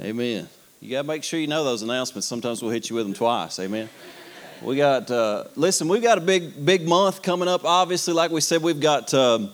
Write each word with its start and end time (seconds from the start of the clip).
Amen. 0.00 0.48
You 0.80 0.92
got 0.92 1.02
to 1.02 1.08
make 1.08 1.24
sure 1.24 1.40
you 1.40 1.48
know 1.48 1.64
those 1.64 1.82
announcements. 1.82 2.28
Sometimes 2.28 2.62
we'll 2.62 2.70
hit 2.70 2.88
you 2.88 2.94
with 2.94 3.04
them 3.04 3.14
twice. 3.14 3.58
Amen. 3.58 3.88
We 4.62 4.76
got, 4.76 5.10
uh, 5.10 5.44
listen, 5.56 5.88
we've 5.88 6.02
got 6.02 6.18
a 6.18 6.20
big, 6.20 6.64
big 6.64 6.86
month 6.86 7.20
coming 7.20 7.48
up. 7.48 7.64
Obviously, 7.64 8.14
like 8.14 8.30
we 8.30 8.40
said, 8.40 8.62
we've 8.62 8.78
got 8.78 9.12
um, 9.12 9.50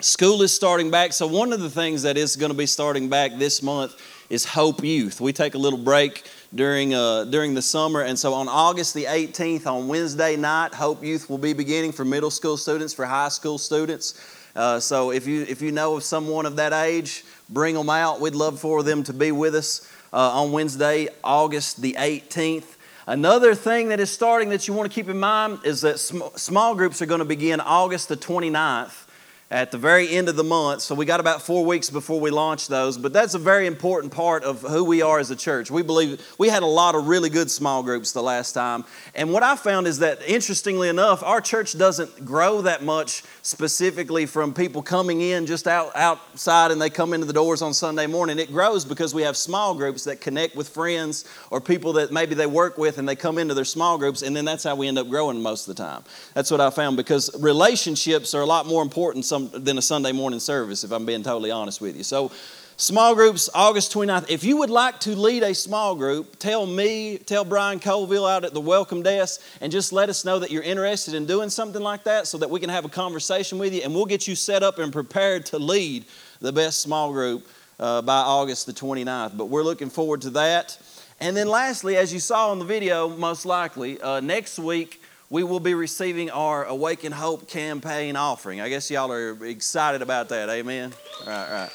school 0.00 0.40
is 0.40 0.50
starting 0.50 0.90
back. 0.90 1.12
So, 1.12 1.26
one 1.26 1.52
of 1.52 1.60
the 1.60 1.68
things 1.68 2.04
that 2.04 2.16
is 2.16 2.36
going 2.36 2.52
to 2.52 2.56
be 2.56 2.64
starting 2.64 3.10
back 3.10 3.32
this 3.36 3.62
month 3.62 4.00
is 4.30 4.46
Hope 4.46 4.82
Youth. 4.82 5.20
We 5.20 5.34
take 5.34 5.54
a 5.54 5.58
little 5.58 5.78
break 5.78 6.24
during, 6.54 6.94
uh, 6.94 7.24
during 7.24 7.52
the 7.52 7.62
summer. 7.62 8.00
And 8.00 8.18
so, 8.18 8.32
on 8.32 8.48
August 8.48 8.94
the 8.94 9.04
18th, 9.04 9.66
on 9.66 9.88
Wednesday 9.88 10.36
night, 10.36 10.72
Hope 10.72 11.04
Youth 11.04 11.28
will 11.28 11.36
be 11.36 11.52
beginning 11.52 11.92
for 11.92 12.06
middle 12.06 12.30
school 12.30 12.56
students, 12.56 12.94
for 12.94 13.04
high 13.04 13.28
school 13.28 13.58
students. 13.58 14.18
Uh, 14.54 14.80
so, 14.80 15.10
if 15.10 15.26
you, 15.26 15.42
if 15.42 15.60
you 15.60 15.70
know 15.70 15.96
of 15.96 16.02
someone 16.02 16.46
of 16.46 16.56
that 16.56 16.72
age, 16.72 17.24
bring 17.48 17.74
them 17.74 17.90
out. 17.90 18.20
We'd 18.20 18.34
love 18.34 18.60
for 18.60 18.82
them 18.82 19.02
to 19.04 19.12
be 19.12 19.32
with 19.32 19.54
us 19.54 19.88
uh, 20.12 20.40
on 20.40 20.52
Wednesday, 20.52 21.08
August 21.22 21.82
the 21.82 21.96
18th. 21.98 22.76
Another 23.06 23.54
thing 23.54 23.88
that 23.88 24.00
is 24.00 24.10
starting 24.10 24.48
that 24.50 24.66
you 24.66 24.74
want 24.74 24.90
to 24.90 24.94
keep 24.94 25.08
in 25.08 25.20
mind 25.20 25.60
is 25.64 25.80
that 25.82 26.00
sm- 26.00 26.22
small 26.34 26.74
groups 26.74 27.00
are 27.00 27.06
going 27.06 27.20
to 27.20 27.24
begin 27.24 27.60
August 27.60 28.08
the 28.08 28.16
29th 28.16 29.05
at 29.50 29.70
the 29.70 29.78
very 29.78 30.08
end 30.08 30.28
of 30.28 30.34
the 30.34 30.42
month. 30.42 30.82
So 30.82 30.94
we 30.94 31.04
got 31.04 31.20
about 31.20 31.40
four 31.40 31.64
weeks 31.64 31.88
before 31.88 32.18
we 32.18 32.30
launch 32.30 32.66
those. 32.66 32.98
But 32.98 33.12
that's 33.12 33.34
a 33.34 33.38
very 33.38 33.66
important 33.68 34.12
part 34.12 34.42
of 34.42 34.62
who 34.62 34.82
we 34.82 35.02
are 35.02 35.20
as 35.20 35.30
a 35.30 35.36
church. 35.36 35.70
We 35.70 35.82
believe 35.82 36.20
we 36.36 36.48
had 36.48 36.64
a 36.64 36.66
lot 36.66 36.96
of 36.96 37.06
really 37.06 37.30
good 37.30 37.48
small 37.48 37.84
groups 37.84 38.10
the 38.10 38.22
last 38.22 38.52
time. 38.52 38.84
And 39.14 39.32
what 39.32 39.44
I 39.44 39.54
found 39.54 39.86
is 39.86 40.00
that, 40.00 40.20
interestingly 40.26 40.88
enough, 40.88 41.22
our 41.22 41.40
church 41.40 41.78
doesn't 41.78 42.24
grow 42.24 42.62
that 42.62 42.82
much 42.82 43.22
specifically 43.42 44.26
from 44.26 44.52
people 44.52 44.82
coming 44.82 45.20
in 45.20 45.46
just 45.46 45.68
out, 45.68 45.94
outside 45.94 46.72
and 46.72 46.82
they 46.82 46.90
come 46.90 47.12
into 47.12 47.26
the 47.26 47.32
doors 47.32 47.62
on 47.62 47.72
Sunday 47.72 48.08
morning. 48.08 48.40
It 48.40 48.50
grows 48.50 48.84
because 48.84 49.14
we 49.14 49.22
have 49.22 49.36
small 49.36 49.76
groups 49.76 50.04
that 50.04 50.20
connect 50.20 50.56
with 50.56 50.68
friends 50.68 51.24
or 51.50 51.60
people 51.60 51.92
that 51.94 52.10
maybe 52.10 52.34
they 52.34 52.46
work 52.46 52.78
with 52.78 52.98
and 52.98 53.08
they 53.08 53.14
come 53.14 53.38
into 53.38 53.54
their 53.54 53.64
small 53.64 53.96
groups. 53.96 54.22
And 54.22 54.34
then 54.34 54.44
that's 54.44 54.64
how 54.64 54.74
we 54.74 54.88
end 54.88 54.98
up 54.98 55.08
growing 55.08 55.40
most 55.40 55.68
of 55.68 55.76
the 55.76 55.82
time. 55.82 56.02
That's 56.34 56.50
what 56.50 56.60
I 56.60 56.70
found 56.70 56.96
because 56.96 57.30
relationships 57.40 58.34
are 58.34 58.40
a 58.40 58.46
lot 58.46 58.66
more 58.66 58.82
important 58.82 59.24
some, 59.36 59.50
than 59.64 59.76
a 59.78 59.82
Sunday 59.82 60.12
morning 60.12 60.40
service, 60.40 60.84
if 60.84 60.92
I'm 60.92 61.04
being 61.04 61.22
totally 61.22 61.50
honest 61.50 61.80
with 61.80 61.96
you. 61.96 62.02
So, 62.02 62.32
small 62.76 63.14
groups, 63.14 63.50
August 63.54 63.92
29th. 63.92 64.30
If 64.30 64.44
you 64.44 64.56
would 64.58 64.70
like 64.70 64.98
to 65.00 65.14
lead 65.14 65.42
a 65.42 65.54
small 65.54 65.94
group, 65.94 66.38
tell 66.38 66.66
me, 66.66 67.18
tell 67.18 67.44
Brian 67.44 67.78
Colville 67.78 68.26
out 68.26 68.44
at 68.44 68.54
the 68.54 68.60
welcome 68.60 69.02
desk, 69.02 69.42
and 69.60 69.70
just 69.70 69.92
let 69.92 70.08
us 70.08 70.24
know 70.24 70.38
that 70.38 70.50
you're 70.50 70.62
interested 70.62 71.14
in 71.14 71.26
doing 71.26 71.50
something 71.50 71.82
like 71.82 72.04
that 72.04 72.26
so 72.26 72.38
that 72.38 72.48
we 72.48 72.60
can 72.60 72.70
have 72.70 72.84
a 72.84 72.88
conversation 72.88 73.58
with 73.58 73.74
you 73.74 73.82
and 73.82 73.94
we'll 73.94 74.06
get 74.06 74.26
you 74.26 74.34
set 74.34 74.62
up 74.62 74.78
and 74.78 74.92
prepared 74.92 75.44
to 75.46 75.58
lead 75.58 76.04
the 76.40 76.52
best 76.52 76.80
small 76.80 77.12
group 77.12 77.46
uh, 77.78 78.00
by 78.02 78.18
August 78.18 78.66
the 78.66 78.72
29th. 78.72 79.36
But 79.36 79.46
we're 79.46 79.62
looking 79.62 79.90
forward 79.90 80.22
to 80.22 80.30
that. 80.30 80.78
And 81.20 81.36
then, 81.36 81.48
lastly, 81.48 81.96
as 81.96 82.12
you 82.12 82.20
saw 82.20 82.52
in 82.52 82.58
the 82.58 82.64
video, 82.64 83.08
most 83.08 83.46
likely, 83.46 84.00
uh, 84.00 84.20
next 84.20 84.58
week, 84.58 85.00
we 85.28 85.42
will 85.42 85.60
be 85.60 85.74
receiving 85.74 86.30
our 86.30 86.64
Awaken 86.64 87.12
Hope 87.12 87.48
campaign 87.48 88.16
offering. 88.16 88.60
I 88.60 88.68
guess 88.68 88.90
y'all 88.90 89.10
are 89.10 89.44
excited 89.44 90.02
about 90.02 90.28
that. 90.28 90.48
Amen. 90.48 90.92
Right, 91.26 91.50
right. 91.50 91.70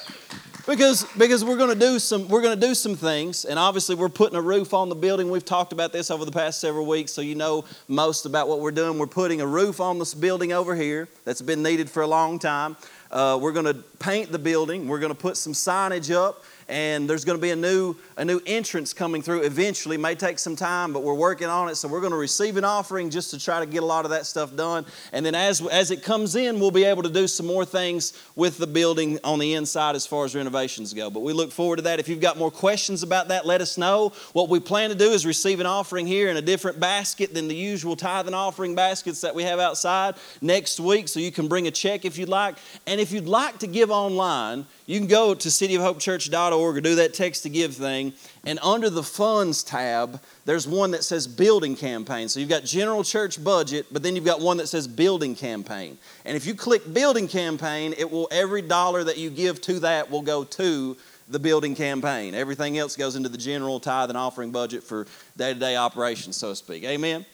Because 0.67 1.05
because 1.17 1.43
we're 1.43 1.57
going 1.57 1.73
to 1.73 1.79
do 1.79 1.97
some 1.97 2.29
we're 2.29 2.41
going 2.41 2.57
to 2.57 2.67
do 2.67 2.75
some 2.75 2.95
things, 2.95 3.45
and 3.45 3.57
obviously 3.57 3.95
we're 3.95 4.09
putting 4.09 4.37
a 4.37 4.41
roof 4.41 4.75
on 4.75 4.89
the 4.89 4.95
building. 4.95 5.31
We've 5.31 5.43
talked 5.43 5.73
about 5.73 5.91
this 5.91 6.11
over 6.11 6.23
the 6.23 6.31
past 6.31 6.61
several 6.61 6.85
weeks, 6.85 7.11
so 7.11 7.21
you 7.21 7.33
know 7.33 7.65
most 7.87 8.25
about 8.27 8.47
what 8.47 8.59
we're 8.59 8.71
doing. 8.71 8.99
We're 8.99 9.07
putting 9.07 9.41
a 9.41 9.47
roof 9.47 9.81
on 9.81 9.97
this 9.97 10.13
building 10.13 10.53
over 10.53 10.75
here 10.75 11.09
that's 11.25 11.41
been 11.41 11.63
needed 11.63 11.89
for 11.89 12.03
a 12.03 12.07
long 12.07 12.37
time. 12.37 12.77
Uh, 13.09 13.39
we're 13.41 13.51
going 13.51 13.65
to 13.65 13.73
paint 13.99 14.31
the 14.31 14.39
building. 14.39 14.87
We're 14.87 14.99
going 14.99 15.11
to 15.11 15.19
put 15.19 15.35
some 15.35 15.53
signage 15.53 16.13
up 16.13 16.43
and 16.71 17.09
there's 17.09 17.25
going 17.25 17.37
to 17.37 17.41
be 17.41 17.51
a 17.51 17.55
new 17.55 17.95
a 18.17 18.23
new 18.23 18.41
entrance 18.45 18.93
coming 18.93 19.21
through. 19.21 19.41
Eventually 19.41 19.97
may 19.97 20.15
take 20.15 20.39
some 20.39 20.55
time 20.55 20.93
but 20.93 21.03
we're 21.03 21.13
working 21.13 21.47
on 21.47 21.67
it. 21.67 21.75
So 21.75 21.87
we're 21.87 21.99
going 21.99 22.13
to 22.13 22.17
receive 22.17 22.55
an 22.57 22.63
offering 22.63 23.09
just 23.09 23.29
to 23.31 23.39
try 23.39 23.59
to 23.59 23.65
get 23.65 23.83
a 23.83 23.85
lot 23.85 24.05
of 24.05 24.11
that 24.11 24.25
stuff 24.25 24.55
done. 24.55 24.85
And 25.11 25.25
then 25.25 25.35
as 25.35 25.61
as 25.67 25.91
it 25.91 26.01
comes 26.01 26.35
in 26.35 26.59
we'll 26.59 26.71
be 26.71 26.85
able 26.85 27.03
to 27.03 27.09
do 27.09 27.27
some 27.27 27.45
more 27.45 27.65
things 27.65 28.13
with 28.35 28.57
the 28.57 28.67
building 28.67 29.19
on 29.23 29.37
the 29.37 29.53
inside 29.53 29.95
as 29.95 30.07
far 30.07 30.23
as 30.23 30.33
renovations 30.33 30.93
go. 30.93 31.09
But 31.09 31.19
we 31.19 31.33
look 31.33 31.51
forward 31.51 31.75
to 31.77 31.81
that. 31.83 31.99
If 31.99 32.07
you've 32.07 32.21
got 32.21 32.37
more 32.37 32.51
questions 32.51 33.03
about 33.03 33.27
that 33.27 33.45
let 33.45 33.59
us 33.59 33.77
know. 33.77 34.13
What 34.31 34.47
we 34.47 34.61
plan 34.61 34.89
to 34.89 34.95
do 34.95 35.11
is 35.11 35.25
receive 35.25 35.59
an 35.59 35.65
offering 35.65 36.07
here 36.07 36.29
in 36.29 36.37
a 36.37 36.41
different 36.41 36.79
basket 36.79 37.33
than 37.33 37.49
the 37.49 37.55
usual 37.55 37.97
tithe 37.97 38.27
and 38.27 38.35
offering 38.35 38.75
baskets 38.75 39.19
that 39.21 39.35
we 39.35 39.43
have 39.43 39.59
outside 39.59 40.15
next 40.41 40.79
week. 40.79 41.09
So 41.09 41.19
you 41.19 41.31
can 41.31 41.49
bring 41.49 41.67
a 41.67 41.71
check 41.71 42.05
if 42.05 42.17
you'd 42.17 42.29
like. 42.29 42.55
And 42.87 43.01
if 43.01 43.11
you'd 43.11 43.27
like 43.27 43.59
to 43.59 43.67
give 43.67 43.91
online 43.91 44.65
you 44.91 44.99
can 44.99 45.07
go 45.07 45.33
to 45.33 45.47
cityofhopechurch.org 45.47 46.77
or 46.77 46.81
do 46.81 46.95
that 46.95 47.13
text 47.13 47.43
to 47.43 47.49
give 47.49 47.75
thing, 47.75 48.11
and 48.43 48.59
under 48.61 48.89
the 48.89 49.03
funds 49.03 49.63
tab, 49.63 50.19
there's 50.43 50.67
one 50.67 50.91
that 50.91 51.05
says 51.05 51.27
building 51.27 51.77
campaign. 51.77 52.27
So 52.27 52.41
you've 52.41 52.49
got 52.49 52.65
general 52.65 53.01
church 53.01 53.41
budget, 53.41 53.85
but 53.89 54.03
then 54.03 54.17
you've 54.17 54.25
got 54.25 54.41
one 54.41 54.57
that 54.57 54.67
says 54.67 54.89
building 54.89 55.33
campaign. 55.33 55.97
And 56.25 56.35
if 56.35 56.45
you 56.45 56.53
click 56.53 56.93
building 56.93 57.29
campaign, 57.29 57.93
it 57.97 58.11
will 58.11 58.27
every 58.31 58.61
dollar 58.61 59.05
that 59.05 59.17
you 59.17 59.29
give 59.29 59.61
to 59.61 59.79
that 59.79 60.11
will 60.11 60.23
go 60.23 60.43
to 60.43 60.97
the 61.29 61.39
building 61.39 61.73
campaign. 61.73 62.35
Everything 62.35 62.77
else 62.77 62.97
goes 62.97 63.15
into 63.15 63.29
the 63.29 63.37
general 63.37 63.79
tithe 63.79 64.09
and 64.09 64.17
offering 64.17 64.51
budget 64.51 64.83
for 64.83 65.07
day 65.37 65.53
to 65.53 65.59
day 65.59 65.77
operations, 65.77 66.35
so 66.35 66.49
to 66.49 66.55
speak. 66.57 66.83
Amen? 66.83 67.15
Amen? 67.15 67.25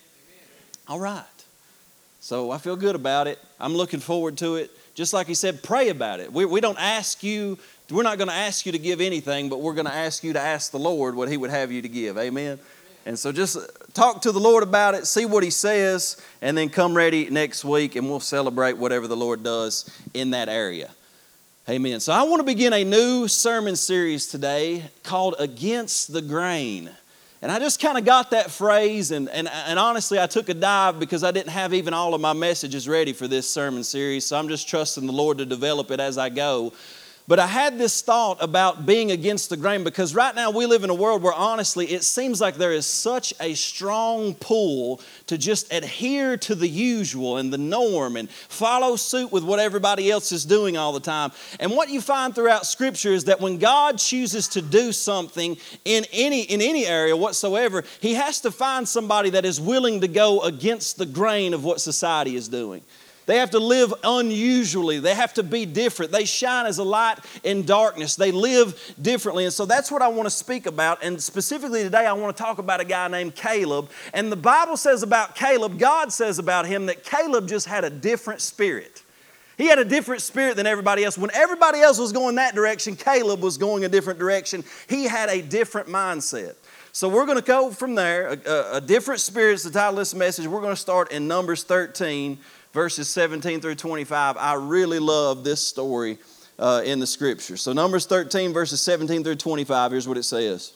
All 0.86 1.00
right. 1.00 1.24
So 2.20 2.52
I 2.52 2.58
feel 2.58 2.76
good 2.76 2.94
about 2.94 3.26
it. 3.26 3.40
I'm 3.58 3.74
looking 3.74 4.00
forward 4.00 4.36
to 4.38 4.56
it. 4.56 4.70
Just 4.98 5.12
like 5.12 5.28
he 5.28 5.34
said, 5.34 5.62
pray 5.62 5.90
about 5.90 6.18
it. 6.18 6.32
We, 6.32 6.44
we 6.44 6.60
don't 6.60 6.76
ask 6.76 7.22
you, 7.22 7.56
we're 7.88 8.02
not 8.02 8.18
going 8.18 8.26
to 8.26 8.34
ask 8.34 8.66
you 8.66 8.72
to 8.72 8.80
give 8.80 9.00
anything, 9.00 9.48
but 9.48 9.60
we're 9.60 9.74
going 9.74 9.86
to 9.86 9.94
ask 9.94 10.24
you 10.24 10.32
to 10.32 10.40
ask 10.40 10.72
the 10.72 10.78
Lord 10.80 11.14
what 11.14 11.28
he 11.28 11.36
would 11.36 11.50
have 11.50 11.70
you 11.70 11.80
to 11.82 11.88
give. 11.88 12.18
Amen? 12.18 12.58
And 13.06 13.16
so 13.16 13.30
just 13.30 13.56
uh, 13.56 13.60
talk 13.94 14.22
to 14.22 14.32
the 14.32 14.40
Lord 14.40 14.64
about 14.64 14.96
it, 14.96 15.06
see 15.06 15.24
what 15.24 15.44
he 15.44 15.50
says, 15.50 16.20
and 16.42 16.58
then 16.58 16.68
come 16.68 16.94
ready 16.94 17.30
next 17.30 17.64
week 17.64 17.94
and 17.94 18.08
we'll 18.08 18.18
celebrate 18.18 18.76
whatever 18.76 19.06
the 19.06 19.16
Lord 19.16 19.44
does 19.44 19.88
in 20.14 20.30
that 20.30 20.48
area. 20.48 20.90
Amen. 21.68 22.00
So 22.00 22.12
I 22.12 22.24
want 22.24 22.40
to 22.40 22.44
begin 22.44 22.72
a 22.72 22.82
new 22.82 23.28
sermon 23.28 23.76
series 23.76 24.26
today 24.26 24.82
called 25.04 25.36
Against 25.38 26.12
the 26.12 26.22
Grain. 26.22 26.90
And 27.40 27.52
I 27.52 27.60
just 27.60 27.80
kind 27.80 27.96
of 27.96 28.04
got 28.04 28.32
that 28.32 28.50
phrase, 28.50 29.12
and, 29.12 29.28
and, 29.28 29.48
and 29.48 29.78
honestly, 29.78 30.18
I 30.18 30.26
took 30.26 30.48
a 30.48 30.54
dive 30.54 30.98
because 30.98 31.22
I 31.22 31.30
didn't 31.30 31.50
have 31.50 31.72
even 31.72 31.94
all 31.94 32.14
of 32.14 32.20
my 32.20 32.32
messages 32.32 32.88
ready 32.88 33.12
for 33.12 33.28
this 33.28 33.48
sermon 33.48 33.84
series. 33.84 34.26
So 34.26 34.36
I'm 34.36 34.48
just 34.48 34.68
trusting 34.68 35.06
the 35.06 35.12
Lord 35.12 35.38
to 35.38 35.46
develop 35.46 35.92
it 35.92 36.00
as 36.00 36.18
I 36.18 36.30
go. 36.30 36.72
But 37.28 37.38
I 37.38 37.46
had 37.46 37.76
this 37.76 38.00
thought 38.00 38.38
about 38.40 38.86
being 38.86 39.10
against 39.10 39.50
the 39.50 39.58
grain 39.58 39.84
because 39.84 40.14
right 40.14 40.34
now 40.34 40.50
we 40.50 40.64
live 40.64 40.82
in 40.82 40.88
a 40.88 40.94
world 40.94 41.22
where 41.22 41.34
honestly 41.34 41.84
it 41.84 42.02
seems 42.02 42.40
like 42.40 42.54
there 42.54 42.72
is 42.72 42.86
such 42.86 43.34
a 43.38 43.52
strong 43.52 44.34
pull 44.34 45.02
to 45.26 45.36
just 45.36 45.70
adhere 45.70 46.38
to 46.38 46.54
the 46.54 46.66
usual 46.66 47.36
and 47.36 47.52
the 47.52 47.58
norm 47.58 48.16
and 48.16 48.30
follow 48.30 48.96
suit 48.96 49.30
with 49.30 49.44
what 49.44 49.58
everybody 49.58 50.10
else 50.10 50.32
is 50.32 50.46
doing 50.46 50.78
all 50.78 50.94
the 50.94 51.00
time. 51.00 51.30
And 51.60 51.72
what 51.72 51.90
you 51.90 52.00
find 52.00 52.34
throughout 52.34 52.64
scripture 52.64 53.12
is 53.12 53.24
that 53.24 53.42
when 53.42 53.58
God 53.58 53.98
chooses 53.98 54.48
to 54.48 54.62
do 54.62 54.90
something 54.90 55.58
in 55.84 56.06
any 56.14 56.44
in 56.44 56.62
any 56.62 56.86
area 56.86 57.14
whatsoever, 57.14 57.84
he 58.00 58.14
has 58.14 58.40
to 58.40 58.50
find 58.50 58.88
somebody 58.88 59.28
that 59.30 59.44
is 59.44 59.60
willing 59.60 60.00
to 60.00 60.08
go 60.08 60.40
against 60.40 60.96
the 60.96 61.04
grain 61.04 61.52
of 61.52 61.62
what 61.62 61.82
society 61.82 62.36
is 62.36 62.48
doing. 62.48 62.82
They 63.28 63.36
have 63.36 63.50
to 63.50 63.58
live 63.58 63.92
unusually. 64.02 65.00
They 65.00 65.14
have 65.14 65.34
to 65.34 65.42
be 65.42 65.66
different. 65.66 66.12
They 66.12 66.24
shine 66.24 66.64
as 66.64 66.78
a 66.78 66.82
light 66.82 67.18
in 67.44 67.66
darkness. 67.66 68.16
They 68.16 68.32
live 68.32 68.94
differently. 69.02 69.44
And 69.44 69.52
so 69.52 69.66
that's 69.66 69.90
what 69.92 70.00
I 70.00 70.08
want 70.08 70.24
to 70.24 70.30
speak 70.30 70.64
about. 70.64 71.04
And 71.04 71.22
specifically 71.22 71.82
today, 71.82 72.06
I 72.06 72.14
want 72.14 72.34
to 72.34 72.42
talk 72.42 72.56
about 72.56 72.80
a 72.80 72.86
guy 72.86 73.06
named 73.06 73.34
Caleb. 73.34 73.90
And 74.14 74.32
the 74.32 74.36
Bible 74.36 74.78
says 74.78 75.02
about 75.02 75.34
Caleb, 75.36 75.78
God 75.78 76.10
says 76.10 76.38
about 76.38 76.64
him 76.64 76.86
that 76.86 77.04
Caleb 77.04 77.48
just 77.48 77.66
had 77.66 77.84
a 77.84 77.90
different 77.90 78.40
spirit. 78.40 79.02
He 79.58 79.66
had 79.66 79.78
a 79.78 79.84
different 79.84 80.22
spirit 80.22 80.56
than 80.56 80.66
everybody 80.66 81.04
else. 81.04 81.18
When 81.18 81.30
everybody 81.34 81.80
else 81.80 81.98
was 81.98 82.12
going 82.12 82.36
that 82.36 82.54
direction, 82.54 82.96
Caleb 82.96 83.42
was 83.42 83.58
going 83.58 83.84
a 83.84 83.90
different 83.90 84.18
direction. 84.18 84.64
He 84.88 85.04
had 85.04 85.28
a 85.28 85.42
different 85.42 85.88
mindset. 85.88 86.54
So 86.92 87.10
we're 87.10 87.26
going 87.26 87.38
to 87.38 87.44
go 87.44 87.70
from 87.70 87.94
there. 87.94 88.28
A, 88.28 88.50
a, 88.50 88.76
a 88.76 88.80
different 88.80 89.20
spirit 89.20 89.52
is 89.52 89.64
the 89.64 89.70
title 89.70 89.90
of 89.90 89.98
this 89.98 90.14
message. 90.14 90.46
We're 90.46 90.62
going 90.62 90.74
to 90.74 90.80
start 90.80 91.12
in 91.12 91.28
Numbers 91.28 91.62
13, 91.62 92.38
verses 92.78 93.08
17 93.08 93.60
through 93.60 93.74
25. 93.74 94.36
I 94.36 94.54
really 94.54 95.00
love 95.00 95.42
this 95.42 95.60
story 95.60 96.16
uh, 96.60 96.80
in 96.84 97.00
the 97.00 97.08
scripture. 97.08 97.56
So, 97.56 97.72
Numbers 97.72 98.06
13, 98.06 98.52
verses 98.52 98.80
17 98.82 99.24
through 99.24 99.34
25, 99.34 99.90
here's 99.90 100.06
what 100.06 100.16
it 100.16 100.22
says. 100.22 100.74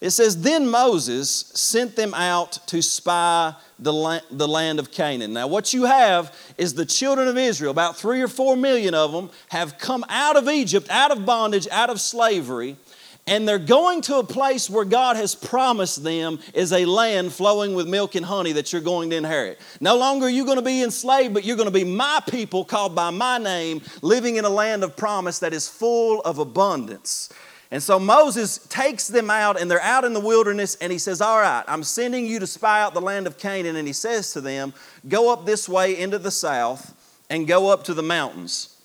It 0.00 0.12
says, 0.12 0.40
Then 0.40 0.70
Moses 0.70 1.28
sent 1.28 1.94
them 1.94 2.14
out 2.14 2.52
to 2.68 2.80
spy 2.80 3.54
the, 3.78 3.92
land, 3.92 4.24
the 4.30 4.48
land 4.48 4.78
of 4.78 4.90
Canaan. 4.90 5.34
Now, 5.34 5.46
what 5.46 5.74
you 5.74 5.84
have 5.84 6.34
is 6.56 6.72
the 6.72 6.86
children 6.86 7.28
of 7.28 7.36
Israel, 7.36 7.70
about 7.70 7.98
three 7.98 8.22
or 8.22 8.28
four 8.28 8.56
million 8.56 8.94
of 8.94 9.12
them, 9.12 9.28
have 9.50 9.76
come 9.76 10.06
out 10.08 10.36
of 10.36 10.48
Egypt, 10.48 10.88
out 10.88 11.10
of 11.10 11.26
bondage, 11.26 11.68
out 11.70 11.90
of 11.90 12.00
slavery 12.00 12.78
and 13.26 13.46
they're 13.46 13.58
going 13.58 14.00
to 14.02 14.16
a 14.16 14.24
place 14.24 14.68
where 14.68 14.84
God 14.84 15.16
has 15.16 15.34
promised 15.34 16.02
them 16.02 16.40
is 16.54 16.72
a 16.72 16.84
land 16.84 17.32
flowing 17.32 17.74
with 17.74 17.86
milk 17.86 18.16
and 18.16 18.26
honey 18.26 18.52
that 18.52 18.72
you're 18.72 18.82
going 18.82 19.10
to 19.10 19.16
inherit. 19.16 19.60
No 19.80 19.96
longer 19.96 20.26
are 20.26 20.30
you 20.30 20.44
going 20.44 20.56
to 20.56 20.64
be 20.64 20.82
enslaved, 20.82 21.32
but 21.32 21.44
you're 21.44 21.56
going 21.56 21.68
to 21.68 21.72
be 21.72 21.84
my 21.84 22.20
people 22.28 22.64
called 22.64 22.96
by 22.96 23.10
my 23.10 23.38
name, 23.38 23.80
living 24.02 24.36
in 24.36 24.44
a 24.44 24.50
land 24.50 24.82
of 24.82 24.96
promise 24.96 25.38
that 25.38 25.54
is 25.54 25.68
full 25.68 26.20
of 26.22 26.38
abundance. 26.38 27.32
And 27.70 27.82
so 27.82 27.98
Moses 27.98 28.58
takes 28.68 29.06
them 29.06 29.30
out, 29.30 29.58
and 29.58 29.70
they're 29.70 29.80
out 29.80 30.04
in 30.04 30.12
the 30.12 30.20
wilderness, 30.20 30.74
and 30.74 30.92
he 30.92 30.98
says, 30.98 31.22
All 31.22 31.38
right, 31.38 31.64
I'm 31.66 31.84
sending 31.84 32.26
you 32.26 32.38
to 32.40 32.46
spy 32.46 32.82
out 32.82 32.92
the 32.92 33.00
land 33.00 33.26
of 33.26 33.38
Canaan. 33.38 33.76
And 33.76 33.86
he 33.86 33.94
says 33.94 34.32
to 34.34 34.40
them, 34.40 34.74
Go 35.08 35.32
up 35.32 35.46
this 35.46 35.68
way 35.68 35.98
into 35.98 36.18
the 36.18 36.30
south 36.30 36.94
and 37.30 37.46
go 37.46 37.72
up 37.72 37.84
to 37.84 37.94
the 37.94 38.02
mountains 38.02 38.76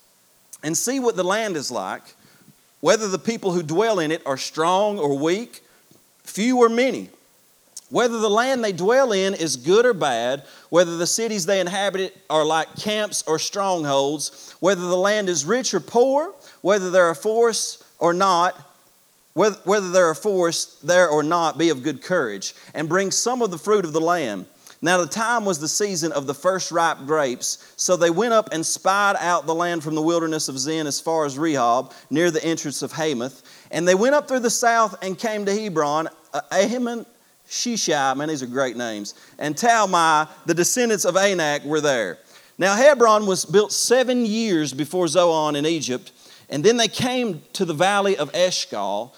and 0.64 0.78
see 0.78 1.00
what 1.02 1.18
the 1.18 1.24
land 1.24 1.58
is 1.58 1.70
like, 1.70 2.04
whether 2.82 3.08
the 3.08 3.20
people 3.20 3.52
who 3.52 3.64
dwell 3.64 4.00
in 4.00 4.12
it 4.12 4.22
are 4.26 4.38
strong 4.38 5.00
or 5.00 5.18
weak, 5.18 5.62
few 6.24 6.58
or 6.58 6.70
many. 6.70 7.10
Whether 7.90 8.20
the 8.20 8.30
land 8.30 8.64
they 8.64 8.74
dwell 8.74 9.14
in 9.14 9.34
is 9.34 9.56
good 9.56 9.86
or 9.86 9.94
bad, 9.94 10.44
whether 10.70 10.98
the 10.98 11.08
cities 11.08 11.46
they 11.46 11.62
inhabit 11.62 12.16
are 12.30 12.44
like 12.44 12.76
camps 12.76 13.24
or 13.26 13.40
strongholds, 13.40 14.56
whether 14.60 14.82
the 14.82 14.98
land 14.98 15.30
is 15.30 15.46
rich 15.46 15.74
or 15.74 15.80
poor, 15.80 16.34
whether 16.62 16.92
there 16.92 17.06
are 17.06 17.16
forests 17.16 17.84
or 18.00 18.14
not, 18.14 18.60
whether, 19.34 19.56
whether 19.64 19.90
there 19.92 20.08
are 20.08 20.16
forests 20.16 20.82
there 20.82 21.08
or 21.08 21.24
not, 21.24 21.58
be 21.58 21.70
of 21.70 21.82
good 21.84 22.02
courage, 22.02 22.54
and 22.74 22.90
bring 22.90 23.10
some 23.10 23.42
of 23.42 23.52
the 23.52 23.58
fruit 23.58 23.86
of 23.86 23.94
the 23.94 24.02
land. 24.02 24.46
Now, 24.82 24.98
the 24.98 25.08
time 25.08 25.44
was 25.44 25.60
the 25.60 25.68
season 25.68 26.12
of 26.12 26.28
the 26.28 26.34
first 26.34 26.72
ripe 26.72 27.00
grapes. 27.06 27.74
So 27.78 27.98
they 27.98 28.12
went 28.12 28.34
up 28.34 28.50
and 28.52 28.66
spied 28.66 29.16
out 29.20 29.46
the 29.46 29.56
land 29.56 29.84
from 29.84 29.96
the 29.96 30.02
wilderness 30.02 30.50
of 30.50 30.60
Zin 30.60 30.86
as 30.86 31.00
far 31.00 31.26
as 31.26 31.38
Rehob, 31.38 31.94
near 32.10 32.30
the 32.30 32.44
entrance 32.44 32.82
of 32.84 32.92
Hamath. 32.92 33.42
And 33.72 33.88
they 33.88 33.96
went 33.96 34.14
up 34.14 34.28
through 34.28 34.42
the 34.42 34.50
south 34.50 34.96
and 35.02 35.18
came 35.18 35.46
to 35.46 35.60
Hebron. 35.60 36.10
Uh, 36.34 36.42
Ahiman, 36.52 37.06
Sheshai, 37.50 38.16
man, 38.16 38.28
these 38.28 38.44
are 38.44 38.48
great 38.48 38.76
names, 38.76 39.14
and 39.40 39.56
Talmai, 39.56 40.28
the 40.46 40.54
descendants 40.54 41.06
of 41.06 41.16
Anak, 41.16 41.64
were 41.64 41.80
there. 41.80 42.18
Now, 42.58 42.76
Hebron 42.76 43.26
was 43.26 43.46
built 43.46 43.72
seven 43.72 44.26
years 44.26 44.74
before 44.74 45.08
Zoan 45.08 45.56
in 45.56 45.66
Egypt. 45.66 46.12
And 46.50 46.64
then 46.64 46.78
they 46.78 46.88
came 46.88 47.42
to 47.54 47.66
the 47.66 47.74
valley 47.74 48.18
of 48.18 48.32
Eshcol. 48.34 49.14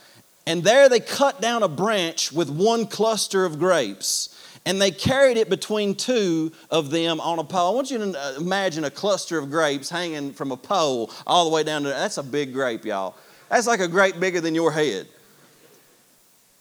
And 0.46 0.64
there 0.64 0.90
they 0.90 1.00
cut 1.00 1.42
down 1.42 1.64
a 1.64 1.68
branch 1.68 2.32
with 2.32 2.50
one 2.50 2.88
cluster 2.88 3.46
of 3.46 3.60
grapes, 3.60 4.36
and 4.66 4.82
they 4.82 4.92
carried 4.92 5.38
it 5.38 5.50
between 5.50 5.96
two 5.96 6.52
of 6.70 6.92
them 6.92 7.20
on 7.22 7.40
a 7.40 7.44
pole. 7.44 7.72
I 7.72 7.76
want 7.76 7.92
you 7.92 7.98
to 7.98 8.20
uh, 8.20 8.34
imagine 8.38 8.84
a 8.84 8.92
cluster 8.92 9.38
of 9.38 9.50
grapes 9.50 9.90
hanging 9.90 10.34
from 10.34 10.52
a 10.52 10.58
pole 10.58 11.12
all 11.26 11.46
the 11.46 11.52
way 11.52 11.64
down 11.64 11.84
to 11.84 11.90
that's 11.90 12.18
a 12.18 12.24
big 12.24 12.54
grape, 12.54 12.86
y'all. 12.86 13.16
That's 13.50 13.68
like 13.68 13.80
a 13.80 13.88
grape 13.88 14.20
bigger 14.20 14.42
than 14.42 14.56
your 14.56 14.72
head. 14.72 15.08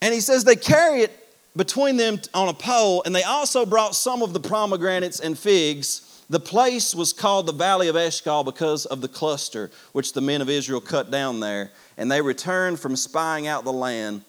And 0.01 0.15
he 0.15 0.21
says 0.21 0.45
they 0.45 0.57
carry 0.57 1.01
it 1.01 1.13
between 1.57 1.97
them 1.97 2.21
on 2.35 2.49
a 2.49 2.55
pole, 2.55 3.03
and 3.05 3.15
they 3.15 3.25
also 3.25 3.67
brought 3.67 3.95
some 3.95 4.23
of 4.23 4.33
the 4.33 4.41
pomegranates 4.41 5.21
and 5.21 5.37
figs 5.37 6.09
the 6.31 6.41
place 6.41 6.95
was 6.95 7.15
called 7.15 7.47
the 7.47 7.53
Valley 7.53 7.89
of 7.89 7.97
Eshcol 7.97 8.45
because 8.45 8.85
of 8.85 9.01
the 9.01 9.09
cluster 9.09 9.71
which 9.93 10.13
the 10.13 10.21
men 10.21 10.43
of 10.43 10.51
Israel 10.51 10.81
cut 10.81 11.11
down 11.11 11.41
there, 11.41 11.71
and 11.97 12.13
they 12.13 12.21
returned 12.21 12.79
from 12.79 12.97
spying 12.97 13.47
out 13.47 13.65
the 13.65 13.73
land 13.73 14.23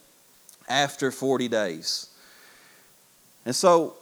after 0.69 1.11
40 1.11 1.49
days. 1.49 2.08
And 3.45 3.55
so, 3.55 3.95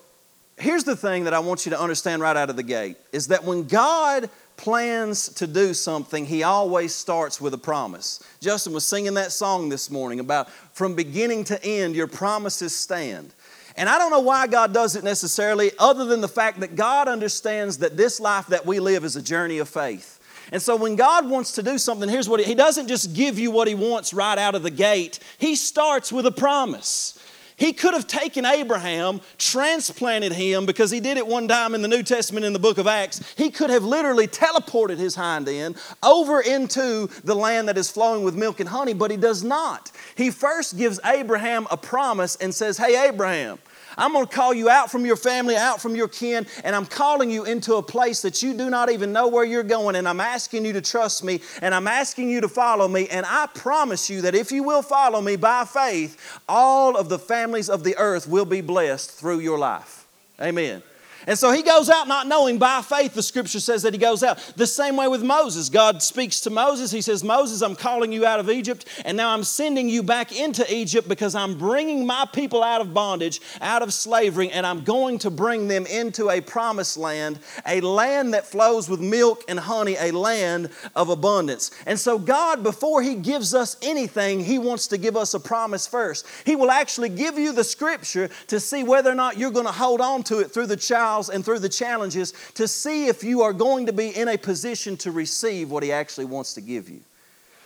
here's 0.58 0.84
the 0.84 0.96
thing 0.96 1.26
that 1.26 1.34
I 1.34 1.40
want 1.40 1.66
you 1.66 1.70
to 1.72 1.80
understand 1.80 2.22
right 2.22 2.36
out 2.36 2.50
of 2.50 2.56
the 2.56 2.64
gate 2.64 2.98
is 3.12 3.28
that 3.28 3.44
when 3.44 3.68
God 3.68 4.30
plans 4.58 5.30
to 5.36 5.48
do 5.48 5.74
something, 5.74 6.26
He 6.26 6.44
always 6.44 6.94
starts 6.94 7.40
with 7.40 7.54
a 7.54 7.58
promise. 7.58 8.24
Justin 8.42 8.74
was 8.74 8.86
singing 8.86 9.14
that 9.14 9.32
song 9.32 9.70
this 9.70 9.90
morning 9.90 10.20
about 10.20 10.50
from 10.74 10.96
beginning 10.96 11.44
to 11.46 11.64
end, 11.64 11.96
your 11.96 12.08
promises 12.08 12.76
stand. 12.76 13.34
And 13.78 13.88
I 13.88 14.00
don't 14.00 14.10
know 14.10 14.20
why 14.20 14.48
God 14.48 14.74
does 14.74 14.96
it 14.96 15.04
necessarily, 15.04 15.72
other 15.78 16.06
than 16.06 16.20
the 16.22 16.28
fact 16.28 16.62
that 16.62 16.76
God 16.76 17.08
understands 17.08 17.78
that 17.78 17.96
this 17.96 18.20
life 18.20 18.48
that 18.48 18.66
we 18.66 18.80
live 18.80 19.04
is 19.04 19.16
a 19.16 19.22
journey 19.22 19.60
of 19.60 19.70
faith. 19.70 20.16
And 20.52 20.62
so 20.62 20.76
when 20.76 20.96
God 20.96 21.30
wants 21.30 21.52
to 21.54 21.64
do 21.64 21.78
something, 21.78 22.10
here's 22.10 22.28
what 22.28 22.40
He, 22.40 22.48
he 22.48 22.56
doesn't 22.56 22.88
just 22.88 23.14
give 23.14 23.38
you 23.38 23.52
what 23.52 23.68
He 23.68 23.76
wants 23.76 24.14
right 24.14 24.38
out 24.38 24.56
of 24.56 24.64
the 24.64 24.72
gate, 24.72 25.20
He 25.38 25.56
starts 25.56 26.12
with 26.12 26.26
a 26.26 26.32
promise. 26.32 27.17
He 27.58 27.74
could 27.74 27.96
have 27.96 28.06
taken 28.06 28.46
Abraham, 28.46 29.20
transplanted 29.40 30.32
him, 30.32 30.68
because 30.68 30.92
he 30.92 31.00
did 31.00 31.18
it 31.18 31.26
one 31.26 31.48
time 31.48 31.74
in 31.74 31.82
the 31.82 31.88
New 31.88 32.04
Testament 32.04 32.46
in 32.46 32.54
the 32.54 32.60
book 32.60 32.78
of 32.78 32.86
Acts. 32.86 33.20
He 33.36 33.50
could 33.50 33.72
have 33.72 33.84
literally 33.84 34.28
teleported 34.28 34.98
his 34.98 35.16
hind 35.16 35.50
end 35.50 35.76
over 36.04 36.40
into 36.40 37.10
the 37.24 37.36
land 37.36 37.68
that 37.68 37.78
is 37.78 37.90
flowing 37.90 38.24
with 38.24 38.36
milk 38.36 38.60
and 38.60 38.70
honey, 38.70 38.94
but 38.94 39.10
he 39.10 39.18
does 39.18 39.44
not. 39.44 39.92
He 40.16 40.30
first 40.30 40.78
gives 40.78 41.00
Abraham 41.04 41.66
a 41.72 41.78
promise 41.78 42.36
and 42.36 42.54
says, 42.54 42.78
Hey, 42.78 43.08
Abraham, 43.08 43.58
I'm 43.98 44.14
going 44.14 44.26
to 44.26 44.34
call 44.34 44.54
you 44.54 44.70
out 44.70 44.92
from 44.92 45.06
your 45.06 45.16
family, 45.16 45.56
out 45.56 45.82
from 45.82 45.96
your 45.96 46.08
kin, 46.08 46.46
and 46.64 46.76
I'm 46.76 46.86
calling 46.86 47.30
you 47.30 47.46
into 47.46 47.76
a 47.76 47.84
place 47.84 48.22
that 48.22 48.44
you 48.44 48.54
do 48.54 48.70
not 48.70 48.92
even 48.92 49.12
know 49.12 49.28
where 49.28 49.46
you're 49.46 49.64
going. 49.64 49.96
And 49.96 50.08
I'm 50.08 50.20
asking 50.20 50.66
you 50.66 50.74
to 50.74 50.82
trust 50.82 51.24
me, 51.24 51.42
and 51.62 51.74
I'm 51.74 51.88
asking 51.88 52.30
you 52.30 52.42
to 52.42 52.50
follow 52.50 52.88
me. 52.88 53.08
And 53.08 53.26
I 53.26 53.48
promise 53.48 54.10
you 54.10 54.22
that 54.22 54.36
if 54.36 54.52
you 54.52 54.64
will 54.64 54.82
follow 54.82 55.22
me 55.22 55.36
by 55.36 55.66
faith, 55.66 56.40
all 56.48 56.96
of 56.96 57.10
the 57.10 57.20
families 57.20 57.70
of 57.70 57.84
the 57.84 57.98
earth 57.98 58.28
will 58.28 58.46
be 58.46 58.62
blessed 58.62 59.12
through 59.12 59.40
your 59.40 59.58
life. 59.58 60.08
Amen. 60.40 60.84
And 61.28 61.38
so 61.38 61.52
he 61.52 61.62
goes 61.62 61.90
out 61.90 62.08
not 62.08 62.26
knowing 62.26 62.58
by 62.58 62.82
faith, 62.82 63.14
the 63.14 63.22
scripture 63.22 63.60
says 63.60 63.84
that 63.84 63.94
he 63.94 64.00
goes 64.00 64.24
out. 64.24 64.38
The 64.56 64.66
same 64.66 64.96
way 64.96 65.10
with 65.10 65.22
Moses. 65.22 65.68
God 65.68 66.02
speaks 66.02 66.40
to 66.42 66.50
Moses. 66.50 66.90
He 66.90 67.02
says, 67.02 67.22
Moses, 67.22 67.62
I'm 67.62 67.76
calling 67.76 68.14
you 68.14 68.26
out 68.26 68.40
of 68.40 68.50
Egypt, 68.50 68.86
and 69.04 69.18
now 69.18 69.32
I'm 69.32 69.44
sending 69.44 69.90
you 69.90 70.02
back 70.04 70.34
into 70.34 70.66
Egypt 70.74 71.10
because 71.10 71.36
I'm 71.36 71.58
bringing 71.58 72.06
my 72.06 72.26
people 72.32 72.64
out 72.64 72.80
of 72.80 72.94
bondage, 72.94 73.42
out 73.60 73.82
of 73.82 73.94
slavery, 73.94 74.50
and 74.52 74.66
I'm 74.66 74.86
going 74.86 75.20
to 75.20 75.30
bring 75.30 75.68
them 75.68 75.86
into 75.86 76.30
a 76.30 76.40
promised 76.40 76.96
land, 76.96 77.40
a 77.66 77.82
land 77.82 78.34
that 78.34 78.48
flows 78.48 78.88
with 78.88 79.02
milk 79.02 79.44
and 79.50 79.60
honey, 79.60 79.98
a 80.00 80.12
land 80.12 80.70
of 80.96 81.10
abundance. 81.10 81.72
And 81.86 82.00
so, 82.00 82.18
God, 82.18 82.64
before 82.64 83.02
He 83.02 83.16
gives 83.16 83.54
us 83.54 83.76
anything, 83.82 84.40
He 84.40 84.58
wants 84.60 84.88
to 84.88 84.98
give 84.98 85.18
us 85.18 85.34
a 85.34 85.42
promise 85.42 85.88
first. 85.88 86.26
He 86.46 86.56
will 86.56 86.72
actually 86.72 87.10
give 87.10 87.38
you 87.38 87.52
the 87.52 87.66
scripture 87.66 88.30
to 88.48 88.62
see 88.62 88.86
whether 88.86 89.12
or 89.12 89.16
not 89.16 89.38
you're 89.38 89.52
going 89.52 89.66
to 89.66 89.74
hold 89.74 90.00
on 90.00 90.24
to 90.24 90.40
it 90.40 90.52
through 90.52 90.68
the 90.68 90.78
child 90.78 91.17
trials 91.18 91.30
and 91.30 91.44
through 91.44 91.60
the 91.60 91.70
challenges 91.70 92.34
to 92.54 92.68
see 92.68 93.08
if 93.08 93.24
you 93.24 93.42
are 93.42 93.54
going 93.54 93.86
to 93.88 93.94
be 93.94 94.10
in 94.10 94.28
a 94.28 94.38
position 94.38 94.98
to 94.98 95.12
receive 95.12 95.72
what 95.72 95.84
He 95.84 95.92
actually 95.92 96.26
wants 96.26 96.54
to 96.54 96.62
give 96.62 96.90
you. 96.90 97.02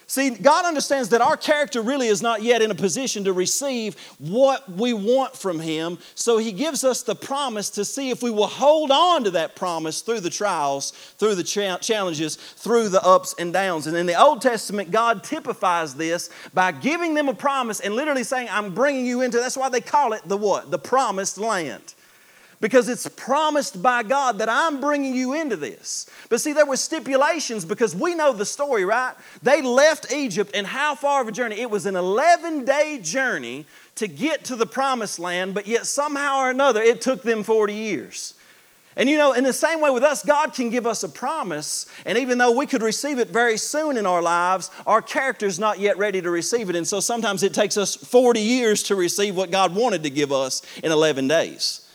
See, 0.07 0.31
God 0.31 0.65
understands 0.65 1.07
that 1.09 1.21
our 1.21 1.37
character 1.37 1.81
really 1.81 2.07
is 2.07 2.21
not 2.21 2.43
yet 2.43 2.61
in 2.61 2.69
a 2.69 2.75
position 2.75 3.23
to 3.23 3.31
receive 3.31 3.95
what 4.19 4.69
we 4.69 4.91
want 4.91 5.37
from 5.37 5.57
Him. 5.57 5.99
So 6.15 6.37
He 6.37 6.51
gives 6.51 6.83
us 6.83 7.01
the 7.01 7.15
promise 7.15 7.69
to 7.71 7.85
see 7.85 8.09
if 8.09 8.21
we 8.21 8.29
will 8.29 8.47
hold 8.47 8.91
on 8.91 9.23
to 9.23 9.31
that 9.31 9.55
promise 9.55 10.01
through 10.01 10.19
the 10.19 10.29
trials, 10.29 10.91
through 11.17 11.35
the 11.35 11.45
cha- 11.45 11.77
challenges, 11.77 12.35
through 12.35 12.89
the 12.89 13.01
ups 13.03 13.35
and 13.39 13.53
downs. 13.53 13.87
And 13.87 13.95
in 13.95 14.05
the 14.05 14.21
Old 14.21 14.41
Testament, 14.41 14.91
God 14.91 15.23
typifies 15.23 15.95
this 15.95 16.29
by 16.53 16.73
giving 16.73 17.13
them 17.13 17.29
a 17.29 17.33
promise 17.33 17.79
and 17.79 17.95
literally 17.95 18.25
saying, 18.25 18.49
I'm 18.51 18.73
bringing 18.73 19.05
you 19.05 19.21
into, 19.21 19.37
that's 19.37 19.55
why 19.55 19.69
they 19.69 19.81
call 19.81 20.11
it 20.11 20.27
the 20.27 20.37
what? 20.37 20.71
The 20.71 20.79
promised 20.79 21.37
land 21.37 21.93
because 22.61 22.87
it's 22.87 23.07
promised 23.09 23.81
by 23.81 24.03
God 24.03 24.37
that 24.37 24.47
I'm 24.47 24.79
bringing 24.79 25.15
you 25.15 25.33
into 25.33 25.57
this. 25.57 26.09
But 26.29 26.39
see, 26.39 26.53
there 26.53 26.65
were 26.65 26.77
stipulations 26.77 27.65
because 27.65 27.95
we 27.95 28.15
know 28.15 28.31
the 28.31 28.45
story, 28.45 28.85
right? 28.85 29.15
They 29.41 29.61
left 29.61 30.13
Egypt, 30.13 30.51
and 30.53 30.65
how 30.65 30.95
far 30.95 31.21
of 31.21 31.27
a 31.27 31.31
journey? 31.31 31.59
It 31.59 31.69
was 31.69 31.85
an 31.87 31.95
11 31.95 32.63
day 32.63 32.99
journey 33.01 33.65
to 33.95 34.07
get 34.07 34.45
to 34.45 34.55
the 34.55 34.65
promised 34.65 35.19
land, 35.19 35.53
but 35.53 35.67
yet 35.67 35.85
somehow 35.87 36.37
or 36.39 36.49
another 36.51 36.81
it 36.81 37.01
took 37.01 37.23
them 37.23 37.43
40 37.43 37.73
years. 37.73 38.35
And 38.95 39.09
you 39.09 39.17
know, 39.17 39.33
in 39.33 39.43
the 39.45 39.53
same 39.53 39.79
way 39.79 39.89
with 39.89 40.03
us, 40.03 40.23
God 40.23 40.53
can 40.53 40.69
give 40.69 40.85
us 40.85 41.01
a 41.03 41.09
promise, 41.09 41.85
and 42.05 42.17
even 42.17 42.37
though 42.37 42.51
we 42.51 42.67
could 42.67 42.81
receive 42.81 43.19
it 43.19 43.29
very 43.29 43.57
soon 43.57 43.97
in 43.97 44.05
our 44.05 44.21
lives, 44.21 44.69
our 44.85 45.01
character's 45.01 45.57
not 45.57 45.79
yet 45.79 45.97
ready 45.97 46.21
to 46.21 46.29
receive 46.29 46.69
it. 46.69 46.75
And 46.75 46.87
so 46.87 46.99
sometimes 46.99 47.41
it 47.41 47.53
takes 47.53 47.77
us 47.77 47.95
40 47.95 48.41
years 48.41 48.83
to 48.83 48.95
receive 48.95 49.35
what 49.35 49.49
God 49.49 49.73
wanted 49.73 50.03
to 50.03 50.09
give 50.09 50.31
us 50.31 50.61
in 50.83 50.91
11 50.91 51.27
days. 51.29 51.87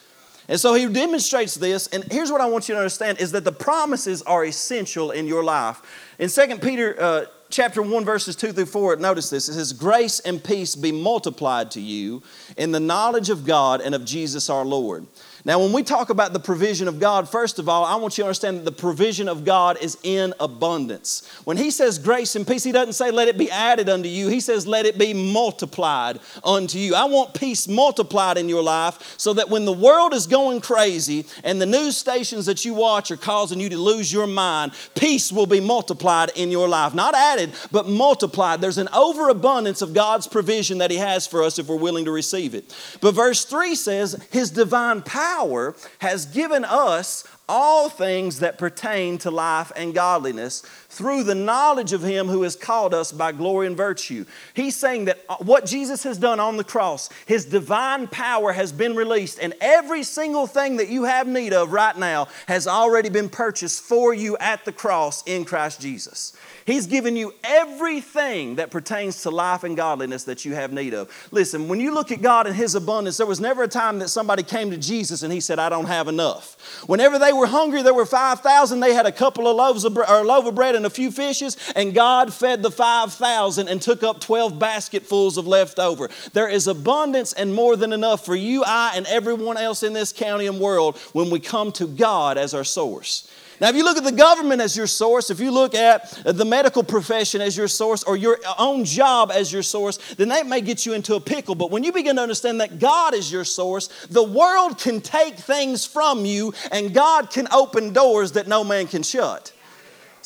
And 0.48 0.60
so 0.60 0.74
he 0.74 0.86
demonstrates 0.86 1.56
this, 1.56 1.88
and 1.88 2.04
here's 2.04 2.30
what 2.30 2.40
I 2.40 2.46
want 2.46 2.68
you 2.68 2.74
to 2.74 2.80
understand 2.80 3.20
is 3.20 3.32
that 3.32 3.44
the 3.44 3.52
promises 3.52 4.22
are 4.22 4.44
essential 4.44 5.10
in 5.10 5.26
your 5.26 5.42
life. 5.42 5.82
In 6.18 6.28
2 6.28 6.58
Peter 6.58 6.96
uh, 7.00 7.24
chapter 7.50 7.82
1, 7.82 8.04
verses 8.04 8.36
2 8.36 8.52
through 8.52 8.66
4, 8.66 8.96
notice 8.96 9.30
this. 9.30 9.48
It 9.48 9.54
says, 9.54 9.72
Grace 9.72 10.20
and 10.20 10.42
peace 10.42 10.76
be 10.76 10.92
multiplied 10.92 11.72
to 11.72 11.80
you 11.80 12.22
in 12.56 12.70
the 12.70 12.80
knowledge 12.80 13.28
of 13.28 13.44
God 13.44 13.80
and 13.80 13.94
of 13.94 14.04
Jesus 14.04 14.48
our 14.48 14.64
Lord 14.64 15.06
now, 15.46 15.60
when 15.60 15.72
we 15.72 15.84
talk 15.84 16.10
about 16.10 16.32
the 16.32 16.40
provision 16.40 16.88
of 16.88 16.98
God, 16.98 17.28
first 17.28 17.60
of 17.60 17.68
all, 17.68 17.84
I 17.84 17.94
want 17.94 18.18
you 18.18 18.24
to 18.24 18.26
understand 18.26 18.58
that 18.58 18.64
the 18.64 18.72
provision 18.72 19.28
of 19.28 19.44
God 19.44 19.78
is 19.80 19.96
in 20.02 20.34
abundance. 20.40 21.22
When 21.44 21.56
He 21.56 21.70
says 21.70 22.00
grace 22.00 22.34
and 22.34 22.44
peace, 22.44 22.64
He 22.64 22.72
doesn't 22.72 22.94
say 22.94 23.12
let 23.12 23.28
it 23.28 23.38
be 23.38 23.48
added 23.48 23.88
unto 23.88 24.08
you, 24.08 24.26
He 24.26 24.40
says 24.40 24.66
let 24.66 24.86
it 24.86 24.98
be 24.98 25.14
multiplied 25.14 26.18
unto 26.42 26.78
you. 26.78 26.96
I 26.96 27.04
want 27.04 27.32
peace 27.32 27.68
multiplied 27.68 28.38
in 28.38 28.48
your 28.48 28.64
life 28.64 29.14
so 29.18 29.34
that 29.34 29.48
when 29.48 29.66
the 29.66 29.72
world 29.72 30.14
is 30.14 30.26
going 30.26 30.62
crazy 30.62 31.26
and 31.44 31.62
the 31.62 31.66
news 31.66 31.96
stations 31.96 32.46
that 32.46 32.64
you 32.64 32.74
watch 32.74 33.12
are 33.12 33.16
causing 33.16 33.60
you 33.60 33.68
to 33.68 33.78
lose 33.78 34.12
your 34.12 34.26
mind, 34.26 34.72
peace 34.96 35.30
will 35.30 35.46
be 35.46 35.60
multiplied 35.60 36.32
in 36.34 36.50
your 36.50 36.66
life. 36.66 36.92
Not 36.92 37.14
added, 37.14 37.52
but 37.70 37.88
multiplied. 37.88 38.60
There's 38.60 38.78
an 38.78 38.88
overabundance 38.92 39.80
of 39.80 39.94
God's 39.94 40.26
provision 40.26 40.78
that 40.78 40.90
He 40.90 40.96
has 40.96 41.24
for 41.24 41.44
us 41.44 41.60
if 41.60 41.68
we're 41.68 41.76
willing 41.76 42.06
to 42.06 42.10
receive 42.10 42.52
it. 42.52 42.74
But 43.00 43.12
verse 43.12 43.44
3 43.44 43.76
says, 43.76 44.20
His 44.32 44.50
divine 44.50 45.02
power 45.02 45.35
power 45.36 45.74
has 45.98 46.26
given 46.26 46.64
us 46.64 47.24
all 47.48 47.88
things 47.88 48.40
that 48.40 48.58
pertain 48.58 49.18
to 49.18 49.30
life 49.30 49.70
and 49.76 49.94
godliness 49.94 50.62
through 50.88 51.22
the 51.22 51.34
knowledge 51.34 51.92
of 51.92 52.02
Him 52.02 52.26
who 52.26 52.42
has 52.42 52.56
called 52.56 52.92
us 52.92 53.12
by 53.12 53.30
glory 53.30 53.68
and 53.68 53.76
virtue. 53.76 54.24
He's 54.54 54.74
saying 54.74 55.04
that 55.04 55.24
uh, 55.28 55.36
what 55.36 55.64
Jesus 55.64 56.02
has 56.02 56.18
done 56.18 56.40
on 56.40 56.56
the 56.56 56.64
cross, 56.64 57.08
His 57.26 57.44
divine 57.44 58.08
power 58.08 58.52
has 58.52 58.72
been 58.72 58.96
released, 58.96 59.38
and 59.38 59.54
every 59.60 60.02
single 60.02 60.46
thing 60.46 60.78
that 60.78 60.88
you 60.88 61.04
have 61.04 61.28
need 61.28 61.52
of 61.52 61.72
right 61.72 61.96
now 61.96 62.28
has 62.48 62.66
already 62.66 63.10
been 63.10 63.28
purchased 63.28 63.82
for 63.82 64.12
you 64.12 64.36
at 64.38 64.64
the 64.64 64.72
cross 64.72 65.22
in 65.24 65.44
Christ 65.44 65.80
Jesus. 65.80 66.32
He's 66.66 66.88
given 66.88 67.14
you 67.14 67.32
everything 67.44 68.56
that 68.56 68.72
pertains 68.72 69.22
to 69.22 69.30
life 69.30 69.62
and 69.62 69.76
godliness 69.76 70.24
that 70.24 70.44
you 70.44 70.54
have 70.54 70.72
need 70.72 70.94
of. 70.94 71.28
Listen, 71.30 71.68
when 71.68 71.78
you 71.78 71.94
look 71.94 72.10
at 72.10 72.20
God 72.20 72.48
and 72.48 72.56
His 72.56 72.74
abundance, 72.74 73.18
there 73.18 73.26
was 73.26 73.38
never 73.38 73.62
a 73.62 73.68
time 73.68 74.00
that 74.00 74.08
somebody 74.08 74.42
came 74.42 74.72
to 74.72 74.76
Jesus 74.76 75.22
and 75.22 75.32
He 75.32 75.38
said, 75.38 75.60
I 75.60 75.68
don't 75.68 75.86
have 75.86 76.08
enough. 76.08 76.82
Whenever 76.88 77.20
they 77.20 77.32
were 77.32 77.46
hungry, 77.46 77.82
there 77.82 77.94
were 77.94 78.04
5,000, 78.04 78.80
they 78.80 78.94
had 78.94 79.06
a 79.06 79.12
couple 79.12 79.46
of 79.46 79.54
loaves 79.54 79.84
of, 79.84 79.96
or 79.96 80.02
a 80.02 80.24
loaf 80.24 80.44
of 80.44 80.56
bread 80.56 80.74
and 80.74 80.84
a 80.84 80.90
few 80.90 81.12
fishes, 81.12 81.56
and 81.76 81.94
God 81.94 82.34
fed 82.34 82.64
the 82.64 82.70
5,000 82.72 83.68
and 83.68 83.80
took 83.80 84.02
up 84.02 84.20
12 84.20 84.58
basketfuls 84.58 85.38
of 85.38 85.46
leftover. 85.46 86.10
There 86.32 86.48
is 86.48 86.66
abundance 86.66 87.32
and 87.32 87.54
more 87.54 87.76
than 87.76 87.92
enough 87.92 88.24
for 88.24 88.34
you, 88.34 88.64
I, 88.66 88.94
and 88.96 89.06
everyone 89.06 89.56
else 89.56 89.84
in 89.84 89.92
this 89.92 90.12
county 90.12 90.48
and 90.48 90.58
world 90.58 90.96
when 91.12 91.30
we 91.30 91.38
come 91.38 91.70
to 91.72 91.86
God 91.86 92.38
as 92.38 92.54
our 92.54 92.64
source. 92.64 93.30
Now, 93.60 93.68
if 93.68 93.76
you 93.76 93.84
look 93.84 93.96
at 93.96 94.04
the 94.04 94.12
government 94.12 94.60
as 94.60 94.76
your 94.76 94.86
source, 94.86 95.30
if 95.30 95.40
you 95.40 95.50
look 95.50 95.74
at 95.74 96.10
the 96.24 96.44
medical 96.44 96.82
profession 96.82 97.40
as 97.40 97.56
your 97.56 97.68
source, 97.68 98.02
or 98.02 98.16
your 98.16 98.38
own 98.58 98.84
job 98.84 99.30
as 99.32 99.52
your 99.52 99.62
source, 99.62 99.98
then 100.14 100.28
that 100.28 100.46
may 100.46 100.60
get 100.60 100.84
you 100.84 100.92
into 100.92 101.14
a 101.14 101.20
pickle. 101.20 101.54
But 101.54 101.70
when 101.70 101.84
you 101.84 101.92
begin 101.92 102.16
to 102.16 102.22
understand 102.22 102.60
that 102.60 102.78
God 102.78 103.14
is 103.14 103.32
your 103.32 103.44
source, 103.44 103.88
the 104.10 104.22
world 104.22 104.78
can 104.78 105.00
take 105.00 105.36
things 105.36 105.86
from 105.86 106.24
you, 106.24 106.52
and 106.70 106.92
God 106.92 107.30
can 107.30 107.48
open 107.52 107.92
doors 107.92 108.32
that 108.32 108.46
no 108.46 108.64
man 108.64 108.86
can 108.86 109.02
shut. 109.02 109.52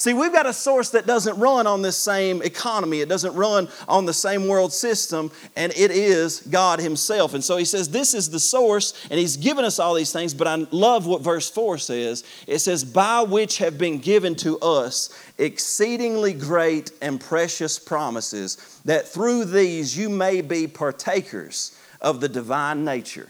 See, 0.01 0.15
we've 0.15 0.33
got 0.33 0.47
a 0.47 0.55
source 0.55 0.89
that 0.93 1.07
doesn't 1.07 1.39
run 1.39 1.67
on 1.67 1.83
this 1.83 1.95
same 1.95 2.41
economy, 2.41 3.03
it 3.03 3.09
doesn't 3.11 3.35
run 3.35 3.69
on 3.87 4.07
the 4.07 4.15
same 4.15 4.49
world 4.49 4.73
system, 4.73 5.31
and 5.57 5.75
it 5.77 5.91
is 5.91 6.41
God 6.41 6.81
Himself. 6.81 7.35
And 7.35 7.45
so 7.45 7.59
He 7.59 7.67
says, 7.67 7.91
This 7.91 8.15
is 8.15 8.31
the 8.31 8.41
source, 8.41 8.95
and 9.11 9.21
He's 9.21 9.37
given 9.37 9.63
us 9.63 9.79
all 9.79 9.93
these 9.93 10.11
things. 10.11 10.33
But 10.33 10.47
I 10.47 10.55
love 10.71 11.07
what 11.07 11.21
verse 11.21 11.51
4 11.51 11.77
says 11.77 12.25
it 12.47 12.61
says, 12.61 12.83
By 12.83 13.21
which 13.21 13.59
have 13.59 13.77
been 13.77 13.99
given 13.99 14.35
to 14.37 14.59
us 14.61 15.11
exceedingly 15.37 16.33
great 16.33 16.93
and 17.03 17.21
precious 17.21 17.79
promises, 17.79 18.81
that 18.87 19.07
through 19.07 19.45
these 19.45 19.99
you 19.99 20.09
may 20.09 20.41
be 20.41 20.67
partakers 20.67 21.79
of 22.01 22.23
the 22.23 22.29
divine 22.31 22.87
nature. 22.87 23.29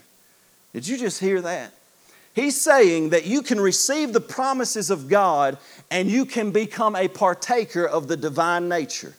Did 0.73 0.87
you 0.87 0.99
just 0.99 1.19
hear 1.19 1.41
that? 1.41 1.73
He's 2.41 2.59
saying 2.59 3.11
that 3.11 3.27
you 3.27 3.43
can 3.43 3.61
receive 3.61 4.15
the 4.15 4.21
promises 4.21 4.89
of 4.89 5.09
God 5.09 5.59
and 5.91 6.11
you 6.11 6.25
can 6.25 6.53
become 6.53 6.97
a 6.97 7.07
partaker 7.07 7.85
of 7.85 8.09
the 8.09 8.17
divine 8.17 8.67
nature. 8.67 9.15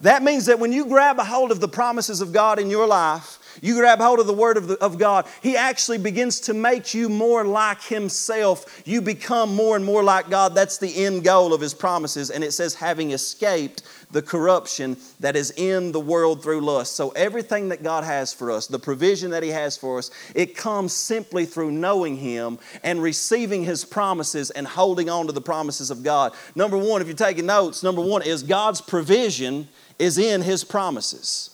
That 0.00 0.22
means 0.22 0.46
that 0.46 0.58
when 0.58 0.72
you 0.72 0.86
grab 0.86 1.18
a 1.18 1.24
hold 1.24 1.52
of 1.52 1.60
the 1.60 1.68
promises 1.68 2.22
of 2.22 2.32
God 2.32 2.58
in 2.58 2.70
your 2.70 2.86
life, 2.86 3.38
you 3.60 3.74
grab 3.74 3.98
hold 4.00 4.20
of 4.20 4.26
the 4.26 4.32
Word 4.32 4.56
of, 4.56 4.68
the, 4.68 4.78
of 4.78 4.98
God, 4.98 5.26
He 5.42 5.54
actually 5.54 5.98
begins 5.98 6.40
to 6.40 6.54
make 6.54 6.94
you 6.94 7.10
more 7.10 7.44
like 7.44 7.82
Himself. 7.82 8.82
You 8.86 9.02
become 9.02 9.54
more 9.54 9.76
and 9.76 9.84
more 9.84 10.02
like 10.02 10.30
God. 10.30 10.54
That's 10.54 10.78
the 10.78 11.04
end 11.04 11.24
goal 11.24 11.52
of 11.52 11.60
His 11.60 11.74
promises. 11.74 12.30
And 12.30 12.42
it 12.42 12.52
says, 12.52 12.74
having 12.74 13.10
escaped 13.10 13.82
the 14.12 14.22
corruption 14.22 14.96
that 15.20 15.36
is 15.36 15.50
in 15.56 15.92
the 15.92 16.00
world 16.00 16.42
through 16.42 16.60
lust. 16.60 16.94
So, 16.94 17.10
everything 17.10 17.70
that 17.70 17.82
God 17.82 18.04
has 18.04 18.32
for 18.32 18.50
us, 18.50 18.66
the 18.66 18.78
provision 18.78 19.30
that 19.30 19.42
He 19.42 19.50
has 19.50 19.76
for 19.76 19.98
us, 19.98 20.10
it 20.34 20.56
comes 20.56 20.92
simply 20.92 21.44
through 21.44 21.72
knowing 21.72 22.16
Him 22.16 22.58
and 22.82 23.02
receiving 23.02 23.64
His 23.64 23.84
promises 23.84 24.50
and 24.50 24.66
holding 24.66 25.10
on 25.10 25.26
to 25.26 25.32
the 25.32 25.40
promises 25.40 25.90
of 25.90 26.02
God. 26.02 26.32
Number 26.54 26.78
one, 26.78 27.00
if 27.00 27.08
you're 27.08 27.16
taking 27.16 27.46
notes, 27.46 27.82
number 27.82 28.02
one 28.02 28.22
is 28.22 28.42
God's 28.42 28.80
provision 28.80 29.68
is 29.98 30.18
in 30.18 30.42
His 30.42 30.64
promises. 30.64 31.51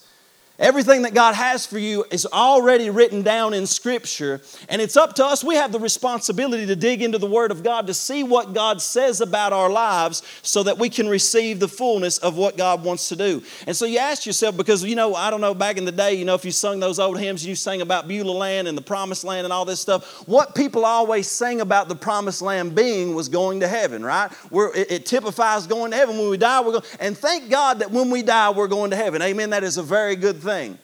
Everything 0.59 1.03
that 1.03 1.15
God 1.15 1.37
has 1.37 1.65
for 1.65 1.79
you 1.79 2.05
is 2.11 2.27
already 2.27 2.91
written 2.91 3.23
down 3.23 3.55
in 3.55 3.65
Scripture, 3.65 4.41
and 4.69 4.83
it's 4.83 4.97
up 4.97 5.15
to 5.15 5.25
us. 5.25 5.45
We 5.45 5.55
have 5.55 5.71
the 5.71 5.79
responsibility 5.79 6.67
to 6.67 6.75
dig 6.75 7.01
into 7.01 7.19
the 7.19 7.29
Word 7.29 7.53
of 7.53 7.63
God 7.63 7.87
to 7.87 7.95
see 7.95 8.25
what 8.25 8.55
God 8.55 8.83
says 8.83 9.21
about 9.21 9.53
our 9.53 9.71
lives 9.71 10.21
so 10.43 10.65
that 10.65 10.77
we 10.77 10.91
can 10.91 11.09
receive 11.09 11.61
the 11.61 11.69
fullness 11.69 12.19
of 12.19 12.37
what 12.37 12.57
God 12.57 12.83
wants 12.83 13.09
to 13.11 13.15
do. 13.15 13.41
And 13.69 13.77
so 13.77 13.85
you 13.85 13.99
ask 13.99 14.27
yourself, 14.27 14.57
because 14.57 14.83
you 14.83 14.97
know, 14.97 15.15
I 15.15 15.31
don't 15.31 15.41
know, 15.41 15.55
back 15.55 15.77
in 15.77 15.85
the 15.85 15.93
day, 15.93 16.15
you 16.15 16.25
know, 16.25 16.35
if 16.35 16.45
you 16.45 16.51
sung 16.51 16.81
those 16.81 16.99
old 16.99 17.21
hymns, 17.21 17.47
you 17.47 17.55
sang 17.55 17.81
about 17.81 18.09
Beulah 18.09 18.33
land 18.33 18.67
and 18.67 18.77
the 18.77 18.83
promised 18.83 19.23
land 19.23 19.45
and 19.45 19.53
all 19.53 19.65
this 19.65 19.79
stuff, 19.79 20.27
what 20.27 20.57
people 20.57 20.85
always 20.85 21.31
sang 21.31 21.61
about 21.61 21.89
the 21.89 21.95
promised 21.95 22.43
land 22.43 22.75
being 22.75 23.15
was 23.15 23.29
going 23.29 23.61
to 23.61 23.69
heaven, 23.69 24.05
right? 24.05 24.33
Where 24.51 24.75
it, 24.75 24.91
it 24.91 25.07
typifies 25.07 25.69
going 25.69 25.93
to 25.93 25.97
heaven. 25.97 26.19
When 26.19 26.31
we 26.31 26.37
die, 26.37 26.61
we're 26.63 26.73
going, 26.73 26.85
and 26.99 27.17
thank 27.17 27.49
God 27.49 27.79
that 27.79 27.93
when 27.93 28.11
we 28.11 28.23
die, 28.23 28.51
we're 28.51 28.67
going 28.67 28.91
to 28.91 28.97
heaven. 28.97 29.23
Amen. 29.23 29.51
That 29.51 29.63
is 29.63 29.79
a 29.79 29.85
very 29.85 30.17
good 30.17 30.39
thing 30.39 30.48
thing. 30.49 30.79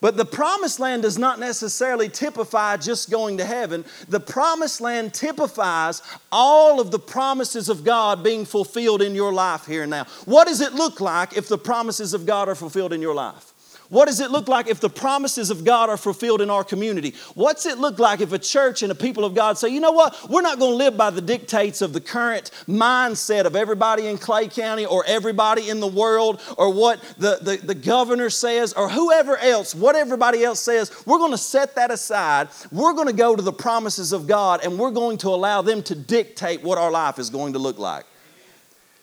But 0.00 0.16
the 0.16 0.24
promised 0.24 0.78
land 0.78 1.02
does 1.02 1.18
not 1.18 1.40
necessarily 1.40 2.08
typify 2.08 2.76
just 2.76 3.10
going 3.10 3.38
to 3.38 3.44
heaven. 3.44 3.84
The 4.08 4.20
promised 4.20 4.80
land 4.80 5.12
typifies 5.12 6.02
all 6.30 6.78
of 6.78 6.92
the 6.92 7.00
promises 7.00 7.68
of 7.68 7.82
God 7.82 8.22
being 8.22 8.44
fulfilled 8.44 9.02
in 9.02 9.16
your 9.16 9.32
life 9.32 9.66
here 9.66 9.82
and 9.82 9.90
now. 9.90 10.04
What 10.24 10.46
does 10.46 10.60
it 10.60 10.72
look 10.72 11.00
like 11.00 11.36
if 11.36 11.48
the 11.48 11.58
promises 11.58 12.14
of 12.14 12.26
God 12.26 12.48
are 12.48 12.54
fulfilled 12.54 12.92
in 12.92 13.02
your 13.02 13.14
life? 13.14 13.47
What 13.88 14.04
does 14.06 14.20
it 14.20 14.30
look 14.30 14.48
like 14.48 14.68
if 14.68 14.80
the 14.80 14.90
promises 14.90 15.50
of 15.50 15.64
God 15.64 15.88
are 15.88 15.96
fulfilled 15.96 16.42
in 16.42 16.50
our 16.50 16.62
community? 16.62 17.14
What's 17.34 17.64
it 17.64 17.78
look 17.78 17.98
like 17.98 18.20
if 18.20 18.32
a 18.32 18.38
church 18.38 18.82
and 18.82 18.92
a 18.92 18.94
people 18.94 19.24
of 19.24 19.34
God 19.34 19.56
say, 19.56 19.70
you 19.70 19.80
know 19.80 19.92
what, 19.92 20.28
we're 20.28 20.42
not 20.42 20.58
going 20.58 20.72
to 20.72 20.76
live 20.76 20.96
by 20.96 21.08
the 21.08 21.22
dictates 21.22 21.80
of 21.80 21.94
the 21.94 22.00
current 22.00 22.50
mindset 22.68 23.46
of 23.46 23.56
everybody 23.56 24.06
in 24.06 24.18
Clay 24.18 24.48
County 24.48 24.84
or 24.84 25.04
everybody 25.06 25.70
in 25.70 25.80
the 25.80 25.86
world 25.86 26.42
or 26.58 26.72
what 26.72 27.00
the, 27.16 27.38
the, 27.40 27.56
the 27.56 27.74
governor 27.74 28.28
says 28.28 28.74
or 28.74 28.90
whoever 28.90 29.38
else, 29.38 29.74
what 29.74 29.96
everybody 29.96 30.44
else 30.44 30.60
says. 30.60 30.92
We're 31.06 31.18
going 31.18 31.32
to 31.32 31.38
set 31.38 31.74
that 31.76 31.90
aside. 31.90 32.48
We're 32.70 32.92
going 32.92 33.08
to 33.08 33.14
go 33.14 33.34
to 33.34 33.42
the 33.42 33.52
promises 33.52 34.12
of 34.12 34.26
God 34.26 34.62
and 34.62 34.78
we're 34.78 34.90
going 34.90 35.16
to 35.18 35.28
allow 35.28 35.62
them 35.62 35.82
to 35.84 35.94
dictate 35.94 36.62
what 36.62 36.76
our 36.76 36.90
life 36.90 37.18
is 37.18 37.30
going 37.30 37.54
to 37.54 37.58
look 37.58 37.78
like. 37.78 38.04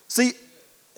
See, 0.06 0.32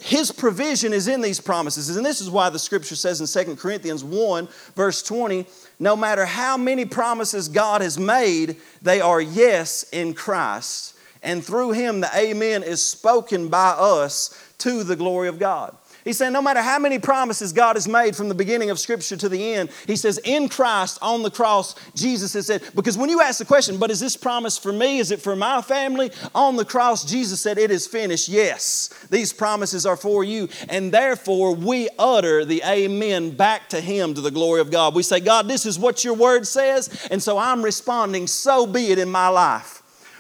his 0.00 0.31
provision 0.31 0.93
is 0.93 1.09
in 1.09 1.21
these 1.21 1.40
promises. 1.40 1.97
And 1.97 2.07
this 2.07 2.21
is 2.21 2.31
why 2.31 2.50
the 2.50 2.59
scripture 2.59 2.95
says 2.95 3.21
in 3.21 3.47
2 3.47 3.57
Corinthians 3.57 4.05
1, 4.05 4.49
verse 4.76 5.02
20, 5.02 5.47
no 5.81 5.97
matter 5.97 6.25
how 6.25 6.57
many 6.57 6.85
promises 6.85 7.49
God 7.49 7.83
has 7.83 7.99
made, 7.99 8.57
they 8.81 9.00
are 9.00 9.21
yes 9.21 9.85
in 9.93 10.14
Christ. 10.14 10.95
And 11.23 11.45
through 11.45 11.73
him, 11.73 12.00
the 12.00 12.11
amen 12.14 12.62
is 12.62 12.81
spoken 12.81 13.49
by 13.49 13.71
us 13.71 14.38
to 14.59 14.85
the 14.85 14.97
glory 14.97 15.28
of 15.28 15.38
God. 15.38 15.76
He's 16.09 16.17
saying 16.17 16.33
no 16.33 16.41
matter 16.41 16.62
how 16.62 16.79
many 16.79 16.99
promises 16.99 17.53
God 17.53 17.77
has 17.77 17.87
made 17.87 18.17
from 18.17 18.31
the 18.31 18.35
beginning 18.35 18.71
of 18.71 18.79
Scripture 18.79 19.15
to 19.19 19.29
the 19.29 19.53
end, 19.53 19.69
he 19.87 19.95
says, 19.95 20.17
in 20.25 20.49
Christ 20.49 20.99
on 21.03 21.23
the 21.23 21.31
cross, 21.31 21.75
Jesus 21.95 22.33
has 22.33 22.47
said, 22.47 22.62
because 22.75 22.97
when 22.97 23.11
you 23.11 23.21
ask 23.21 23.38
the 23.38 23.45
question, 23.45 23.77
but 23.77 23.91
is 23.91 24.00
this 24.00 24.17
promise 24.17 24.57
for 24.57 24.73
me? 24.73 25.00
Is 25.00 25.11
it 25.11 25.21
for 25.21 25.37
my 25.37 25.61
family? 25.61 26.11
On 26.35 26.57
the 26.57 26.65
cross, 26.65 27.05
Jesus 27.05 27.43
said, 27.43 27.59
it 27.59 27.71
is 27.71 27.87
finished. 27.87 28.27
Yes, 28.27 28.88
these 29.11 29.35
promises 29.35 29.85
are 29.85 29.99
for 29.99 30.25
you. 30.25 30.49
And 30.71 30.91
therefore, 30.91 31.55
we 31.55 31.91
utter 31.99 32.47
the 32.47 32.62
amen 32.65 33.33
back 33.33 33.69
to 33.69 33.79
him 33.79 34.15
to 34.15 34.23
the 34.23 34.31
glory 34.31 34.62
of 34.62 34.71
God. 34.71 34.95
We 34.95 35.03
say, 35.03 35.21
God, 35.21 35.47
this 35.47 35.67
is 35.67 35.79
what 35.79 36.05
your 36.05 36.15
word 36.15 36.47
says, 36.47 37.07
and 37.11 37.23
so 37.23 37.37
I'm 37.37 37.61
responding, 37.61 38.29
so 38.29 38.67
be 38.67 38.93
it 38.93 38.99
in 38.99 39.11
my 39.11 39.29
life. 39.29 39.77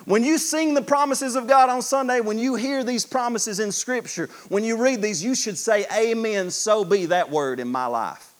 When 0.08 0.24
you 0.24 0.38
sing 0.38 0.72
the 0.72 0.80
promises 0.80 1.36
of 1.36 1.46
God 1.46 1.68
on 1.68 1.82
Sunday, 1.82 2.20
when 2.20 2.38
you 2.38 2.54
hear 2.54 2.82
these 2.82 3.04
promises 3.04 3.60
in 3.60 3.70
Scripture, 3.70 4.30
when 4.48 4.64
you 4.64 4.78
read 4.78 5.02
these, 5.02 5.22
you 5.22 5.34
should 5.34 5.58
say, 5.58 5.84
Amen, 5.94 6.50
so 6.50 6.82
be 6.82 7.04
that 7.06 7.30
word 7.30 7.60
in 7.60 7.68
my 7.68 7.84
life. 7.84 8.32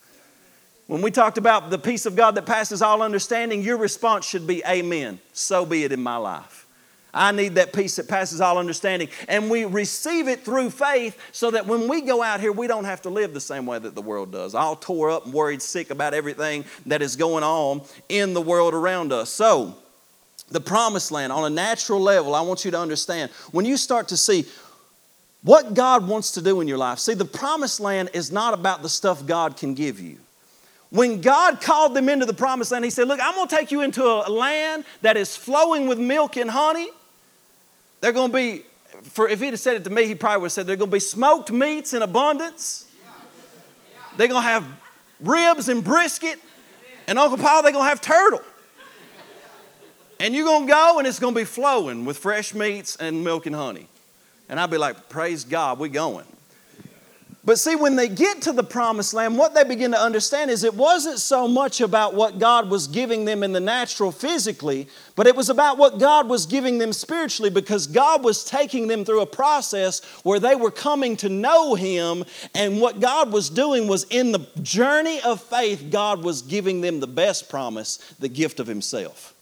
When 0.86 1.02
we 1.02 1.10
talked 1.10 1.36
about 1.36 1.68
the 1.68 1.78
peace 1.78 2.06
of 2.06 2.16
God 2.16 2.36
that 2.36 2.46
passes 2.46 2.80
all 2.80 3.02
understanding, 3.02 3.60
your 3.60 3.76
response 3.76 4.26
should 4.26 4.46
be, 4.46 4.64
Amen, 4.64 5.20
so 5.34 5.66
be 5.66 5.84
it 5.84 5.92
in 5.92 6.02
my 6.02 6.16
life. 6.16 6.66
I 7.12 7.32
need 7.32 7.56
that 7.56 7.74
peace 7.74 7.96
that 7.96 8.08
passes 8.08 8.40
all 8.40 8.56
understanding. 8.56 9.10
And 9.28 9.50
we 9.50 9.66
receive 9.66 10.26
it 10.26 10.46
through 10.46 10.70
faith 10.70 11.18
so 11.32 11.50
that 11.50 11.66
when 11.66 11.86
we 11.86 12.00
go 12.00 12.22
out 12.22 12.40
here, 12.40 12.52
we 12.52 12.66
don't 12.66 12.84
have 12.84 13.02
to 13.02 13.10
live 13.10 13.34
the 13.34 13.40
same 13.42 13.66
way 13.66 13.78
that 13.78 13.94
the 13.94 14.00
world 14.00 14.32
does, 14.32 14.54
all 14.54 14.74
tore 14.74 15.10
up 15.10 15.26
and 15.26 15.34
worried 15.34 15.60
sick 15.60 15.90
about 15.90 16.14
everything 16.14 16.64
that 16.86 17.02
is 17.02 17.14
going 17.14 17.44
on 17.44 17.82
in 18.08 18.32
the 18.32 18.40
world 18.40 18.72
around 18.72 19.12
us. 19.12 19.28
So, 19.28 19.76
the 20.50 20.60
promised 20.60 21.10
land 21.10 21.32
on 21.32 21.44
a 21.44 21.50
natural 21.50 22.00
level, 22.00 22.34
I 22.34 22.40
want 22.40 22.64
you 22.64 22.70
to 22.70 22.78
understand 22.78 23.30
when 23.52 23.64
you 23.64 23.76
start 23.76 24.08
to 24.08 24.16
see 24.16 24.46
what 25.42 25.74
God 25.74 26.08
wants 26.08 26.32
to 26.32 26.42
do 26.42 26.60
in 26.60 26.68
your 26.68 26.78
life. 26.78 26.98
See, 26.98 27.14
the 27.14 27.24
promised 27.24 27.80
land 27.80 28.10
is 28.12 28.32
not 28.32 28.54
about 28.54 28.82
the 28.82 28.88
stuff 28.88 29.26
God 29.26 29.56
can 29.56 29.74
give 29.74 30.00
you. 30.00 30.16
When 30.90 31.20
God 31.20 31.60
called 31.60 31.94
them 31.94 32.08
into 32.08 32.24
the 32.24 32.34
promised 32.34 32.72
land, 32.72 32.84
He 32.84 32.90
said, 32.90 33.08
Look, 33.08 33.20
I'm 33.22 33.34
going 33.34 33.48
to 33.48 33.54
take 33.54 33.70
you 33.70 33.82
into 33.82 34.02
a 34.04 34.30
land 34.30 34.84
that 35.02 35.16
is 35.16 35.36
flowing 35.36 35.86
with 35.86 35.98
milk 35.98 36.36
and 36.36 36.50
honey. 36.50 36.88
They're 38.00 38.12
going 38.12 38.30
to 38.30 38.36
be, 38.36 38.62
for 39.02 39.28
if 39.28 39.40
He'd 39.40 39.50
have 39.50 39.60
said 39.60 39.76
it 39.76 39.84
to 39.84 39.90
me, 39.90 40.06
He 40.06 40.14
probably 40.14 40.40
would 40.40 40.46
have 40.46 40.52
said, 40.52 40.66
They're 40.66 40.76
going 40.76 40.90
to 40.90 40.96
be 40.96 41.00
smoked 41.00 41.52
meats 41.52 41.92
in 41.92 42.02
abundance. 42.02 42.86
They're 44.16 44.28
going 44.28 44.42
to 44.42 44.48
have 44.48 44.66
ribs 45.20 45.68
and 45.68 45.84
brisket. 45.84 46.40
And 47.06 47.18
Uncle 47.18 47.38
Paul, 47.38 47.62
they're 47.62 47.72
going 47.72 47.84
to 47.84 47.88
have 47.88 48.00
turtle. 48.00 48.40
And 50.20 50.34
you're 50.34 50.44
going 50.44 50.66
to 50.66 50.72
go 50.72 50.98
and 50.98 51.06
it's 51.06 51.18
going 51.18 51.34
to 51.34 51.40
be 51.40 51.44
flowing 51.44 52.04
with 52.04 52.18
fresh 52.18 52.54
meats 52.54 52.96
and 52.96 53.22
milk 53.22 53.46
and 53.46 53.54
honey. 53.54 53.86
And 54.48 54.58
I'd 54.58 54.70
be 54.70 54.78
like, 54.78 55.08
Praise 55.08 55.44
God, 55.44 55.78
we're 55.78 55.88
going. 55.88 56.26
But 57.48 57.58
see, 57.58 57.76
when 57.76 57.96
they 57.96 58.08
get 58.08 58.42
to 58.42 58.52
the 58.52 58.62
promised 58.62 59.14
land, 59.14 59.38
what 59.38 59.54
they 59.54 59.64
begin 59.64 59.92
to 59.92 59.98
understand 59.98 60.50
is 60.50 60.64
it 60.64 60.74
wasn't 60.74 61.18
so 61.18 61.48
much 61.48 61.80
about 61.80 62.12
what 62.12 62.38
God 62.38 62.68
was 62.68 62.86
giving 62.86 63.24
them 63.24 63.42
in 63.42 63.52
the 63.54 63.58
natural 63.58 64.12
physically, 64.12 64.86
but 65.16 65.26
it 65.26 65.34
was 65.34 65.48
about 65.48 65.78
what 65.78 65.98
God 65.98 66.28
was 66.28 66.44
giving 66.44 66.76
them 66.76 66.92
spiritually 66.92 67.48
because 67.48 67.86
God 67.86 68.22
was 68.22 68.44
taking 68.44 68.86
them 68.86 69.02
through 69.02 69.22
a 69.22 69.26
process 69.26 70.04
where 70.24 70.38
they 70.38 70.56
were 70.56 70.70
coming 70.70 71.16
to 71.16 71.30
know 71.30 71.74
Him. 71.74 72.26
And 72.54 72.82
what 72.82 73.00
God 73.00 73.32
was 73.32 73.48
doing 73.48 73.88
was 73.88 74.04
in 74.10 74.32
the 74.32 74.46
journey 74.60 75.22
of 75.22 75.40
faith, 75.40 75.86
God 75.90 76.22
was 76.22 76.42
giving 76.42 76.82
them 76.82 77.00
the 77.00 77.06
best 77.06 77.48
promise, 77.48 77.96
the 78.18 78.28
gift 78.28 78.60
of 78.60 78.66
Himself. 78.66 79.32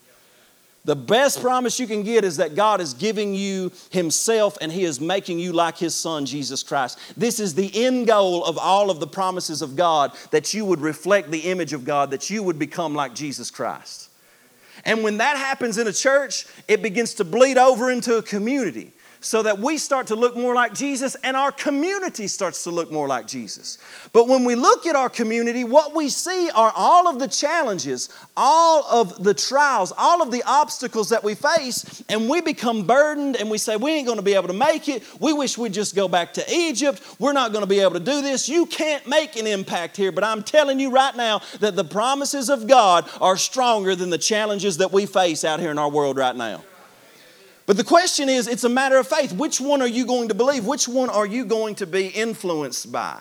The 0.86 0.94
best 0.94 1.40
promise 1.40 1.80
you 1.80 1.88
can 1.88 2.04
get 2.04 2.24
is 2.24 2.36
that 2.36 2.54
God 2.54 2.80
is 2.80 2.94
giving 2.94 3.34
you 3.34 3.72
Himself 3.90 4.56
and 4.60 4.70
He 4.70 4.84
is 4.84 5.00
making 5.00 5.40
you 5.40 5.52
like 5.52 5.76
His 5.76 5.96
Son, 5.96 6.24
Jesus 6.24 6.62
Christ. 6.62 6.96
This 7.16 7.40
is 7.40 7.54
the 7.54 7.84
end 7.84 8.06
goal 8.06 8.44
of 8.44 8.56
all 8.56 8.88
of 8.88 9.00
the 9.00 9.06
promises 9.08 9.62
of 9.62 9.74
God 9.74 10.12
that 10.30 10.54
you 10.54 10.64
would 10.64 10.80
reflect 10.80 11.32
the 11.32 11.40
image 11.40 11.72
of 11.72 11.84
God, 11.84 12.12
that 12.12 12.30
you 12.30 12.40
would 12.44 12.56
become 12.56 12.94
like 12.94 13.16
Jesus 13.16 13.50
Christ. 13.50 14.10
And 14.84 15.02
when 15.02 15.16
that 15.16 15.36
happens 15.36 15.76
in 15.76 15.88
a 15.88 15.92
church, 15.92 16.46
it 16.68 16.82
begins 16.82 17.14
to 17.14 17.24
bleed 17.24 17.58
over 17.58 17.90
into 17.90 18.16
a 18.16 18.22
community 18.22 18.92
so 19.26 19.42
that 19.42 19.58
we 19.58 19.76
start 19.76 20.06
to 20.06 20.14
look 20.14 20.36
more 20.36 20.54
like 20.54 20.72
Jesus 20.72 21.16
and 21.24 21.36
our 21.36 21.50
community 21.50 22.28
starts 22.28 22.62
to 22.62 22.70
look 22.70 22.92
more 22.92 23.08
like 23.08 23.26
Jesus. 23.26 23.76
But 24.12 24.28
when 24.28 24.44
we 24.44 24.54
look 24.54 24.86
at 24.86 24.94
our 24.94 25.10
community, 25.10 25.64
what 25.64 25.96
we 25.96 26.10
see 26.10 26.48
are 26.54 26.72
all 26.76 27.08
of 27.08 27.18
the 27.18 27.26
challenges, 27.26 28.08
all 28.36 28.84
of 28.84 29.24
the 29.24 29.34
trials, 29.34 29.92
all 29.98 30.22
of 30.22 30.30
the 30.30 30.44
obstacles 30.44 31.08
that 31.08 31.24
we 31.24 31.34
face, 31.34 32.04
and 32.08 32.28
we 32.28 32.40
become 32.40 32.86
burdened 32.86 33.34
and 33.34 33.50
we 33.50 33.58
say, 33.58 33.76
We 33.76 33.90
ain't 33.90 34.06
gonna 34.06 34.22
be 34.22 34.34
able 34.34 34.46
to 34.46 34.54
make 34.54 34.88
it. 34.88 35.02
We 35.20 35.32
wish 35.32 35.58
we'd 35.58 35.74
just 35.74 35.96
go 35.96 36.06
back 36.06 36.32
to 36.34 36.44
Egypt. 36.48 37.02
We're 37.18 37.32
not 37.32 37.52
gonna 37.52 37.66
be 37.66 37.80
able 37.80 37.94
to 37.94 38.00
do 38.00 38.22
this. 38.22 38.48
You 38.48 38.64
can't 38.64 39.08
make 39.08 39.34
an 39.34 39.48
impact 39.48 39.96
here. 39.96 40.12
But 40.12 40.22
I'm 40.22 40.44
telling 40.44 40.78
you 40.78 40.92
right 40.92 41.16
now 41.16 41.40
that 41.58 41.74
the 41.74 41.84
promises 41.84 42.48
of 42.48 42.68
God 42.68 43.10
are 43.20 43.36
stronger 43.36 43.96
than 43.96 44.10
the 44.10 44.18
challenges 44.18 44.76
that 44.76 44.92
we 44.92 45.04
face 45.04 45.44
out 45.44 45.58
here 45.58 45.72
in 45.72 45.78
our 45.78 45.90
world 45.90 46.16
right 46.16 46.36
now. 46.36 46.62
But 47.66 47.76
the 47.76 47.84
question 47.84 48.28
is, 48.28 48.46
it's 48.46 48.64
a 48.64 48.68
matter 48.68 48.96
of 48.96 49.08
faith. 49.08 49.32
Which 49.32 49.60
one 49.60 49.82
are 49.82 49.88
you 49.88 50.06
going 50.06 50.28
to 50.28 50.34
believe? 50.34 50.64
Which 50.64 50.86
one 50.86 51.10
are 51.10 51.26
you 51.26 51.44
going 51.44 51.74
to 51.76 51.86
be 51.86 52.06
influenced 52.06 52.92
by? 52.92 53.20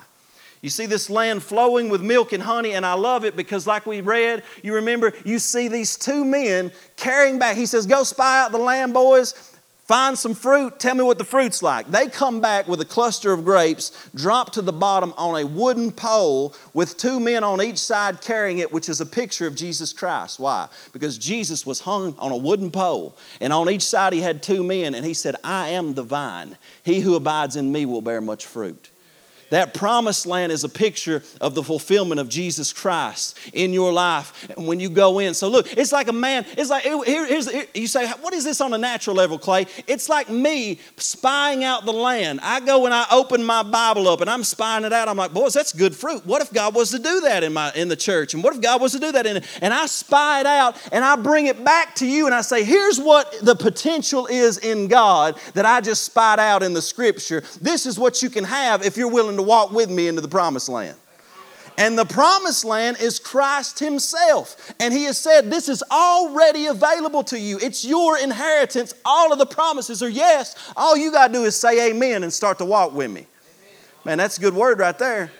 You 0.61 0.69
see 0.69 0.85
this 0.85 1.09
land 1.09 1.43
flowing 1.43 1.89
with 1.89 2.01
milk 2.01 2.31
and 2.31 2.41
honey, 2.41 2.73
and 2.73 2.85
I 2.85 2.93
love 2.93 3.25
it 3.25 3.35
because, 3.35 3.67
like 3.67 3.85
we 3.85 4.01
read, 4.01 4.43
you 4.63 4.73
remember, 4.73 5.13
you 5.23 5.37
see 5.39 5.67
these 5.67 5.95
two 5.97 6.23
men 6.23 6.71
carrying 6.95 7.37
back. 7.37 7.55
He 7.55 7.65
says, 7.65 7.85
Go 7.85 8.03
spy 8.03 8.41
out 8.41 8.51
the 8.51 8.57
land, 8.57 8.93
boys. 8.93 9.54
Find 9.85 10.17
some 10.17 10.33
fruit, 10.33 10.79
tell 10.79 10.95
me 10.95 11.03
what 11.03 11.19
the 11.19 11.23
fruit's 11.23 11.61
like. 11.61 11.91
They 11.91 12.07
come 12.07 12.41
back 12.41 12.67
with 12.67 12.81
a 12.81 12.85
cluster 12.85 13.31
of 13.31 13.45
grapes 13.45 14.09
dropped 14.15 14.55
to 14.55 14.63
the 14.63 14.73
bottom 14.73 15.13
on 15.15 15.39
a 15.39 15.45
wooden 15.45 15.91
pole 15.91 16.55
with 16.73 16.97
two 16.97 17.19
men 17.19 17.43
on 17.43 17.61
each 17.61 17.77
side 17.77 18.19
carrying 18.19 18.57
it, 18.57 18.73
which 18.73 18.89
is 18.89 18.99
a 18.99 19.05
picture 19.05 19.45
of 19.45 19.53
Jesus 19.53 19.93
Christ. 19.93 20.39
Why? 20.39 20.69
Because 20.91 21.19
Jesus 21.19 21.67
was 21.67 21.81
hung 21.81 22.15
on 22.17 22.31
a 22.31 22.37
wooden 22.37 22.71
pole, 22.71 23.15
and 23.39 23.53
on 23.53 23.69
each 23.69 23.83
side 23.83 24.11
he 24.11 24.21
had 24.21 24.41
two 24.41 24.63
men, 24.63 24.95
and 24.95 25.05
he 25.05 25.13
said, 25.13 25.35
I 25.43 25.69
am 25.69 25.93
the 25.93 26.01
vine. 26.01 26.57
He 26.81 27.01
who 27.01 27.13
abides 27.13 27.55
in 27.55 27.71
me 27.71 27.85
will 27.85 28.01
bear 28.01 28.21
much 28.21 28.47
fruit. 28.47 28.89
That 29.49 29.73
promised 29.73 30.25
land 30.25 30.51
is 30.51 30.63
a 30.63 30.69
picture 30.69 31.23
of 31.39 31.55
the 31.55 31.63
fulfillment 31.63 32.19
of 32.19 32.29
Jesus 32.29 32.73
Christ 32.73 33.37
in 33.53 33.73
your 33.73 33.93
life 33.93 34.49
when 34.57 34.79
you 34.79 34.89
go 34.89 35.19
in. 35.19 35.33
So 35.33 35.47
look, 35.47 35.71
it's 35.77 35.91
like 35.91 36.07
a 36.07 36.13
man, 36.13 36.45
it's 36.57 36.69
like, 36.69 36.83
here, 36.83 37.25
here's, 37.25 37.49
here, 37.49 37.65
you 37.73 37.87
say, 37.87 38.07
what 38.21 38.33
is 38.33 38.43
this 38.43 38.61
on 38.61 38.73
a 38.73 38.77
natural 38.77 39.15
level, 39.15 39.37
Clay? 39.37 39.67
It's 39.87 40.09
like 40.09 40.29
me 40.29 40.79
spying 40.97 41.63
out 41.63 41.85
the 41.85 41.93
land. 41.93 42.39
I 42.41 42.59
go 42.59 42.85
and 42.85 42.93
I 42.93 43.05
open 43.11 43.43
my 43.43 43.63
Bible 43.63 44.07
up 44.07 44.21
and 44.21 44.29
I'm 44.29 44.43
spying 44.43 44.83
it 44.83 44.93
out. 44.93 45.07
I'm 45.07 45.17
like, 45.17 45.33
boys, 45.33 45.53
that's 45.53 45.73
good 45.73 45.95
fruit. 45.95 46.25
What 46.25 46.41
if 46.41 46.51
God 46.51 46.75
was 46.75 46.91
to 46.91 46.99
do 46.99 47.21
that 47.21 47.43
in, 47.43 47.53
my, 47.53 47.71
in 47.75 47.87
the 47.87 47.95
church? 47.95 48.33
And 48.33 48.43
what 48.43 48.55
if 48.55 48.61
God 48.61 48.81
was 48.81 48.93
to 48.93 48.99
do 48.99 49.11
that 49.11 49.25
in 49.25 49.37
it? 49.37 49.59
And 49.61 49.73
I 49.73 49.85
spy 49.85 50.41
it 50.41 50.45
out 50.45 50.75
and 50.91 51.05
I 51.05 51.15
bring 51.15 51.47
it 51.47 51.63
back 51.63 51.95
to 51.95 52.07
you 52.07 52.25
and 52.25 52.35
I 52.35 52.41
say, 52.41 52.63
here's 52.63 52.99
what 52.99 53.33
the 53.41 53.55
potential 53.55 54.27
is 54.27 54.57
in 54.57 54.87
God 54.87 55.39
that 55.53 55.65
I 55.65 55.81
just 55.81 56.03
spied 56.03 56.39
out 56.39 56.63
in 56.63 56.73
the 56.73 56.81
scripture. 56.81 57.43
This 57.61 57.85
is 57.85 57.99
what 57.99 58.21
you 58.21 58.29
can 58.29 58.43
have 58.43 58.83
if 58.85 58.97
you're 58.97 59.11
willing 59.11 59.37
to 59.37 59.43
walk 59.45 59.71
with 59.71 59.89
me 59.89 60.07
into 60.07 60.21
the 60.21 60.27
promised 60.27 60.69
land. 60.69 60.97
And 61.77 61.97
the 61.97 62.05
promised 62.05 62.63
land 62.63 62.97
is 63.01 63.19
Christ 63.19 63.79
Himself. 63.79 64.73
And 64.79 64.93
He 64.93 65.03
has 65.05 65.17
said, 65.17 65.51
This 65.51 65.67
is 65.67 65.83
already 65.91 66.67
available 66.67 67.23
to 67.25 67.39
you. 67.39 67.59
It's 67.61 67.83
your 67.83 68.17
inheritance. 68.17 68.93
All 69.03 69.33
of 69.33 69.39
the 69.39 69.45
promises 69.45 70.01
are 70.01 70.09
yes. 70.09 70.55
All 70.77 70.95
you 70.95 71.11
got 71.11 71.27
to 71.27 71.33
do 71.33 71.43
is 71.43 71.55
say 71.55 71.89
amen 71.89 72.23
and 72.23 72.31
start 72.31 72.59
to 72.59 72.65
walk 72.65 72.93
with 72.93 73.11
me. 73.11 73.27
Man, 74.05 74.17
that's 74.17 74.37
a 74.37 74.41
good 74.41 74.53
word 74.53 74.79
right 74.79 74.97
there. 74.97 75.31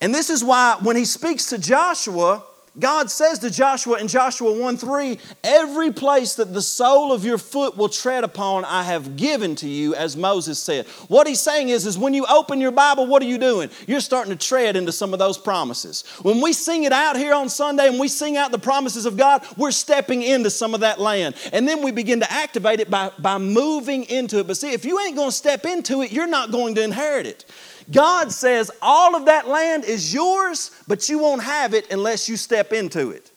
And 0.00 0.14
this 0.14 0.30
is 0.30 0.42
why 0.42 0.78
when 0.82 0.96
He 0.96 1.04
speaks 1.04 1.46
to 1.50 1.58
Joshua, 1.58 2.42
God 2.78 3.10
says 3.10 3.38
to 3.40 3.50
Joshua 3.50 3.98
in 3.98 4.08
Joshua 4.08 4.52
1 4.52 4.76
3, 4.76 5.18
every 5.42 5.92
place 5.92 6.34
that 6.36 6.52
the 6.52 6.62
sole 6.62 7.12
of 7.12 7.24
your 7.24 7.38
foot 7.38 7.76
will 7.76 7.88
tread 7.88 8.24
upon, 8.24 8.64
I 8.64 8.82
have 8.84 9.16
given 9.16 9.56
to 9.56 9.68
you, 9.68 9.94
as 9.94 10.16
Moses 10.16 10.58
said. 10.58 10.86
What 11.08 11.26
he's 11.26 11.40
saying 11.40 11.70
is, 11.70 11.86
is 11.86 11.98
when 11.98 12.14
you 12.14 12.26
open 12.26 12.60
your 12.60 12.70
Bible, 12.70 13.06
what 13.06 13.22
are 13.22 13.26
you 13.26 13.38
doing? 13.38 13.70
You're 13.86 14.00
starting 14.00 14.36
to 14.36 14.46
tread 14.46 14.76
into 14.76 14.92
some 14.92 15.12
of 15.12 15.18
those 15.18 15.38
promises. 15.38 16.04
When 16.22 16.40
we 16.40 16.52
sing 16.52 16.84
it 16.84 16.92
out 16.92 17.16
here 17.16 17.34
on 17.34 17.48
Sunday 17.48 17.88
and 17.88 17.98
we 17.98 18.08
sing 18.08 18.36
out 18.36 18.52
the 18.52 18.58
promises 18.58 19.06
of 19.06 19.16
God, 19.16 19.44
we're 19.56 19.70
stepping 19.70 20.22
into 20.22 20.50
some 20.50 20.74
of 20.74 20.80
that 20.80 21.00
land. 21.00 21.34
And 21.52 21.66
then 21.66 21.82
we 21.82 21.90
begin 21.90 22.20
to 22.20 22.30
activate 22.30 22.80
it 22.80 22.90
by, 22.90 23.10
by 23.18 23.38
moving 23.38 24.04
into 24.04 24.38
it. 24.38 24.46
But 24.46 24.56
see, 24.56 24.72
if 24.72 24.84
you 24.84 25.00
ain't 25.00 25.16
going 25.16 25.30
to 25.30 25.36
step 25.36 25.64
into 25.64 26.02
it, 26.02 26.12
you're 26.12 26.26
not 26.26 26.52
going 26.52 26.74
to 26.76 26.82
inherit 26.82 27.26
it. 27.26 27.44
God 27.90 28.30
says 28.32 28.70
all 28.82 29.16
of 29.16 29.26
that 29.26 29.48
land 29.48 29.84
is 29.84 30.12
yours, 30.12 30.70
but 30.86 31.08
you 31.08 31.18
won't 31.18 31.42
have 31.42 31.74
it 31.74 31.90
unless 31.90 32.28
you 32.28 32.36
step 32.36 32.72
into 32.72 33.10
it. 33.10 33.30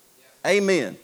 Amen. 0.45 0.97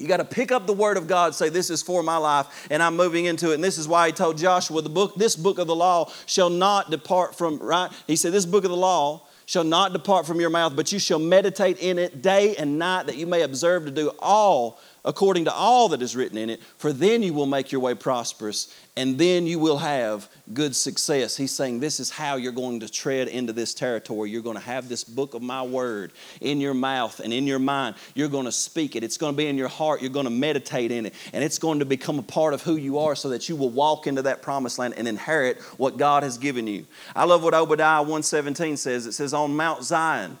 You 0.00 0.08
got 0.08 0.16
to 0.16 0.24
pick 0.24 0.50
up 0.50 0.66
the 0.66 0.72
word 0.72 0.96
of 0.96 1.06
God, 1.06 1.34
say, 1.34 1.50
This 1.50 1.68
is 1.68 1.82
for 1.82 2.02
my 2.02 2.16
life, 2.16 2.66
and 2.70 2.82
I'm 2.82 2.96
moving 2.96 3.26
into 3.26 3.52
it. 3.52 3.56
And 3.56 3.64
this 3.64 3.76
is 3.76 3.86
why 3.86 4.06
he 4.06 4.12
told 4.12 4.38
Joshua, 4.38 4.80
the 4.80 4.88
book, 4.88 5.14
this 5.16 5.36
book 5.36 5.58
of 5.58 5.66
the 5.66 5.76
law 5.76 6.10
shall 6.24 6.48
not 6.48 6.90
depart 6.90 7.36
from, 7.36 7.58
right? 7.58 7.90
He 8.06 8.16
said, 8.16 8.32
This 8.32 8.46
book 8.46 8.64
of 8.64 8.70
the 8.70 8.76
law 8.76 9.26
shall 9.44 9.64
not 9.64 9.92
depart 9.92 10.26
from 10.26 10.40
your 10.40 10.48
mouth, 10.48 10.74
but 10.74 10.90
you 10.90 10.98
shall 10.98 11.18
meditate 11.18 11.78
in 11.80 11.98
it 11.98 12.22
day 12.22 12.56
and 12.56 12.78
night, 12.78 13.06
that 13.06 13.16
you 13.16 13.26
may 13.26 13.42
observe 13.42 13.84
to 13.84 13.90
do 13.90 14.10
all 14.20 14.80
according 15.04 15.44
to 15.46 15.52
all 15.52 15.88
that 15.88 16.02
is 16.02 16.14
written 16.14 16.38
in 16.38 16.50
it, 16.50 16.62
for 16.76 16.92
then 16.92 17.22
you 17.22 17.32
will 17.32 17.46
make 17.46 17.72
your 17.72 17.80
way 17.80 17.94
prosperous 17.94 18.74
and 18.96 19.16
then 19.16 19.46
you 19.46 19.58
will 19.58 19.78
have 19.78 20.28
good 20.52 20.76
success. 20.76 21.36
He's 21.36 21.52
saying 21.52 21.80
this 21.80 22.00
is 22.00 22.10
how 22.10 22.36
you're 22.36 22.52
going 22.52 22.80
to 22.80 22.88
tread 22.88 23.28
into 23.28 23.52
this 23.52 23.72
territory. 23.72 24.30
You're 24.30 24.42
going 24.42 24.58
to 24.58 24.62
have 24.62 24.90
this 24.90 25.04
book 25.04 25.32
of 25.32 25.40
my 25.40 25.62
word 25.62 26.12
in 26.40 26.60
your 26.60 26.74
mouth 26.74 27.20
and 27.20 27.32
in 27.32 27.46
your 27.46 27.60
mind. 27.60 27.94
You're 28.14 28.28
going 28.28 28.44
to 28.44 28.52
speak 28.52 28.96
it. 28.96 29.04
It's 29.04 29.16
going 29.16 29.32
to 29.32 29.36
be 29.36 29.46
in 29.46 29.56
your 29.56 29.68
heart. 29.68 30.02
You're 30.02 30.10
going 30.10 30.24
to 30.24 30.30
meditate 30.30 30.90
in 30.90 31.06
it. 31.06 31.14
And 31.32 31.42
it's 31.42 31.58
going 31.58 31.78
to 31.78 31.84
become 31.86 32.18
a 32.18 32.22
part 32.22 32.52
of 32.52 32.62
who 32.62 32.76
you 32.76 32.98
are 32.98 33.14
so 33.14 33.30
that 33.30 33.48
you 33.48 33.56
will 33.56 33.70
walk 33.70 34.06
into 34.06 34.22
that 34.22 34.42
promised 34.42 34.78
land 34.78 34.94
and 34.98 35.08
inherit 35.08 35.60
what 35.78 35.96
God 35.96 36.22
has 36.22 36.36
given 36.36 36.66
you. 36.66 36.84
I 37.16 37.24
love 37.24 37.42
what 37.42 37.54
Obadiah 37.54 38.02
117 38.02 38.76
says. 38.76 39.06
It 39.06 39.12
says, 39.12 39.32
On 39.32 39.56
Mount 39.56 39.82
Zion, 39.82 40.36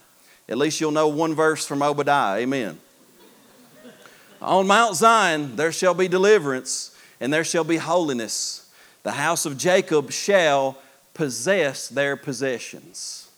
at 0.48 0.58
least 0.58 0.80
you'll 0.80 0.90
know 0.90 1.08
one 1.08 1.34
verse 1.34 1.66
from 1.66 1.82
Obadiah. 1.82 2.40
Amen. 2.40 2.78
On 4.40 4.66
Mount 4.66 4.96
Zion 4.96 5.56
there 5.56 5.72
shall 5.72 5.94
be 5.94 6.08
deliverance, 6.08 6.96
and 7.20 7.32
there 7.32 7.44
shall 7.44 7.64
be 7.64 7.76
holiness. 7.76 8.70
The 9.02 9.12
house 9.12 9.46
of 9.46 9.58
Jacob 9.58 10.12
shall 10.12 10.78
possess 11.14 11.88
their 11.88 12.16
possessions. 12.16 13.28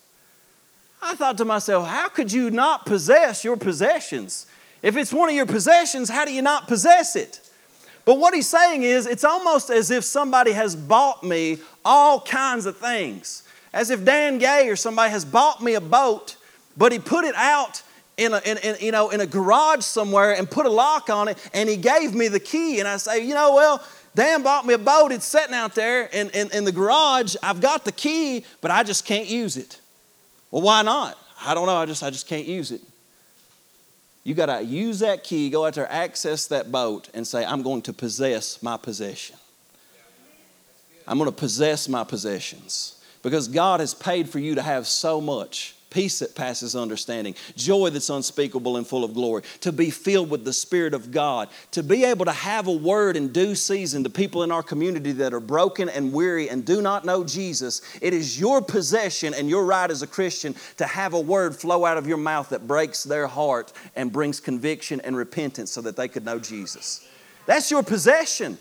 I 1.03 1.17
thought 1.17 1.38
to 1.38 1.45
myself, 1.45 1.88
how 1.88 2.09
could 2.09 2.33
you 2.33 2.51
not 2.51 2.87
possess 2.87 3.43
your 3.43 3.57
possessions? 3.57 4.47
If 4.83 4.97
it's 4.97 5.12
one 5.12 5.29
of 5.29 5.35
your 5.35 5.47
possessions, 5.47 6.09
how 6.09 6.25
do 6.25 6.33
you 6.33 6.43
not 6.43 6.69
possess 6.69 7.17
it? 7.17 7.41
But 8.05 8.19
what 8.19 8.35
he's 8.35 8.49
saying 8.49 8.83
is, 8.83 9.07
it's 9.07 9.25
almost 9.25 9.71
as 9.71 9.91
if 9.91 10.05
somebody 10.05 10.53
has 10.53 10.75
bought 10.75 11.23
me 11.23 11.59
all 11.85 12.21
kinds 12.21 12.67
of 12.67 12.77
things. 12.77 13.43
As 13.73 13.91
if 13.91 14.05
Dan 14.05 14.38
Gay 14.38 14.69
or 14.69 14.77
somebody 14.77 15.11
has 15.11 15.25
bought 15.25 15.62
me 15.62 15.75
a 15.75 15.81
boat, 15.81 16.37
but 16.77 16.93
he 16.93 16.99
put 16.99 17.25
it 17.25 17.35
out 17.37 17.83
in 18.22 18.32
a, 18.32 18.40
in, 18.44 18.58
in, 18.58 18.76
you 18.80 18.92
know, 18.92 19.11
in 19.11 19.20
a 19.20 19.26
garage 19.26 19.82
somewhere 19.85 20.35
and 20.35 20.50
put 20.50 20.66
a 20.66 20.70
lock 20.70 21.11
on 21.11 21.28
it, 21.28 21.38
and 21.52 21.68
he 21.68 21.76
gave 21.76 22.14
me 22.14 22.28
the 22.28 22.40
key. 22.40 22.78
And 22.78 22.88
I 22.88 22.96
say, 22.96 23.24
you 23.24 23.35
know, 23.35 23.54
well, 23.54 23.82
Dan 24.14 24.42
bought 24.42 24.66
me 24.66 24.74
a 24.74 24.78
boat. 24.78 25.12
It's 25.12 25.26
sitting 25.26 25.54
out 25.54 25.74
there 25.74 26.06
in, 26.06 26.30
in, 26.30 26.50
in 26.52 26.64
the 26.64 26.72
garage. 26.72 27.37
I've 27.42 27.61
got 27.61 27.85
the 27.85 27.92
key, 27.92 28.44
but 28.61 28.70
I 28.70 28.82
just 28.82 29.04
can't 29.04 29.28
use 29.28 29.56
it. 29.56 29.80
Well, 30.50 30.62
why 30.62 30.82
not? 30.82 31.18
I 31.44 31.54
don't 31.54 31.66
know. 31.66 31.76
I 31.76 31.87
just, 31.87 32.02
I 32.02 32.11
just 32.11 32.26
can't 32.28 32.46
use 32.46 32.70
it. 32.72 32.82
You 34.24 34.35
got 34.35 34.46
to 34.46 34.62
use 34.62 35.00
that 35.00 35.24
key, 35.24 35.50
go 35.50 35.66
out 35.66 35.74
there, 35.74 35.90
access 35.90 36.46
that 36.48 36.70
boat, 36.70 37.08
and 37.12 37.26
say, 37.26 37.44
I'm 37.44 37.62
going 37.62 37.82
to 37.82 37.92
possess 37.92 38.62
my 38.62 38.76
possession. 38.76 39.37
I'm 41.08 41.18
going 41.18 41.28
to 41.28 41.37
possess 41.37 41.88
my 41.88 42.04
possessions 42.04 43.02
because 43.22 43.48
God 43.48 43.80
has 43.80 43.94
paid 43.94 44.28
for 44.28 44.38
you 44.38 44.54
to 44.54 44.62
have 44.62 44.87
so 44.87 45.20
much 45.20 45.74
peace 45.92 46.20
that 46.20 46.35
passes 46.35 46.74
understanding, 46.74 47.35
joy 47.55 47.90
that's 47.90 48.11
unspeakable 48.11 48.76
and 48.76 48.87
full 48.87 49.05
of 49.05 49.14
glory, 49.14 49.42
to 49.61 49.70
be 49.70 49.90
filled 49.90 50.31
with 50.31 50.44
the 50.44 50.52
Spirit 50.52 50.94
of 50.94 51.11
God, 51.11 51.48
to 51.72 51.83
be 51.83 52.05
able 52.05 52.24
to 52.24 52.33
have 52.33 52.66
a 52.66 52.72
word 52.72 53.16
in 53.16 53.28
due 53.28 53.55
season 53.55 54.02
to 54.05 54.11
people 54.11 54.42
in 54.42 54.50
our 54.50 54.62
community 54.62 55.12
that 55.12 55.35
are 55.35 55.40
broken 55.40 55.88
and 55.88 56.12
weary 56.12 56.48
and 56.48 56.64
do 56.64 56.81
not 56.81 57.05
know 57.05 57.22
Jesus. 57.22 57.83
It 58.00 58.14
is 58.14 58.40
your 58.40 58.62
possession 58.62 59.35
and 59.35 59.48
your 59.48 59.64
right 59.64 59.90
as 59.90 60.02
a 60.02 60.07
Christian 60.07 60.55
to 60.78 60.87
have 60.87 61.14
a 61.14 61.20
word 61.20 61.55
flow 61.55 61.85
out 61.85 61.98
of 61.98 62.07
your 62.07 62.16
mouth 62.16 62.48
that 62.48 62.66
breaks 62.66 63.05
their 63.05 63.26
heart 63.26 63.72
and 63.94 64.11
brings 64.11 64.40
conviction 64.40 65.00
and 65.02 65.16
repentance 65.16 65.70
so 65.70 65.81
that 65.83 65.96
they 65.96 66.09
could 66.09 66.24
know 66.24 66.38
Jesus. 66.38 67.07
That's 67.46 67.70
your 67.70 67.83
possession. 67.83 68.59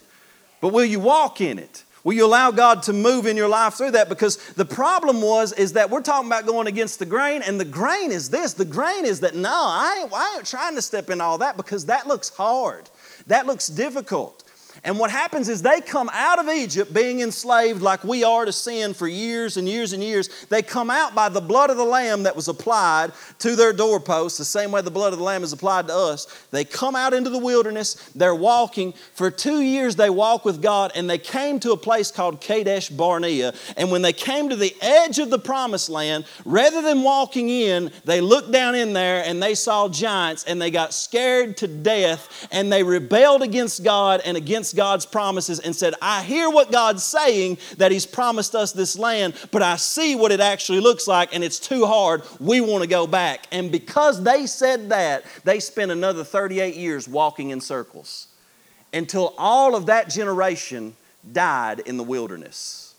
But 0.60 0.74
will 0.74 0.86
you 0.86 1.00
walk 1.00 1.41
in 1.41 1.60
it? 1.60 1.84
Will 2.04 2.14
you 2.14 2.26
allow 2.26 2.50
God 2.52 2.84
to 2.84 2.94
move 2.94 3.28
in 3.28 3.38
your 3.38 3.48
life 3.48 3.76
through 3.76 3.92
that? 3.92 4.10
Because 4.10 4.38
the 4.54 4.66
problem 4.66 5.22
was 5.22 5.54
is 5.54 5.74
that 5.74 5.90
we're 5.90 6.02
talking 6.02 6.28
about 6.28 6.48
going 6.48 6.68
against 6.68 7.00
the 7.00 7.06
grain, 7.06 7.42
and 7.44 7.60
the 7.60 7.66
grain 7.66 8.12
is 8.12 8.30
this. 8.30 8.54
The 8.54 8.66
grain 8.66 9.06
is 9.06 9.20
that 9.20 9.36
no, 9.36 9.52
I 9.52 10.02
ain't, 10.02 10.14
I 10.14 10.36
ain't 10.38 10.48
trying 10.48 10.76
to 10.76 10.82
step 10.82 11.10
in 11.10 11.22
all 11.22 11.38
that 11.40 11.58
because 11.58 11.86
that 11.86 12.08
looks 12.08 12.30
hard. 12.30 12.90
That 13.28 13.46
looks 13.46 13.68
difficult. 13.68 14.44
And 14.84 14.98
what 14.98 15.12
happens 15.12 15.50
is 15.50 15.62
they 15.62 15.82
come 15.82 16.10
out 16.14 16.40
of 16.40 16.50
Egypt 16.50 16.94
being 16.94 17.22
enslaved 17.22 17.82
like 17.82 18.04
we 18.04 18.24
are 18.24 18.46
to 18.46 18.52
sin 18.52 18.94
for 18.94 19.08
years 19.08 19.58
and 19.58 19.68
years 19.68 19.94
and 19.94 20.04
years. 20.04 20.46
They 20.50 20.62
come 20.62 20.90
out 20.90 21.14
by 21.14 21.30
the 21.30 21.42
blood 21.42 21.70
of 21.70 21.78
the 21.78 21.84
Lamb 21.84 22.24
that 22.24 22.36
was 22.36 22.48
applied 22.48 23.12
to 23.40 23.56
their 23.56 23.74
doorposts, 23.74 24.38
the 24.38 24.46
same 24.46 24.72
way 24.72 24.82
the 24.82 24.90
blood 24.90 25.14
of 25.14 25.20
the 25.20 25.26
Lamb 25.26 25.44
is 25.44 25.54
applied 25.54 25.88
to 25.88 25.96
us. 25.96 26.26
They 26.52 26.66
come 26.66 26.96
out 26.96 27.14
into 27.14 27.30
the 27.30 27.38
wilderness. 27.38 27.96
They're 28.16 28.34
walking. 28.34 28.94
For 29.14 29.30
two 29.30 29.62
years, 29.62 29.96
they 29.96 30.10
walk 30.10 30.46
with 30.46 30.62
God, 30.62 30.92
and 30.96 31.10
they 31.10 31.18
came 31.18 31.60
to 31.60 31.74
a 31.74 31.78
place 31.78 32.12
called 32.12 32.42
Kadesh 32.42 32.90
Barnea. 32.90 33.54
And 33.78 33.92
when 33.92 34.02
they 34.02 34.14
came 34.14 34.50
to 34.50 34.56
the 34.56 34.76
edge 34.82 35.20
of 35.20 35.30
the 35.30 35.40
promised 35.40 35.90
land, 35.90 36.26
rather 36.46 36.82
than 36.82 37.04
walking 37.04 37.50
in, 37.50 37.92
they 38.06 38.22
looked 38.22 38.52
down 38.52 38.76
in 38.76 38.94
there 38.94 39.24
and 39.26 39.42
they 39.42 39.56
saw 39.56 39.90
giants, 39.90 40.44
and 40.46 40.62
they 40.62 40.72
got 40.72 40.94
scared 40.94 41.58
to 41.58 41.68
death, 41.68 42.48
and 42.52 42.72
they 42.72 42.84
rebelled 42.84 43.42
against 43.42 43.84
God 43.84 44.22
and 44.26 44.38
against 44.38 44.61
against 44.62 44.76
God's 44.76 45.08
promises 45.08 45.60
and 45.60 45.76
said, 45.76 45.95
I 46.04 46.21
hear 46.21 46.47
what 46.47 46.71
God's 46.71 47.04
saying 47.04 47.58
that 47.78 47.91
He's 47.91 48.06
promised 48.06 48.54
us 48.54 48.71
this 48.71 48.95
land, 48.95 49.34
but 49.50 49.63
I 49.63 49.76
see 49.76 50.15
what 50.15 50.32
it 50.32 50.39
actually 50.39 50.82
looks 50.82 51.08
like 51.08 51.34
and 51.34 51.43
it's 51.43 51.58
too 51.58 51.88
hard. 51.88 52.21
We 52.39 52.62
want 52.62 52.84
to 52.84 52.88
go 52.88 53.08
back. 53.08 53.47
And 53.52 53.71
because 53.71 54.21
they 54.21 54.45
said 54.45 54.89
that, 54.89 55.24
they 55.45 55.60
spent 55.60 55.89
another 55.89 56.24
38 56.24 56.76
years 56.76 57.08
walking 57.08 57.50
in 57.50 57.60
circles 57.60 58.28
until 58.93 59.34
all 59.36 59.76
of 59.76 59.88
that 59.88 60.10
generation 60.10 60.95
died 61.34 61.80
in 61.80 61.97
the 61.97 62.04
wilderness. 62.04 62.93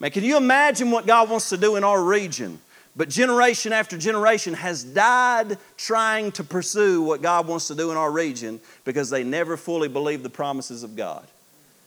Man, 0.00 0.10
can 0.10 0.24
you 0.24 0.36
imagine 0.36 0.90
what 0.90 1.06
God 1.06 1.30
wants 1.30 1.50
to 1.50 1.56
do 1.56 1.76
in 1.76 1.84
our 1.84 2.02
region? 2.02 2.60
But 2.96 3.08
generation 3.08 3.72
after 3.72 3.96
generation 3.96 4.54
has 4.54 4.82
died 4.82 5.58
trying 5.76 6.32
to 6.32 6.44
pursue 6.44 7.02
what 7.02 7.22
God 7.22 7.46
wants 7.46 7.68
to 7.68 7.74
do 7.74 7.90
in 7.90 7.96
our 7.96 8.10
region 8.10 8.60
because 8.84 9.10
they 9.10 9.22
never 9.22 9.56
fully 9.56 9.88
believed 9.88 10.22
the 10.22 10.30
promises 10.30 10.82
of 10.82 10.96
God. 10.96 11.26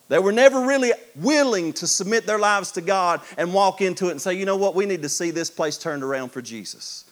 They 0.09 0.19
were 0.19 0.31
never 0.31 0.65
really 0.65 0.91
willing 1.15 1.73
to 1.73 1.87
submit 1.87 2.25
their 2.25 2.39
lives 2.39 2.71
to 2.73 2.81
God 2.81 3.21
and 3.37 3.53
walk 3.53 3.81
into 3.81 4.07
it 4.07 4.11
and 4.11 4.21
say, 4.21 4.33
you 4.33 4.45
know 4.45 4.57
what, 4.57 4.75
we 4.75 4.85
need 4.85 5.01
to 5.01 5.09
see 5.09 5.31
this 5.31 5.49
place 5.49 5.77
turned 5.77 6.03
around 6.03 6.29
for 6.29 6.41
Jesus. 6.41 7.05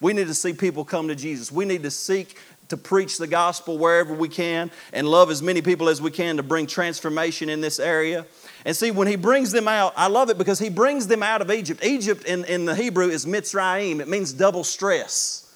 We 0.00 0.12
need 0.12 0.26
to 0.28 0.34
see 0.34 0.52
people 0.52 0.84
come 0.84 1.08
to 1.08 1.14
Jesus. 1.14 1.50
We 1.50 1.64
need 1.64 1.82
to 1.82 1.90
seek 1.90 2.36
to 2.68 2.76
preach 2.76 3.18
the 3.18 3.26
gospel 3.26 3.78
wherever 3.78 4.14
we 4.14 4.28
can 4.28 4.70
and 4.92 5.08
love 5.08 5.30
as 5.30 5.42
many 5.42 5.62
people 5.62 5.88
as 5.88 6.02
we 6.02 6.10
can 6.10 6.36
to 6.36 6.42
bring 6.42 6.66
transformation 6.66 7.48
in 7.48 7.60
this 7.60 7.78
area. 7.78 8.26
And 8.64 8.76
see, 8.76 8.90
when 8.90 9.06
he 9.06 9.16
brings 9.16 9.52
them 9.52 9.68
out, 9.68 9.92
I 9.96 10.08
love 10.08 10.30
it 10.30 10.38
because 10.38 10.58
he 10.58 10.68
brings 10.68 11.06
them 11.06 11.22
out 11.22 11.42
of 11.42 11.50
Egypt. 11.50 11.84
Egypt 11.84 12.24
in, 12.24 12.44
in 12.44 12.64
the 12.64 12.74
Hebrew 12.74 13.08
is 13.08 13.24
Mitzrayim, 13.26 14.00
it 14.00 14.08
means 14.08 14.32
double 14.32 14.64
stress. 14.64 15.52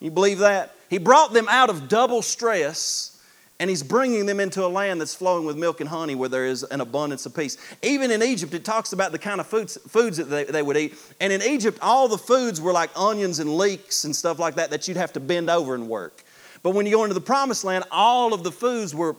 You 0.00 0.10
believe 0.10 0.38
that? 0.38 0.74
He 0.90 0.98
brought 0.98 1.32
them 1.32 1.48
out 1.48 1.70
of 1.70 1.88
double 1.88 2.22
stress 2.22 3.14
and 3.60 3.70
he's 3.70 3.82
bringing 3.82 4.26
them 4.26 4.40
into 4.40 4.64
a 4.64 4.68
land 4.68 5.00
that's 5.00 5.14
flowing 5.14 5.46
with 5.46 5.56
milk 5.56 5.80
and 5.80 5.88
honey 5.88 6.14
where 6.14 6.28
there 6.28 6.46
is 6.46 6.64
an 6.64 6.80
abundance 6.80 7.24
of 7.24 7.34
peace. 7.34 7.56
Even 7.82 8.10
in 8.10 8.22
Egypt, 8.22 8.52
it 8.52 8.64
talks 8.64 8.92
about 8.92 9.12
the 9.12 9.18
kind 9.18 9.40
of 9.40 9.46
foods, 9.46 9.78
foods 9.88 10.16
that 10.16 10.24
they, 10.24 10.44
they 10.44 10.62
would 10.62 10.76
eat. 10.76 10.94
And 11.20 11.32
in 11.32 11.40
Egypt, 11.40 11.78
all 11.80 12.08
the 12.08 12.18
foods 12.18 12.60
were 12.60 12.72
like 12.72 12.90
onions 12.96 13.38
and 13.38 13.56
leeks 13.56 14.04
and 14.04 14.14
stuff 14.14 14.38
like 14.38 14.56
that 14.56 14.70
that 14.70 14.88
you'd 14.88 14.96
have 14.96 15.12
to 15.12 15.20
bend 15.20 15.50
over 15.50 15.74
and 15.74 15.88
work. 15.88 16.24
But 16.62 16.70
when 16.70 16.84
you 16.84 16.92
go 16.92 17.04
into 17.04 17.14
the 17.14 17.20
promised 17.20 17.62
land, 17.62 17.84
all 17.90 18.34
of 18.34 18.42
the 18.42 18.50
foods 18.50 18.94
were 18.94 19.14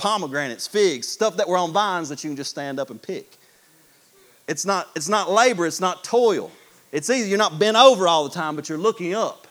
pomegranates, 0.00 0.66
figs, 0.66 1.06
stuff 1.06 1.36
that 1.36 1.48
were 1.48 1.58
on 1.58 1.72
vines 1.72 2.08
that 2.08 2.24
you 2.24 2.30
can 2.30 2.36
just 2.36 2.50
stand 2.50 2.80
up 2.80 2.90
and 2.90 3.00
pick. 3.00 3.36
It's 4.48 4.64
not, 4.64 4.88
it's 4.96 5.08
not 5.08 5.30
labor, 5.30 5.66
it's 5.66 5.80
not 5.80 6.02
toil. 6.02 6.50
It's 6.90 7.08
easy. 7.08 7.28
You're 7.28 7.38
not 7.38 7.58
bent 7.58 7.76
over 7.76 8.08
all 8.08 8.24
the 8.24 8.34
time, 8.34 8.56
but 8.56 8.68
you're 8.68 8.78
looking 8.78 9.14
up 9.14 9.46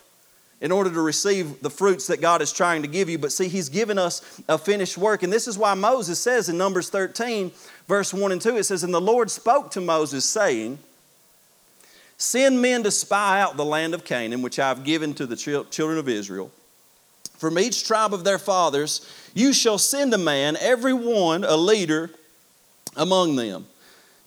in 0.59 0.71
order 0.71 0.91
to 0.91 1.01
receive 1.01 1.61
the 1.61 1.69
fruits 1.69 2.07
that 2.07 2.19
God 2.19 2.41
is 2.41 2.51
trying 2.51 2.81
to 2.81 2.87
give 2.87 3.09
you. 3.09 3.17
But 3.17 3.31
see, 3.31 3.47
He's 3.47 3.69
given 3.69 3.97
us 3.97 4.41
a 4.49 4.57
finished 4.57 4.97
work. 4.97 5.23
And 5.23 5.31
this 5.31 5.47
is 5.47 5.57
why 5.57 5.73
Moses 5.73 6.19
says 6.19 6.49
in 6.49 6.57
Numbers 6.57 6.89
13, 6.89 7.51
verse 7.87 8.13
1 8.13 8.31
and 8.31 8.41
2, 8.41 8.57
it 8.57 8.63
says, 8.63 8.83
And 8.83 8.93
the 8.93 8.99
Lord 8.99 9.31
spoke 9.31 9.71
to 9.71 9.81
Moses, 9.81 10.25
saying, 10.25 10.79
Send 12.17 12.61
men 12.61 12.83
to 12.83 12.91
spy 12.91 13.39
out 13.39 13.55
the 13.55 13.63
land 13.63 13.93
of 13.93 14.03
Canaan, 14.03 14.41
which 14.41 14.59
I've 14.59 14.83
given 14.83 15.13
to 15.13 15.25
the 15.25 15.37
children 15.37 15.97
of 15.97 16.09
Israel. 16.09 16.51
From 17.39 17.57
each 17.57 17.87
tribe 17.87 18.13
of 18.13 18.25
their 18.25 18.37
fathers, 18.37 19.09
you 19.33 19.53
shall 19.53 19.77
send 19.77 20.13
a 20.13 20.17
man, 20.17 20.57
every 20.59 20.93
one 20.93 21.45
a 21.45 21.55
leader 21.55 22.11
among 22.97 23.37
them. 23.37 23.65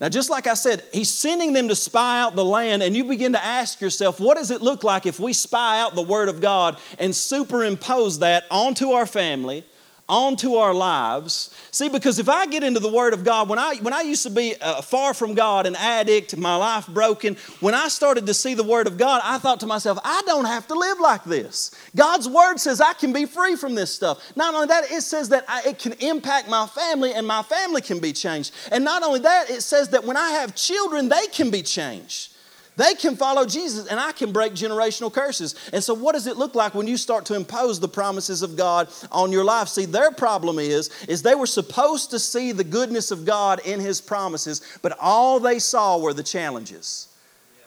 Now, 0.01 0.09
just 0.09 0.31
like 0.31 0.47
I 0.47 0.55
said, 0.55 0.83
he's 0.91 1.13
sending 1.13 1.53
them 1.53 1.67
to 1.67 1.75
spy 1.75 2.21
out 2.21 2.35
the 2.35 2.43
land, 2.43 2.81
and 2.81 2.97
you 2.97 3.03
begin 3.03 3.33
to 3.33 3.43
ask 3.43 3.79
yourself, 3.79 4.19
what 4.19 4.35
does 4.35 4.49
it 4.49 4.61
look 4.61 4.83
like 4.83 5.05
if 5.05 5.19
we 5.19 5.31
spy 5.31 5.79
out 5.79 5.93
the 5.93 6.01
Word 6.01 6.27
of 6.27 6.41
God 6.41 6.77
and 6.97 7.15
superimpose 7.15 8.19
that 8.19 8.45
onto 8.49 8.91
our 8.91 9.05
family, 9.05 9.63
onto 10.09 10.55
our 10.55 10.73
lives. 10.73 11.55
See, 11.71 11.87
because 11.87 12.19
if 12.19 12.27
I 12.27 12.45
get 12.45 12.63
into 12.63 12.79
the 12.79 12.91
Word 12.91 13.13
of 13.13 13.23
God, 13.23 13.47
when 13.47 13.57
I, 13.57 13.75
when 13.75 13.93
I 13.93 14.01
used 14.01 14.23
to 14.23 14.29
be 14.29 14.55
uh, 14.59 14.81
far 14.81 15.13
from 15.13 15.33
God, 15.33 15.65
an 15.65 15.75
addict, 15.75 16.35
my 16.35 16.55
life 16.55 16.87
broken, 16.87 17.37
when 17.61 17.73
I 17.73 17.87
started 17.87 18.25
to 18.27 18.33
see 18.33 18.53
the 18.53 18.63
Word 18.63 18.87
of 18.87 18.97
God, 18.97 19.21
I 19.23 19.37
thought 19.37 19.61
to 19.61 19.65
myself, 19.65 19.97
I 20.03 20.21
don't 20.25 20.45
have 20.45 20.67
to 20.67 20.73
live 20.73 20.99
like 20.99 21.23
this. 21.23 21.71
God's 21.95 22.27
Word 22.27 22.57
says 22.57 22.81
I 22.81 22.93
can 22.93 23.13
be 23.13 23.25
free 23.25 23.55
from 23.55 23.75
this 23.75 23.93
stuff. 23.93 24.21
Not 24.35 24.53
only 24.53 24.67
that, 24.67 24.91
it 24.91 25.01
says 25.01 25.29
that 25.29 25.45
I, 25.47 25.61
it 25.67 25.79
can 25.79 25.93
impact 25.93 26.49
my 26.49 26.67
family 26.67 27.13
and 27.13 27.25
my 27.25 27.41
family 27.41 27.81
can 27.81 27.99
be 27.99 28.11
changed. 28.11 28.53
And 28.71 28.83
not 28.83 29.03
only 29.03 29.21
that, 29.21 29.49
it 29.49 29.61
says 29.61 29.89
that 29.89 30.03
when 30.03 30.17
I 30.17 30.31
have 30.31 30.53
children, 30.53 31.07
they 31.07 31.27
can 31.27 31.49
be 31.49 31.61
changed. 31.61 32.32
They 32.75 32.95
can 32.95 33.15
follow 33.15 33.45
Jesus 33.45 33.87
and 33.87 33.99
I 33.99 34.11
can 34.11 34.31
break 34.31 34.53
generational 34.53 35.13
curses. 35.13 35.55
And 35.71 35.83
so, 35.83 35.93
what 35.93 36.13
does 36.13 36.27
it 36.27 36.37
look 36.37 36.55
like 36.55 36.73
when 36.73 36.87
you 36.87 36.97
start 36.97 37.25
to 37.25 37.35
impose 37.35 37.79
the 37.79 37.87
promises 37.87 38.41
of 38.41 38.57
God 38.57 38.89
on 39.11 39.31
your 39.31 39.43
life? 39.43 39.67
See, 39.67 39.85
their 39.85 40.11
problem 40.11 40.57
is, 40.59 40.89
is 41.07 41.21
they 41.21 41.35
were 41.35 41.45
supposed 41.45 42.11
to 42.11 42.19
see 42.19 42.51
the 42.51 42.63
goodness 42.63 43.11
of 43.11 43.25
God 43.25 43.61
in 43.65 43.79
His 43.79 44.01
promises, 44.01 44.61
but 44.81 44.97
all 44.99 45.39
they 45.39 45.59
saw 45.59 45.97
were 45.99 46.13
the 46.13 46.23
challenges. 46.23 47.07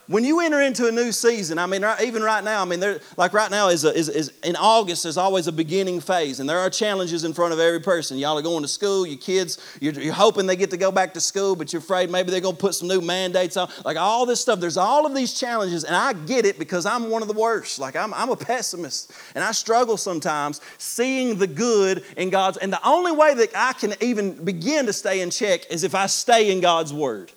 When 0.08 0.22
you 0.22 0.38
enter 0.38 0.60
into 0.60 0.86
a 0.86 0.92
new 0.92 1.10
season, 1.10 1.58
I 1.58 1.66
mean, 1.66 1.84
even 2.00 2.22
right 2.22 2.44
now, 2.44 2.62
I 2.62 2.64
mean, 2.64 2.80
like 3.16 3.32
right 3.32 3.50
now 3.50 3.70
is, 3.70 3.84
a, 3.84 3.92
is, 3.92 4.08
is 4.08 4.32
in 4.44 4.54
August 4.54 5.04
is 5.04 5.18
always 5.18 5.48
a 5.48 5.52
beginning 5.52 6.00
phase, 6.00 6.38
and 6.38 6.48
there 6.48 6.60
are 6.60 6.70
challenges 6.70 7.24
in 7.24 7.32
front 7.32 7.52
of 7.52 7.58
every 7.58 7.80
person. 7.80 8.16
Y'all 8.16 8.38
are 8.38 8.42
going 8.42 8.62
to 8.62 8.68
school, 8.68 9.04
your 9.04 9.18
kids, 9.18 9.58
you're, 9.80 9.94
you're 9.94 10.14
hoping 10.14 10.46
they 10.46 10.54
get 10.54 10.70
to 10.70 10.76
go 10.76 10.92
back 10.92 11.12
to 11.14 11.20
school, 11.20 11.56
but 11.56 11.72
you're 11.72 11.80
afraid 11.80 12.08
maybe 12.08 12.30
they're 12.30 12.40
going 12.40 12.54
to 12.54 12.60
put 12.60 12.76
some 12.76 12.86
new 12.86 13.00
mandates 13.00 13.56
on. 13.56 13.68
Like 13.84 13.96
all 13.96 14.26
this 14.26 14.40
stuff, 14.40 14.60
there's 14.60 14.76
all 14.76 15.06
of 15.06 15.14
these 15.14 15.34
challenges, 15.34 15.82
and 15.82 15.96
I 15.96 16.12
get 16.12 16.46
it 16.46 16.56
because 16.56 16.86
I'm 16.86 17.10
one 17.10 17.22
of 17.22 17.28
the 17.28 17.34
worst. 17.34 17.80
Like 17.80 17.96
I'm, 17.96 18.14
I'm 18.14 18.30
a 18.30 18.36
pessimist, 18.36 19.12
and 19.34 19.42
I 19.42 19.50
struggle 19.50 19.96
sometimes 19.96 20.60
seeing 20.78 21.36
the 21.36 21.48
good 21.48 22.04
in 22.16 22.30
God's. 22.30 22.58
And 22.58 22.72
the 22.72 22.86
only 22.86 23.10
way 23.10 23.34
that 23.34 23.50
I 23.56 23.72
can 23.72 23.94
even 24.00 24.44
begin 24.44 24.86
to 24.86 24.92
stay 24.92 25.20
in 25.20 25.30
check 25.30 25.68
is 25.68 25.82
if 25.82 25.96
I 25.96 26.06
stay 26.06 26.52
in 26.52 26.60
God's 26.60 26.94
Word. 26.94 27.32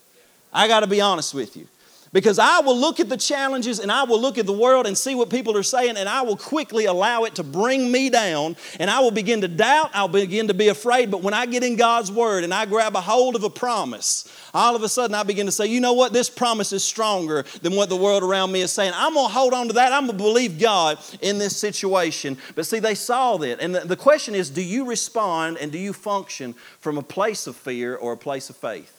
I 0.54 0.68
got 0.68 0.82
to 0.82 0.88
be 0.88 1.02
honest 1.02 1.34
with 1.34 1.58
you. 1.58 1.68
Because 2.12 2.40
I 2.40 2.60
will 2.62 2.78
look 2.78 3.00
at 3.00 3.08
the 3.08 3.18
challenges 3.18 3.80
and 3.80 3.92
I 3.92 4.04
will 4.04 4.20
look 4.20 4.40
at 4.40 4.48
the 4.48 4.54
world 4.54 4.88
and 4.88 4.98
see 4.98 5.14
what 5.14 5.30
people 5.30 5.56
are 5.56 5.64
saying, 5.64 5.96
and 5.96 6.10
I 6.10 6.24
will 6.24 6.38
quickly 6.38 6.86
allow 6.86 7.26
it 7.26 7.36
to 7.36 7.44
bring 7.44 7.92
me 7.92 8.10
down, 8.10 8.56
and 8.80 8.90
I 8.90 9.00
will 9.00 9.12
begin 9.12 9.42
to 9.42 9.48
doubt, 9.48 9.92
I'll 9.94 10.08
begin 10.08 10.48
to 10.48 10.56
be 10.56 10.70
afraid. 10.70 11.12
But 11.12 11.22
when 11.22 11.36
I 11.36 11.46
get 11.46 11.64
in 11.64 11.76
God's 11.76 12.12
Word 12.12 12.44
and 12.44 12.54
I 12.54 12.66
grab 12.66 12.96
a 12.96 13.02
hold 13.02 13.36
of 13.36 13.44
a 13.44 13.50
promise, 13.50 14.28
all 14.56 14.76
of 14.76 14.82
a 14.82 14.90
sudden 14.90 15.14
I 15.14 15.22
begin 15.22 15.46
to 15.46 15.52
say, 15.52 15.68
you 15.68 15.80
know 15.80 15.94
what, 15.94 16.12
this 16.12 16.30
promise 16.30 16.74
is 16.74 16.84
stronger 16.84 17.46
than 17.62 17.76
what 17.76 17.90
the 17.90 17.96
world 17.96 18.24
around 18.24 18.52
me 18.52 18.62
is 18.62 18.72
saying. 18.72 18.94
I'm 18.96 19.14
gonna 19.14 19.28
hold 19.28 19.54
on 19.54 19.68
to 19.68 19.74
that, 19.74 19.94
I'm 19.94 20.08
gonna 20.08 20.18
believe 20.18 20.60
God 20.60 20.98
in 21.22 21.38
this 21.38 21.56
situation. 21.56 22.38
But 22.56 22.66
see, 22.66 22.80
they 22.80 22.96
saw 22.96 23.38
that, 23.38 23.62
and 23.62 23.76
the 23.76 23.96
question 23.96 24.34
is 24.34 24.50
do 24.50 24.64
you 24.64 24.86
respond 24.86 25.58
and 25.60 25.72
do 25.72 25.78
you 25.78 25.94
function 25.94 26.56
from 26.80 26.98
a 26.98 27.04
place 27.04 27.46
of 27.46 27.56
fear 27.56 27.96
or 27.96 28.14
a 28.14 28.18
place 28.18 28.50
of 28.50 28.56
faith? 28.56 28.99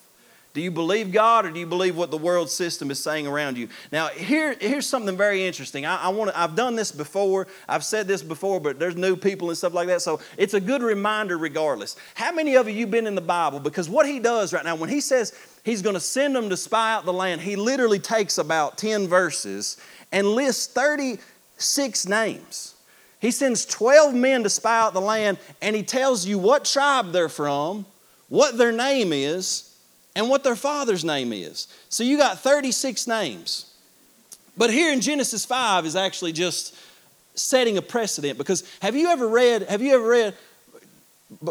Do 0.52 0.60
you 0.60 0.72
believe 0.72 1.12
God 1.12 1.46
or 1.46 1.52
do 1.52 1.60
you 1.60 1.66
believe 1.66 1.96
what 1.96 2.10
the 2.10 2.18
world 2.18 2.50
system 2.50 2.90
is 2.90 3.00
saying 3.00 3.28
around 3.28 3.56
you? 3.56 3.68
Now, 3.92 4.08
here, 4.08 4.56
here's 4.60 4.86
something 4.86 5.16
very 5.16 5.46
interesting. 5.46 5.86
I, 5.86 6.06
I 6.06 6.08
want 6.08 6.36
I've 6.36 6.56
done 6.56 6.74
this 6.74 6.90
before, 6.90 7.46
I've 7.68 7.84
said 7.84 8.08
this 8.08 8.20
before, 8.20 8.58
but 8.58 8.80
there's 8.80 8.96
new 8.96 9.14
people 9.14 9.50
and 9.50 9.56
stuff 9.56 9.74
like 9.74 9.86
that. 9.86 10.02
So 10.02 10.18
it's 10.36 10.54
a 10.54 10.60
good 10.60 10.82
reminder 10.82 11.38
regardless. 11.38 11.94
How 12.14 12.32
many 12.32 12.56
of 12.56 12.68
you 12.68 12.80
have 12.80 12.90
been 12.90 13.06
in 13.06 13.14
the 13.14 13.20
Bible? 13.20 13.60
Because 13.60 13.88
what 13.88 14.06
he 14.06 14.18
does 14.18 14.52
right 14.52 14.64
now, 14.64 14.74
when 14.74 14.90
he 14.90 15.00
says 15.00 15.32
he's 15.64 15.82
going 15.82 15.94
to 15.94 16.00
send 16.00 16.34
them 16.34 16.50
to 16.50 16.56
spy 16.56 16.94
out 16.94 17.04
the 17.04 17.12
land, 17.12 17.40
he 17.40 17.54
literally 17.54 18.00
takes 18.00 18.36
about 18.36 18.76
10 18.76 19.06
verses 19.06 19.76
and 20.10 20.26
lists 20.26 20.66
36 20.66 22.08
names. 22.08 22.74
He 23.20 23.30
sends 23.30 23.64
12 23.66 24.16
men 24.16 24.42
to 24.42 24.50
spy 24.50 24.80
out 24.80 24.94
the 24.94 25.00
land 25.00 25.38
and 25.62 25.76
he 25.76 25.84
tells 25.84 26.26
you 26.26 26.38
what 26.38 26.64
tribe 26.64 27.12
they're 27.12 27.28
from, 27.28 27.86
what 28.28 28.58
their 28.58 28.72
name 28.72 29.12
is 29.12 29.69
and 30.14 30.28
what 30.28 30.44
their 30.44 30.56
father's 30.56 31.04
name 31.04 31.32
is. 31.32 31.68
So 31.88 32.02
you 32.04 32.16
got 32.16 32.38
36 32.38 33.06
names. 33.06 33.72
But 34.56 34.70
here 34.70 34.92
in 34.92 35.00
Genesis 35.00 35.44
5 35.44 35.86
is 35.86 35.96
actually 35.96 36.32
just 36.32 36.76
setting 37.34 37.78
a 37.78 37.82
precedent 37.82 38.36
because 38.36 38.64
have 38.80 38.96
you 38.96 39.08
ever 39.08 39.26
read, 39.28 39.62
have 39.62 39.80
you 39.80 39.94
ever 39.94 40.08
read, 40.08 40.34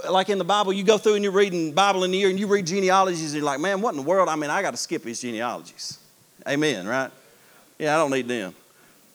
like 0.10 0.30
in 0.30 0.38
the 0.38 0.43
Bible, 0.43 0.74
you 0.74 0.84
go 0.84 0.98
through 0.98 1.15
and 1.15 1.24
you're 1.24 1.34
reading 1.34 1.74
Bible 1.74 2.04
in 2.04 2.12
the 2.12 2.17
year 2.17 2.30
and 2.30 2.39
you 2.39 2.48
read 2.48 2.67
genealogies 2.67 3.34
and 3.34 3.36
you're 3.36 3.43
like, 3.43 3.60
man, 3.60 3.82
what 3.82 3.91
in 3.91 3.98
the 3.98 4.04
world? 4.04 4.28
I 4.28 4.36
mean, 4.36 4.50
I 4.50 4.62
got 4.62 4.72
to 4.72 4.78
skip 4.78 5.04
these 5.04 5.22
genealogies. 5.22 5.98
Amen, 6.48 6.86
right? 6.86 7.12
Yeah, 7.78 7.95
I 7.95 7.98
don't 7.98 8.12
need 8.12 8.28
them. 8.28 8.54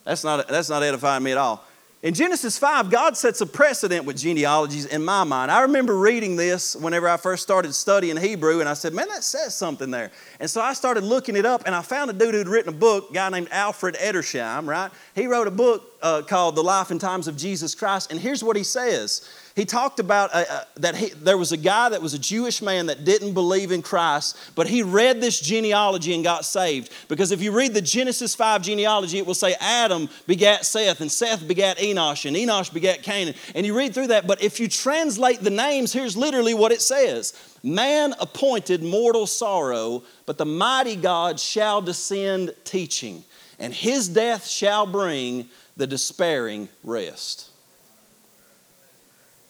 That's 0.04 0.24
not, 0.24 0.48
that's 0.48 0.70
not 0.70 0.82
edifying 0.82 1.22
me 1.22 1.32
at 1.32 1.38
all. 1.38 1.64
In 2.04 2.12
Genesis 2.12 2.58
5, 2.58 2.90
God 2.90 3.16
sets 3.16 3.40
a 3.40 3.46
precedent 3.46 4.04
with 4.04 4.18
genealogies 4.18 4.84
in 4.84 5.02
my 5.02 5.24
mind. 5.24 5.50
I 5.50 5.62
remember 5.62 5.96
reading 5.96 6.36
this 6.36 6.76
whenever 6.76 7.08
I 7.08 7.16
first 7.16 7.42
started 7.42 7.72
studying 7.72 8.18
Hebrew, 8.18 8.60
and 8.60 8.68
I 8.68 8.74
said, 8.74 8.92
man, 8.92 9.08
that 9.08 9.24
says 9.24 9.54
something 9.54 9.90
there. 9.90 10.10
And 10.38 10.50
so 10.50 10.60
I 10.60 10.74
started 10.74 11.02
looking 11.02 11.34
it 11.34 11.46
up, 11.46 11.62
and 11.64 11.74
I 11.74 11.80
found 11.80 12.10
a 12.10 12.12
dude 12.12 12.34
who'd 12.34 12.46
written 12.46 12.74
a 12.74 12.76
book, 12.76 13.08
a 13.08 13.14
guy 13.14 13.30
named 13.30 13.48
Alfred 13.50 13.94
Edersheim, 13.94 14.68
right? 14.68 14.90
He 15.14 15.26
wrote 15.26 15.48
a 15.48 15.50
book 15.50 15.94
uh, 16.02 16.20
called 16.20 16.56
The 16.56 16.62
Life 16.62 16.90
and 16.90 17.00
Times 17.00 17.26
of 17.26 17.38
Jesus 17.38 17.74
Christ, 17.74 18.10
and 18.10 18.20
here's 18.20 18.44
what 18.44 18.56
he 18.56 18.64
says 18.64 19.26
he 19.54 19.64
talked 19.64 20.00
about 20.00 20.34
uh, 20.34 20.44
uh, 20.50 20.64
that 20.78 20.96
he, 20.96 21.10
there 21.10 21.38
was 21.38 21.52
a 21.52 21.56
guy 21.56 21.88
that 21.88 22.02
was 22.02 22.12
a 22.12 22.18
Jewish 22.18 22.60
man 22.60 22.86
that 22.86 23.04
didn't 23.04 23.34
believe 23.34 23.70
in 23.70 23.82
Christ, 23.82 24.36
but 24.56 24.66
he 24.66 24.82
read 24.82 25.20
this 25.20 25.38
genealogy 25.38 26.12
and 26.12 26.24
got 26.24 26.44
saved. 26.44 26.90
Because 27.06 27.30
if 27.30 27.40
you 27.40 27.52
read 27.52 27.72
the 27.72 27.80
Genesis 27.80 28.34
5 28.34 28.62
genealogy, 28.62 29.18
it 29.18 29.26
will 29.26 29.34
say 29.34 29.54
Adam 29.60 30.08
begat 30.26 30.66
Seth, 30.66 31.00
and 31.00 31.10
Seth 31.10 31.46
begat 31.46 31.78
Enosh, 31.78 32.26
and 32.26 32.36
Enosh 32.36 32.74
begat 32.74 33.04
Canaan. 33.04 33.34
And 33.54 33.64
you 33.64 33.76
read 33.76 33.94
through 33.94 34.08
that, 34.08 34.26
but 34.26 34.42
if 34.42 34.58
you 34.58 34.66
translate 34.66 35.40
the 35.40 35.50
names, 35.50 35.92
here's 35.92 36.16
literally 36.16 36.54
what 36.54 36.72
it 36.72 36.82
says 36.82 37.32
Man 37.62 38.12
appointed 38.18 38.82
mortal 38.82 39.26
sorrow, 39.26 40.02
but 40.26 40.36
the 40.36 40.44
mighty 40.44 40.96
God 40.96 41.38
shall 41.38 41.80
descend 41.80 42.52
teaching, 42.64 43.22
and 43.60 43.72
his 43.72 44.08
death 44.08 44.48
shall 44.48 44.84
bring 44.84 45.48
the 45.76 45.86
despairing 45.86 46.68
rest. 46.82 47.50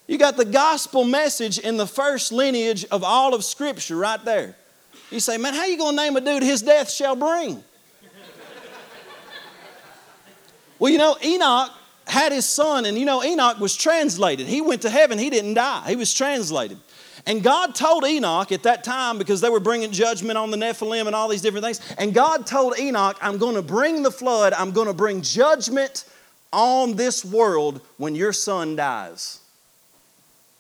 You 0.06 0.18
got 0.18 0.36
the 0.36 0.44
gospel 0.44 1.04
message 1.04 1.58
in 1.58 1.76
the 1.76 1.86
first 1.86 2.30
lineage 2.30 2.84
of 2.90 3.02
all 3.02 3.34
of 3.34 3.42
Scripture 3.42 3.96
right 3.96 4.22
there. 4.24 4.54
You 5.10 5.20
say, 5.20 5.38
man, 5.38 5.54
how 5.54 5.64
you 5.64 5.78
going 5.78 5.96
to 5.96 6.02
name 6.02 6.16
a 6.16 6.20
dude 6.20 6.42
his 6.42 6.62
death 6.62 6.90
shall 6.90 7.16
bring? 7.16 7.62
well, 10.78 10.92
you 10.92 10.98
know, 10.98 11.16
Enoch 11.24 11.70
had 12.06 12.32
his 12.32 12.44
son, 12.44 12.84
and 12.84 12.98
you 12.98 13.06
know, 13.06 13.24
Enoch 13.24 13.58
was 13.58 13.74
translated. 13.74 14.46
He 14.46 14.60
went 14.60 14.82
to 14.82 14.90
heaven, 14.90 15.18
he 15.18 15.30
didn't 15.30 15.54
die, 15.54 15.84
he 15.88 15.96
was 15.96 16.12
translated. 16.12 16.78
And 17.26 17.42
God 17.42 17.74
told 17.74 18.04
Enoch 18.04 18.52
at 18.52 18.64
that 18.64 18.84
time, 18.84 19.16
because 19.16 19.40
they 19.40 19.48
were 19.48 19.60
bringing 19.60 19.90
judgment 19.90 20.36
on 20.36 20.50
the 20.50 20.58
Nephilim 20.58 21.06
and 21.06 21.14
all 21.14 21.28
these 21.28 21.40
different 21.40 21.64
things, 21.64 21.80
and 21.96 22.12
God 22.12 22.46
told 22.46 22.78
Enoch, 22.78 23.16
I'm 23.22 23.38
going 23.38 23.54
to 23.54 23.62
bring 23.62 24.02
the 24.02 24.10
flood, 24.10 24.52
I'm 24.52 24.72
going 24.72 24.88
to 24.88 24.94
bring 24.94 25.22
judgment 25.22 26.04
on 26.52 26.96
this 26.96 27.24
world 27.24 27.80
when 27.96 28.14
your 28.14 28.34
son 28.34 28.76
dies 28.76 29.40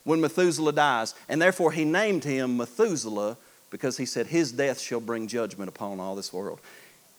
when 0.04 0.20
Methuselah 0.20 0.72
dies. 0.72 1.14
And 1.28 1.42
therefore, 1.42 1.72
he 1.72 1.84
named 1.84 2.24
him 2.24 2.56
Methuselah 2.56 3.36
because 3.70 3.96
he 3.96 4.06
said, 4.06 4.28
His 4.28 4.52
death 4.52 4.80
shall 4.80 5.00
bring 5.00 5.26
judgment 5.26 5.68
upon 5.68 5.98
all 6.00 6.14
this 6.14 6.32
world. 6.32 6.60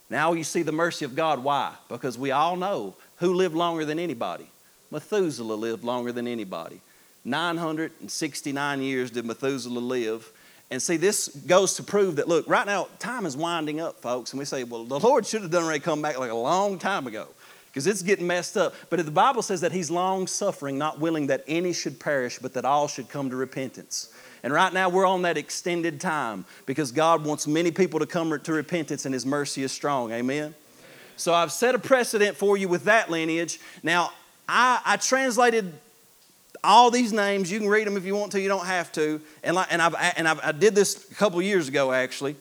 Now 0.09 0.33
you 0.33 0.43
see 0.43 0.61
the 0.61 0.71
mercy 0.71 1.03
of 1.03 1.15
God. 1.15 1.43
Why? 1.43 1.73
Because 1.89 2.17
we 2.17 2.31
all 2.31 2.55
know 2.55 2.95
who 3.17 3.33
lived 3.33 3.55
longer 3.55 3.85
than 3.85 3.99
anybody. 3.99 4.47
Methuselah 4.91 5.55
lived 5.55 5.83
longer 5.83 6.11
than 6.11 6.27
anybody. 6.27 6.79
969 7.25 8.81
years 8.81 9.09
did 9.09 9.25
Methuselah 9.25 9.79
live. 9.79 10.31
And 10.69 10.81
see, 10.81 10.97
this 10.97 11.27
goes 11.27 11.75
to 11.75 11.83
prove 11.83 12.17
that, 12.17 12.27
look, 12.27 12.47
right 12.47 12.65
now, 12.65 12.87
time 12.99 13.25
is 13.25 13.35
winding 13.35 13.79
up, 13.79 14.01
folks. 14.01 14.31
And 14.31 14.39
we 14.39 14.45
say, 14.45 14.63
well, 14.63 14.83
the 14.83 14.99
Lord 14.99 15.25
should 15.25 15.41
have 15.41 15.51
done 15.51 15.63
already 15.63 15.79
come 15.79 16.01
back 16.01 16.19
like 16.19 16.31
a 16.31 16.35
long 16.35 16.77
time 16.77 17.07
ago 17.07 17.27
because 17.75 17.87
it's 17.87 18.03
getting 18.03 18.25
messed 18.25 18.55
up. 18.55 18.73
But 18.89 19.05
the 19.05 19.11
Bible 19.11 19.41
says 19.41 19.59
that 19.59 19.73
He's 19.73 19.91
long 19.91 20.27
suffering, 20.27 20.77
not 20.77 21.01
willing 21.01 21.27
that 21.27 21.43
any 21.45 21.73
should 21.73 21.99
perish, 21.99 22.39
but 22.39 22.53
that 22.53 22.63
all 22.63 22.87
should 22.87 23.09
come 23.09 23.29
to 23.31 23.35
repentance. 23.35 24.13
And 24.43 24.53
right 24.53 24.71
now 24.71 24.87
we're 24.87 25.05
on 25.05 25.23
that 25.23 25.37
extended 25.37 25.99
time 25.99 26.45
because 26.65 26.93
God 26.93 27.25
wants 27.25 27.47
many 27.47 27.71
people 27.71 27.99
to 27.99 28.05
come 28.05 28.39
to 28.39 28.53
repentance 28.53 29.03
and 29.03 29.13
His 29.13 29.25
mercy 29.25 29.61
is 29.61 29.73
strong. 29.73 30.13
Amen? 30.13 30.55
So 31.17 31.33
I've 31.33 31.51
set 31.51 31.75
a 31.75 31.79
precedent 31.79 32.37
for 32.37 32.55
you 32.55 32.69
with 32.69 32.85
that 32.85 33.11
lineage. 33.11 33.59
Now, 33.83 34.11
I, 34.47 34.79
I 34.85 34.95
translated 34.95 35.73
all 36.63 36.91
these 36.91 37.11
names. 37.11 37.51
You 37.51 37.59
can 37.59 37.67
read 37.67 37.85
them 37.87 37.97
if 37.97 38.05
you 38.05 38.15
want 38.15 38.31
to, 38.31 38.39
you 38.39 38.47
don't 38.47 38.67
have 38.67 38.89
to. 38.93 39.19
And, 39.43 39.57
like, 39.57 39.67
and, 39.69 39.81
I've, 39.81 39.95
and 40.15 40.29
I've, 40.29 40.39
I 40.41 40.53
did 40.53 40.75
this 40.75 41.11
a 41.11 41.15
couple 41.15 41.41
years 41.41 41.67
ago, 41.67 41.91
actually, 41.91 42.37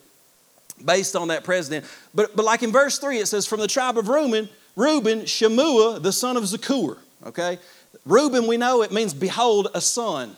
based 0.85 1.13
on 1.17 1.27
that 1.27 1.43
precedent. 1.43 1.85
But, 2.13 2.37
but 2.37 2.45
like 2.45 2.63
in 2.63 2.71
verse 2.71 2.99
3, 2.99 3.17
it 3.17 3.25
says, 3.25 3.45
From 3.45 3.59
the 3.59 3.67
tribe 3.67 3.97
of 3.97 4.07
Reuben, 4.07 4.47
Reuben, 4.75 5.21
Shemua, 5.21 6.01
the 6.01 6.11
son 6.11 6.37
of 6.37 6.43
Zakur. 6.43 6.97
Okay? 7.25 7.59
Reuben, 8.05 8.47
we 8.47 8.57
know 8.57 8.81
it 8.81 8.91
means 8.91 9.13
behold 9.13 9.69
a 9.73 9.81
son. 9.81 10.35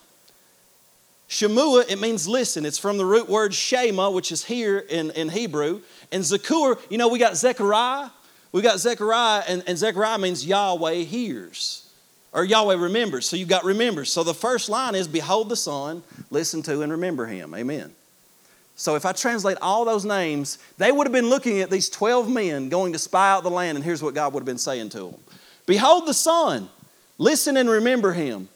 Shemua, 1.29 1.89
it 1.89 1.99
means 1.99 2.27
listen. 2.27 2.65
It's 2.65 2.77
from 2.77 2.97
the 2.97 3.05
root 3.05 3.27
word 3.27 3.53
Shema, 3.53 4.09
which 4.09 4.31
is 4.31 4.45
here 4.45 4.77
in, 4.77 5.11
in 5.11 5.29
Hebrew. 5.29 5.81
And 6.11 6.23
Zakur, 6.23 6.79
you 6.89 6.97
know, 6.97 7.09
we 7.09 7.19
got 7.19 7.35
Zechariah. 7.35 8.09
We 8.51 8.61
got 8.61 8.79
Zechariah, 8.79 9.43
and, 9.47 9.63
and 9.67 9.77
Zechariah 9.77 10.17
means 10.17 10.45
Yahweh 10.45 11.03
hears. 11.03 11.89
Or 12.31 12.45
Yahweh 12.45 12.75
remembers. 12.75 13.27
So 13.27 13.35
you've 13.35 13.49
got 13.49 13.65
remembers. 13.65 14.11
So 14.11 14.23
the 14.23 14.33
first 14.33 14.69
line 14.69 14.95
is 14.95 15.07
Behold 15.07 15.49
the 15.49 15.55
Son, 15.55 16.03
listen 16.29 16.61
to 16.63 16.81
and 16.81 16.91
remember 16.91 17.25
him. 17.25 17.53
Amen. 17.53 17.93
So 18.77 18.95
if 18.95 19.05
I 19.05 19.11
translate 19.11 19.57
all 19.59 19.85
those 19.85 20.05
names, 20.05 20.59
they 20.77 20.91
would 20.91 21.07
have 21.07 21.11
been 21.11 21.29
looking 21.29 21.61
at 21.61 21.71
these 21.71 21.89
12 21.89 22.29
men 22.29 22.69
going 22.69 22.93
to 22.93 22.99
spy 22.99 23.31
out 23.31 23.43
the 23.43 23.49
land, 23.49 23.75
and 23.75 23.83
here's 23.83 24.03
what 24.03 24.13
God 24.13 24.33
would 24.33 24.41
have 24.41 24.45
been 24.45 24.59
saying 24.59 24.89
to 24.89 24.99
them 24.99 25.15
Behold 25.65 26.05
the 26.05 26.13
Son, 26.13 26.69
listen 27.17 27.57
and 27.57 27.69
remember 27.69 28.13
him. 28.13 28.49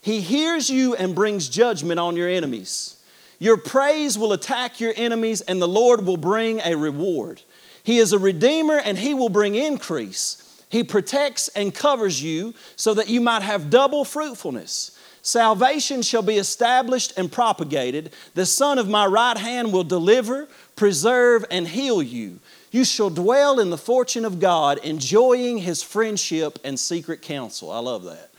He 0.00 0.20
hears 0.20 0.70
you 0.70 0.94
and 0.94 1.16
brings 1.16 1.48
judgment 1.48 1.98
on 1.98 2.14
your 2.14 2.28
enemies. 2.28 3.02
Your 3.40 3.56
praise 3.56 4.16
will 4.16 4.32
attack 4.32 4.80
your 4.80 4.94
enemies, 4.96 5.40
and 5.40 5.60
the 5.60 5.68
Lord 5.68 6.06
will 6.06 6.16
bring 6.16 6.60
a 6.60 6.76
reward. 6.76 7.42
He 7.82 7.98
is 7.98 8.12
a 8.12 8.18
redeemer, 8.18 8.78
and 8.78 8.96
he 8.96 9.14
will 9.14 9.28
bring 9.28 9.56
increase. 9.56 10.42
He 10.68 10.84
protects 10.84 11.48
and 11.48 11.74
covers 11.74 12.22
you 12.22 12.54
so 12.76 12.94
that 12.94 13.08
you 13.08 13.20
might 13.20 13.42
have 13.42 13.68
double 13.68 14.04
fruitfulness. 14.04 14.95
Salvation 15.26 16.02
shall 16.02 16.22
be 16.22 16.36
established 16.36 17.12
and 17.16 17.32
propagated. 17.32 18.12
The 18.34 18.46
Son 18.46 18.78
of 18.78 18.88
my 18.88 19.06
right 19.06 19.36
hand 19.36 19.72
will 19.72 19.82
deliver, 19.82 20.46
preserve, 20.76 21.44
and 21.50 21.66
heal 21.66 22.00
you. 22.00 22.38
You 22.70 22.84
shall 22.84 23.10
dwell 23.10 23.58
in 23.58 23.70
the 23.70 23.76
fortune 23.76 24.24
of 24.24 24.38
God, 24.38 24.78
enjoying 24.84 25.58
his 25.58 25.82
friendship 25.82 26.60
and 26.62 26.78
secret 26.78 27.22
counsel. 27.22 27.72
I 27.72 27.80
love 27.80 28.04
that. 28.04 28.30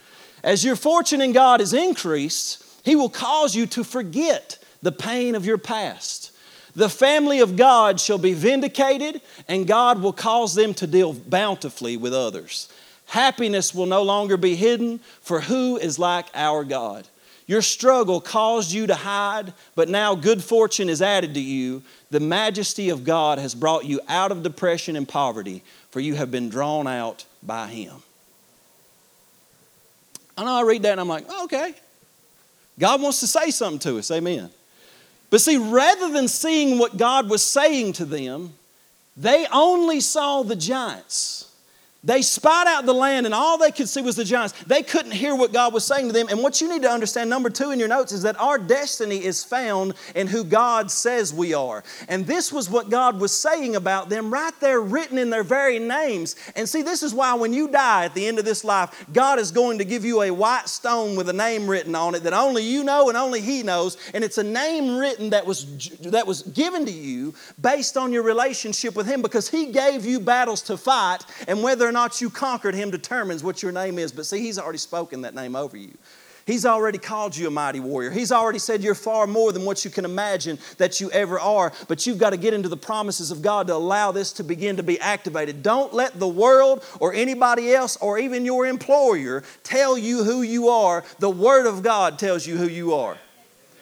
As 0.42 0.64
your 0.64 0.76
fortune 0.76 1.20
in 1.20 1.32
God 1.32 1.60
is 1.60 1.74
increased, 1.74 2.64
he 2.86 2.96
will 2.96 3.10
cause 3.10 3.54
you 3.54 3.66
to 3.66 3.84
forget 3.84 4.56
the 4.80 4.90
pain 4.90 5.34
of 5.34 5.44
your 5.44 5.58
past. 5.58 6.32
The 6.74 6.88
family 6.88 7.40
of 7.40 7.56
God 7.56 8.00
shall 8.00 8.16
be 8.16 8.32
vindicated, 8.32 9.20
and 9.46 9.66
God 9.66 10.00
will 10.00 10.14
cause 10.14 10.54
them 10.54 10.72
to 10.72 10.86
deal 10.86 11.12
bountifully 11.12 11.98
with 11.98 12.14
others. 12.14 12.66
Happiness 13.08 13.74
will 13.74 13.86
no 13.86 14.02
longer 14.02 14.36
be 14.36 14.54
hidden, 14.54 15.00
for 15.22 15.40
who 15.40 15.78
is 15.78 15.98
like 15.98 16.26
our 16.34 16.62
God? 16.62 17.08
Your 17.46 17.62
struggle 17.62 18.20
caused 18.20 18.70
you 18.70 18.86
to 18.86 18.94
hide, 18.94 19.54
but 19.74 19.88
now 19.88 20.14
good 20.14 20.44
fortune 20.44 20.90
is 20.90 21.00
added 21.00 21.32
to 21.32 21.40
you. 21.40 21.82
The 22.10 22.20
majesty 22.20 22.90
of 22.90 23.04
God 23.04 23.38
has 23.38 23.54
brought 23.54 23.86
you 23.86 24.02
out 24.08 24.30
of 24.30 24.42
depression 24.42 24.94
and 24.94 25.08
poverty, 25.08 25.62
for 25.90 26.00
you 26.00 26.16
have 26.16 26.30
been 26.30 26.50
drawn 26.50 26.86
out 26.86 27.24
by 27.42 27.68
Him. 27.68 27.94
I 30.36 30.44
know 30.44 30.54
I 30.54 30.62
read 30.62 30.82
that 30.82 30.92
and 30.92 31.00
I'm 31.00 31.08
like, 31.08 31.24
oh, 31.30 31.44
okay. 31.44 31.74
God 32.78 33.00
wants 33.00 33.20
to 33.20 33.26
say 33.26 33.50
something 33.50 33.78
to 33.90 33.98
us, 33.98 34.10
amen. 34.10 34.50
But 35.30 35.40
see, 35.40 35.56
rather 35.56 36.12
than 36.12 36.28
seeing 36.28 36.78
what 36.78 36.98
God 36.98 37.30
was 37.30 37.42
saying 37.42 37.94
to 37.94 38.04
them, 38.04 38.52
they 39.16 39.46
only 39.50 40.00
saw 40.00 40.42
the 40.42 40.54
giants. 40.54 41.47
They 42.04 42.22
spied 42.22 42.68
out 42.68 42.86
the 42.86 42.94
land, 42.94 43.26
and 43.26 43.34
all 43.34 43.58
they 43.58 43.72
could 43.72 43.88
see 43.88 44.02
was 44.02 44.14
the 44.14 44.22
giants. 44.22 44.54
They 44.68 44.84
couldn't 44.84 45.10
hear 45.10 45.34
what 45.34 45.52
God 45.52 45.74
was 45.74 45.84
saying 45.84 46.06
to 46.06 46.12
them. 46.12 46.28
And 46.28 46.44
what 46.44 46.60
you 46.60 46.68
need 46.68 46.82
to 46.82 46.90
understand, 46.90 47.28
number 47.28 47.50
two 47.50 47.72
in 47.72 47.80
your 47.80 47.88
notes, 47.88 48.12
is 48.12 48.22
that 48.22 48.40
our 48.40 48.56
destiny 48.56 49.24
is 49.24 49.42
found 49.42 49.94
in 50.14 50.28
who 50.28 50.44
God 50.44 50.92
says 50.92 51.34
we 51.34 51.54
are. 51.54 51.82
And 52.08 52.24
this 52.24 52.52
was 52.52 52.70
what 52.70 52.88
God 52.88 53.18
was 53.18 53.36
saying 53.36 53.74
about 53.74 54.10
them 54.10 54.32
right 54.32 54.52
there, 54.60 54.80
written 54.80 55.18
in 55.18 55.30
their 55.30 55.42
very 55.42 55.80
names. 55.80 56.36
And 56.54 56.68
see, 56.68 56.82
this 56.82 57.02
is 57.02 57.12
why 57.12 57.34
when 57.34 57.52
you 57.52 57.66
die 57.66 58.04
at 58.04 58.14
the 58.14 58.28
end 58.28 58.38
of 58.38 58.44
this 58.44 58.62
life, 58.62 59.06
God 59.12 59.40
is 59.40 59.50
going 59.50 59.78
to 59.78 59.84
give 59.84 60.04
you 60.04 60.22
a 60.22 60.30
white 60.30 60.68
stone 60.68 61.16
with 61.16 61.28
a 61.28 61.32
name 61.32 61.66
written 61.66 61.96
on 61.96 62.14
it 62.14 62.22
that 62.22 62.32
only 62.32 62.62
you 62.62 62.84
know 62.84 63.08
and 63.08 63.18
only 63.18 63.40
He 63.40 63.64
knows. 63.64 63.96
And 64.14 64.22
it's 64.22 64.38
a 64.38 64.44
name 64.44 64.98
written 64.98 65.30
that 65.30 65.44
was, 65.44 65.88
that 66.02 66.28
was 66.28 66.42
given 66.42 66.86
to 66.86 66.92
you 66.92 67.34
based 67.60 67.96
on 67.96 68.12
your 68.12 68.22
relationship 68.22 68.94
with 68.94 69.08
Him 69.08 69.20
because 69.20 69.48
He 69.48 69.66
gave 69.72 70.06
you 70.06 70.20
battles 70.20 70.62
to 70.62 70.76
fight. 70.76 71.24
And 71.48 71.60
whether 71.60 71.87
or 71.88 71.92
not 71.92 72.20
you 72.20 72.30
conquered 72.30 72.74
him 72.74 72.90
determines 72.90 73.42
what 73.42 73.62
your 73.62 73.72
name 73.72 73.98
is. 73.98 74.12
But 74.12 74.26
see, 74.26 74.40
he's 74.40 74.58
already 74.58 74.78
spoken 74.78 75.22
that 75.22 75.34
name 75.34 75.56
over 75.56 75.76
you. 75.76 75.96
He's 76.48 76.64
already 76.64 76.96
called 76.96 77.36
you 77.36 77.46
a 77.46 77.50
mighty 77.50 77.78
warrior. 77.78 78.10
He's 78.10 78.32
already 78.32 78.58
said 78.58 78.82
you're 78.82 78.94
far 78.94 79.26
more 79.26 79.52
than 79.52 79.66
what 79.66 79.84
you 79.84 79.90
can 79.90 80.06
imagine 80.06 80.58
that 80.78 80.98
you 80.98 81.10
ever 81.10 81.38
are. 81.38 81.74
But 81.88 82.06
you've 82.06 82.16
got 82.16 82.30
to 82.30 82.38
get 82.38 82.54
into 82.54 82.70
the 82.70 82.76
promises 82.76 83.30
of 83.30 83.42
God 83.42 83.66
to 83.66 83.74
allow 83.74 84.12
this 84.12 84.32
to 84.32 84.44
begin 84.44 84.78
to 84.78 84.82
be 84.82 84.98
activated. 84.98 85.62
Don't 85.62 85.92
let 85.92 86.18
the 86.18 86.26
world 86.26 86.86
or 87.00 87.12
anybody 87.12 87.74
else 87.74 87.98
or 87.98 88.18
even 88.18 88.46
your 88.46 88.64
employer 88.64 89.42
tell 89.62 89.98
you 89.98 90.24
who 90.24 90.40
you 90.40 90.68
are. 90.68 91.04
The 91.18 91.28
Word 91.28 91.66
of 91.66 91.82
God 91.82 92.18
tells 92.18 92.46
you 92.46 92.56
who 92.56 92.66
you 92.66 92.94
are. 92.94 93.18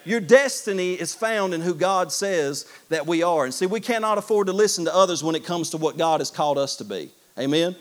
Your 0.05 0.19
destiny 0.19 0.95
is 0.95 1.15
found 1.15 1.55
in 1.55 1.61
who 1.61 1.73
God 1.73 2.11
says 2.11 2.67
that 2.89 3.07
we 3.07 3.23
are. 3.23 3.45
And 3.45 3.55
see, 3.55 3.67
we 3.67 3.79
cannot 3.79 4.19
afford 4.19 4.49
to 4.49 4.53
listen 4.53 4.87
to 4.87 4.95
others 4.95 5.23
when 5.23 5.37
it 5.37 5.45
comes 5.45 5.71
to 5.71 5.77
what 5.77 5.97
God 5.97 6.19
has 6.19 6.33
called 6.33 6.59
us 6.59 6.75
to 6.79 6.85
be. 6.85 7.11
Amen? 7.39 7.77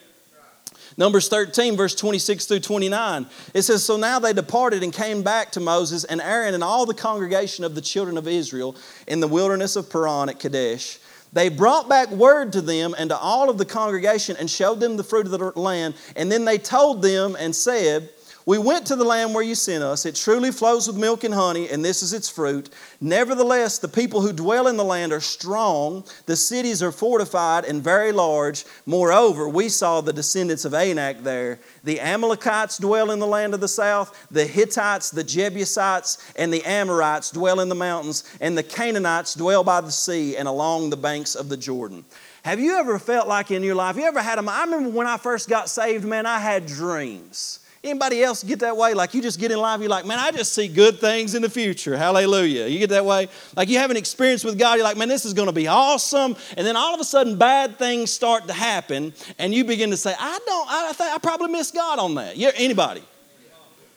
Numbers 0.98 1.28
13, 1.28 1.76
verse 1.76 1.94
26 1.94 2.46
through 2.46 2.62
29. 2.62 3.26
It 3.54 3.64
says, 3.64 3.84
So 3.84 3.98
now 3.98 4.20
they 4.20 4.32
departed 4.32 4.82
and 4.82 4.94
came 4.94 5.24
back 5.24 5.52
to 5.52 5.60
Moses 5.60 6.06
and 6.06 6.22
Aaron 6.22 6.54
and 6.54 6.64
all 6.64 6.86
the 6.86 6.94
congregation 6.94 7.66
of 7.66 7.76
the 7.76 7.82
children 7.82 8.18
of 8.18 8.28
Israel 8.28 8.76
in 9.06 9.20
the 9.20 9.28
wilderness 9.28 9.76
of 9.76 9.90
Paran 9.90 10.30
at 10.30 10.40
Kadesh. 10.40 11.00
They 11.34 11.50
brought 11.50 11.90
back 11.90 12.12
word 12.12 12.54
to 12.54 12.62
them 12.62 12.96
and 12.98 13.10
to 13.10 13.18
all 13.18 13.50
of 13.50 13.58
the 13.58 13.66
congregation 13.66 14.38
and 14.40 14.50
showed 14.50 14.80
them 14.80 14.96
the 14.96 15.04
fruit 15.04 15.26
of 15.26 15.32
the 15.32 15.60
land. 15.60 15.96
And 16.16 16.32
then 16.32 16.46
they 16.46 16.58
told 16.58 17.02
them 17.02 17.36
and 17.38 17.54
said, 17.54 18.10
we 18.46 18.60
went 18.60 18.86
to 18.88 18.96
the 18.96 19.04
land 19.04 19.34
where 19.34 19.44
you 19.44 19.56
sent 19.56 19.84
us. 19.84 20.06
It 20.06 20.14
truly 20.14 20.52
flows 20.52 20.88
with 20.88 20.98
milk 20.98 21.24
and 21.24 21.34
honey, 21.34 21.68
and 21.68 21.84
this 21.84 22.04
is 22.04 22.14
its 22.14 22.30
fruit. 22.30 22.70
Nevertheless, 23.02 23.80
the 23.80 23.88
people 23.88 24.22
who 24.22 24.32
dwell 24.32 24.68
in 24.68 24.78
the 24.78 24.84
land 24.84 25.12
are 25.12 25.20
strong. 25.20 26.04
The 26.28 26.36
cities 26.36 26.84
are 26.84 26.92
fortified 26.92 27.66
and 27.66 27.84
very 27.84 28.12
large. 28.12 28.64
Moreover, 28.86 29.50
we 29.50 29.68
saw 29.68 30.00
the 30.00 30.14
descendants 30.14 30.64
of 30.64 30.76
Anak 30.76 31.24
there. 31.24 31.60
The 31.84 32.00
Amalekites 32.00 32.78
dwell 32.78 33.10
in 33.10 33.18
the 33.18 33.26
land 33.26 33.56
of 33.56 33.62
the 33.62 33.68
south. 33.68 34.28
The 34.30 34.46
Hittites, 34.46 35.10
the 35.10 35.24
Jebusites, 35.24 36.20
and 36.36 36.54
the 36.54 36.64
Amorites 36.66 37.32
dwell 37.32 37.62
in 37.62 37.70
the 37.70 37.76
mountains. 37.76 38.24
And 38.40 38.56
the 38.56 38.64
Canaanites 38.64 39.34
dwell 39.34 39.64
by 39.64 39.82
the 39.82 39.92
sea 39.92 40.38
and 40.38 40.48
along 40.48 40.92
the 40.92 40.98
banks 40.98 41.34
of 41.34 41.50
the 41.50 41.58
Jordan. 41.58 42.06
Have 42.44 42.60
you 42.60 42.78
ever 42.78 43.00
felt 43.00 43.28
like 43.28 43.50
in 43.50 43.64
your 43.64 43.74
life, 43.74 43.96
you 43.96 44.04
ever 44.04 44.22
had 44.22 44.38
a, 44.38 44.48
I 44.48 44.66
remember 44.66 44.90
when 44.90 45.08
I 45.08 45.18
first 45.18 45.50
got 45.50 45.68
saved, 45.68 46.06
man, 46.06 46.28
I 46.28 46.38
had 46.38 46.68
dreams. 46.68 47.62
Anybody 47.86 48.24
else 48.24 48.44
get 48.44 48.62
that 48.62 48.76
way? 48.76 48.96
Like 48.96 49.14
you 49.14 49.22
just 49.22 49.40
get 49.40 49.52
in 49.52 49.60
life, 49.60 49.80
you're 49.80 49.92
like, 49.92 50.08
man, 50.08 50.18
I 50.18 50.32
just 50.32 50.54
see 50.54 50.68
good 50.68 51.00
things 51.00 51.36
in 51.36 51.44
the 51.44 51.50
future. 51.52 51.96
Hallelujah. 51.96 52.66
You 52.66 52.80
get 52.80 52.90
that 52.90 53.06
way? 53.06 53.30
Like 53.56 53.70
you 53.70 53.78
have 53.78 53.92
an 53.92 53.96
experience 53.96 54.44
with 54.44 54.58
God, 54.58 54.74
you're 54.74 54.84
like, 54.84 54.98
man, 54.98 55.08
this 55.08 55.24
is 55.24 55.36
going 55.36 55.50
to 55.50 55.54
be 55.54 55.68
awesome. 55.68 56.36
And 56.58 56.66
then 56.66 56.76
all 56.76 56.96
of 56.96 57.00
a 57.00 57.04
sudden, 57.04 57.38
bad 57.38 57.78
things 57.78 58.10
start 58.10 58.48
to 58.48 58.54
happen, 58.54 59.14
and 59.38 59.54
you 59.54 59.64
begin 59.64 59.92
to 59.92 59.98
say, 59.98 60.16
I 60.20 60.40
don't, 60.48 60.68
I 60.68 60.94
think 60.94 61.14
I 61.14 61.20
probably 61.20 61.52
missed 61.52 61.76
God 61.76 62.00
on 62.00 62.16
that. 62.16 62.38
Yeah, 62.38 62.50
anybody? 62.56 63.04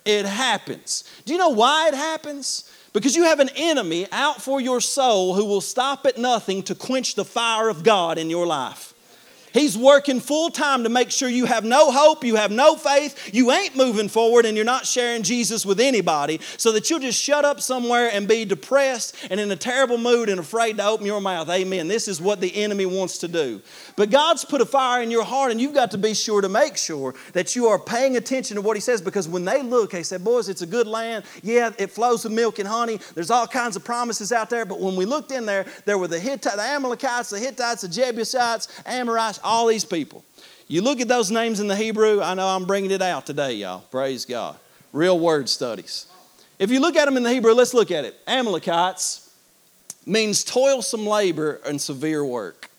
It 0.05 0.27
happens. 0.27 1.05
Do 1.25 1.33
you 1.33 1.39
know 1.39 1.49
why 1.49 1.89
it 1.89 1.95
happens? 1.95 2.71
Because 2.93 3.17
you 3.17 3.25
have 3.25 3.41
an 3.41 3.49
enemy 3.57 4.07
out 4.13 4.43
for 4.43 4.61
your 4.61 4.83
soul 4.83 5.33
who 5.33 5.47
will 5.47 5.63
stop 5.63 6.05
at 6.05 6.19
nothing 6.19 6.63
to 6.65 6.75
quench 6.75 7.15
the 7.15 7.25
fire 7.25 7.71
of 7.71 7.85
God 7.85 8.19
in 8.19 8.29
your 8.29 8.47
life. 8.47 8.93
He's 9.53 9.77
working 9.77 10.21
full 10.21 10.51
time 10.51 10.83
to 10.85 10.89
make 10.89 11.11
sure 11.11 11.29
you 11.29 11.47
have 11.47 11.65
no 11.65 11.91
hope, 11.91 12.25
you 12.25 12.37
have 12.37 12.51
no 12.51 12.77
faith, 12.77 13.35
you 13.35 13.51
ain't 13.51 13.77
moving 13.77 14.09
forward, 14.09 14.47
and 14.47 14.57
you're 14.57 14.65
not 14.65 14.87
sharing 14.87 15.23
Jesus 15.23 15.65
with 15.65 15.81
anybody, 15.81 16.41
so 16.57 16.73
that 16.73 16.91
you'll 16.91 17.01
just 17.01 17.21
shut 17.21 17.45
up 17.45 17.61
somewhere 17.61 18.11
and 18.13 18.29
be 18.29 18.45
depressed 18.45 19.17
and 19.31 19.41
in 19.41 19.51
a 19.51 19.57
terrible 19.57 19.99
mood 19.99 20.29
and 20.29 20.41
afraid 20.41 20.77
to 20.77 20.85
open 20.85 21.07
your 21.07 21.21
mouth. 21.21 21.49
Amen. 21.49 21.89
This 21.89 22.09
is 22.09 22.21
what 22.21 22.41
the 22.41 22.55
enemy 22.57 22.87
wants 22.87 23.19
to 23.19 23.29
do. 23.29 23.61
But 23.97 24.11
God's 24.11 24.45
put 24.45 24.61
a 24.61 24.67
fire 24.67 25.03
in 25.03 25.11
your 25.11 25.25
heart, 25.25 25.51
and 25.51 25.61
you've 25.61 25.75
got 25.75 25.91
to 25.93 25.99
be 25.99 26.15
sure 26.15 26.41
to 26.41 26.49
make 26.49 26.77
sure 26.77 27.15
that 27.33 27.57
you 27.57 27.67
are 27.67 27.79
paying 27.79 28.17
attention 28.17 28.57
to 28.57 28.63
what 28.63 28.77
He 28.77 28.81
says, 28.81 29.01
because 29.01 29.29
when 29.29 29.45
they 29.45 29.63
look, 29.63 29.91
they 29.91 30.03
say, 30.03 30.19
Boys, 30.19 30.49
it's 30.49 30.63
a 30.63 30.67
good 30.67 30.87
land. 30.87 31.25
Yeah, 31.43 31.73
it 31.79 31.91
flows 31.91 32.25
with 32.25 32.33
milk 32.33 32.59
and 32.59 32.69
honey. 32.69 32.99
There's 33.15 33.31
all 33.31 33.47
kinds 33.47 33.77
of 33.77 33.85
promises 33.85 34.33
out 34.33 34.51
there. 34.51 34.65
But 34.65 34.81
when 34.81 34.97
we 34.97 35.05
looked 35.05 35.33
in 35.33 35.47
there, 35.47 35.67
there 35.85 35.99
were 35.99 36.09
the 36.09 36.19
Hittites, 36.19 36.57
the 36.57 36.63
Amalekites, 36.63 37.31
the 37.31 37.39
Hittites, 37.39 37.83
the 37.83 37.89
Jebusites, 37.89 38.69
Amorites, 38.87 39.41
all 39.49 39.67
these 39.67 39.85
people. 39.85 40.25
You 40.69 40.83
look 40.83 41.01
at 41.01 41.09
those 41.09 41.31
names 41.31 41.61
in 41.61 41.67
the 41.67 41.77
Hebrew, 41.77 42.21
I 42.21 42.35
know 42.35 42.47
I'm 42.47 42.67
bringing 42.67 42.91
it 42.91 43.03
out 43.03 43.27
today, 43.27 43.55
y'all. 43.55 43.81
Praise 43.91 44.25
God. 44.25 44.57
Real 44.93 45.19
word 45.19 45.49
studies. 45.49 46.07
If 46.59 46.71
you 46.71 46.81
look 46.81 46.97
at 46.97 47.07
them 47.07 47.17
in 47.17 47.23
the 47.23 47.33
Hebrew, 47.33 47.53
let's 47.55 47.73
look 47.73 47.91
at 47.91 48.05
it. 48.05 48.17
Amalekites 48.27 49.33
means 50.05 50.45
toilsome 50.45 51.07
labor 51.07 51.61
and 51.65 51.81
severe 51.81 52.25
work. 52.25 52.71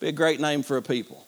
Be 0.00 0.08
a 0.08 0.12
great 0.12 0.40
name 0.40 0.62
for 0.62 0.76
a 0.76 0.82
people. 0.82 1.26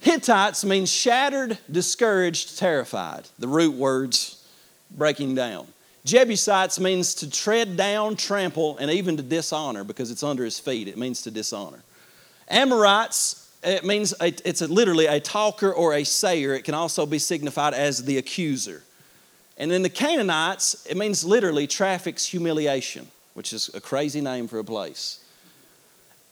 Hittites 0.00 0.64
means 0.64 0.92
shattered, 0.92 1.58
discouraged, 1.70 2.58
terrified. 2.58 3.28
The 3.38 3.48
root 3.48 3.74
words 3.74 4.46
breaking 4.90 5.34
down. 5.34 5.66
Jebusites 6.04 6.78
means 6.78 7.14
to 7.16 7.30
tread 7.30 7.76
down, 7.76 8.16
trample, 8.16 8.76
and 8.76 8.90
even 8.90 9.16
to 9.16 9.22
dishonor 9.22 9.82
because 9.82 10.10
it's 10.10 10.22
under 10.22 10.44
his 10.44 10.58
feet. 10.58 10.86
It 10.88 10.98
means 10.98 11.22
to 11.22 11.30
dishonor. 11.30 11.82
Amorites, 12.48 13.50
it 13.62 13.84
means 13.84 14.14
it's 14.20 14.60
literally 14.60 15.06
a 15.06 15.20
talker 15.20 15.72
or 15.72 15.94
a 15.94 16.04
sayer. 16.04 16.54
It 16.54 16.64
can 16.64 16.74
also 16.74 17.06
be 17.06 17.18
signified 17.18 17.74
as 17.74 18.04
the 18.04 18.18
accuser. 18.18 18.82
And 19.56 19.70
then 19.70 19.82
the 19.82 19.88
Canaanites, 19.88 20.84
it 20.86 20.96
means 20.96 21.24
literally 21.24 21.66
traffics 21.66 22.26
humiliation, 22.26 23.08
which 23.34 23.52
is 23.52 23.70
a 23.72 23.80
crazy 23.80 24.20
name 24.20 24.48
for 24.48 24.58
a 24.58 24.64
place. 24.64 25.24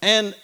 And 0.02 0.34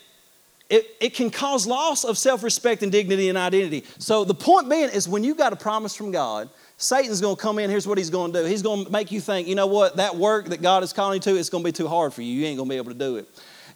it, 0.70 0.96
it 1.00 1.14
can 1.14 1.30
cause 1.30 1.66
loss 1.66 2.04
of 2.04 2.16
self 2.16 2.42
respect 2.42 2.82
and 2.82 2.92
dignity 2.92 3.28
and 3.28 3.36
identity. 3.36 3.84
So 3.98 4.24
the 4.24 4.34
point 4.34 4.68
being 4.68 4.90
is 4.90 5.08
when 5.08 5.24
you 5.24 5.34
got 5.34 5.52
a 5.52 5.56
promise 5.56 5.96
from 5.96 6.12
God, 6.12 6.48
Satan's 6.76 7.20
going 7.20 7.36
to 7.36 7.42
come 7.42 7.58
in. 7.58 7.70
Here's 7.70 7.88
what 7.88 7.98
he's 7.98 8.10
going 8.10 8.32
to 8.32 8.42
do. 8.42 8.46
He's 8.46 8.62
going 8.62 8.84
to 8.84 8.92
make 8.92 9.10
you 9.10 9.20
think, 9.20 9.48
you 9.48 9.56
know 9.56 9.66
what, 9.66 9.96
that 9.96 10.14
work 10.14 10.46
that 10.46 10.62
God 10.62 10.84
is 10.84 10.92
calling 10.92 11.16
you 11.16 11.20
to, 11.20 11.36
it's 11.36 11.50
going 11.50 11.64
to 11.64 11.68
be 11.68 11.72
too 11.72 11.88
hard 11.88 12.14
for 12.14 12.22
you. 12.22 12.32
You 12.32 12.46
ain't 12.46 12.56
going 12.56 12.68
to 12.68 12.72
be 12.72 12.76
able 12.76 12.92
to 12.92 12.98
do 12.98 13.16
it. 13.16 13.28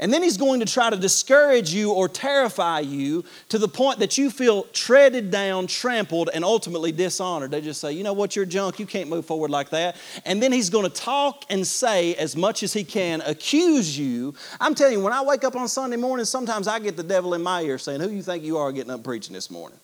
And 0.03 0.13
then 0.13 0.21
he's 0.21 0.37
going 0.37 0.59
to 0.59 0.67
try 0.67 0.91
to 0.91 0.97
discourage 0.97 1.73
you 1.73 1.93
or 1.93 2.09
terrify 2.09 2.81
you 2.81 3.25
to 3.51 3.57
the 3.57 3.69
point 3.69 4.01
that 4.01 4.19
you 4.19 4.31
feel 4.31 4.65
treaded 4.73 5.31
down, 5.31 5.69
trampled, 5.69 6.29
and 6.35 6.45
ultimately 6.45 6.91
dishonored. 6.91 7.53
They 7.53 7.61
just 7.61 7.81
say, 7.81 7.93
you 7.93 8.03
know 8.03 8.13
what, 8.13 8.35
you're 8.35 8.45
junk, 8.45 8.81
you 8.81 8.87
can't 8.87 9.09
move 9.09 9.27
forward 9.27 9.53
like 9.53 9.71
that. 9.71 9.95
And 10.25 10.43
then 10.43 10.51
he's 10.51 10.71
going 10.71 10.91
to 10.91 10.93
talk 10.93 11.45
and 11.51 11.65
say 11.65 12.17
as 12.17 12.35
much 12.35 12.65
as 12.65 12.73
he 12.73 12.83
can, 12.83 13.21
accuse 13.21 13.97
you. 13.97 14.35
I'm 14.61 14.75
telling 14.75 14.95
you, 14.95 15.05
when 15.05 15.13
I 15.13 15.23
wake 15.23 15.45
up 15.45 15.55
on 15.55 15.69
Sunday 15.69 15.99
morning, 15.99 16.27
sometimes 16.27 16.67
I 16.67 16.81
get 16.81 16.97
the 16.97 17.05
devil 17.05 17.35
in 17.35 17.43
my 17.45 17.63
ear 17.63 17.79
saying, 17.79 18.01
Who 18.01 18.11
you 18.11 18.23
think 18.23 18.43
you 18.43 18.59
are 18.59 18.73
getting 18.73 18.91
up 18.91 19.05
preaching 19.05 19.35
this 19.35 19.53
morning? 19.53 19.79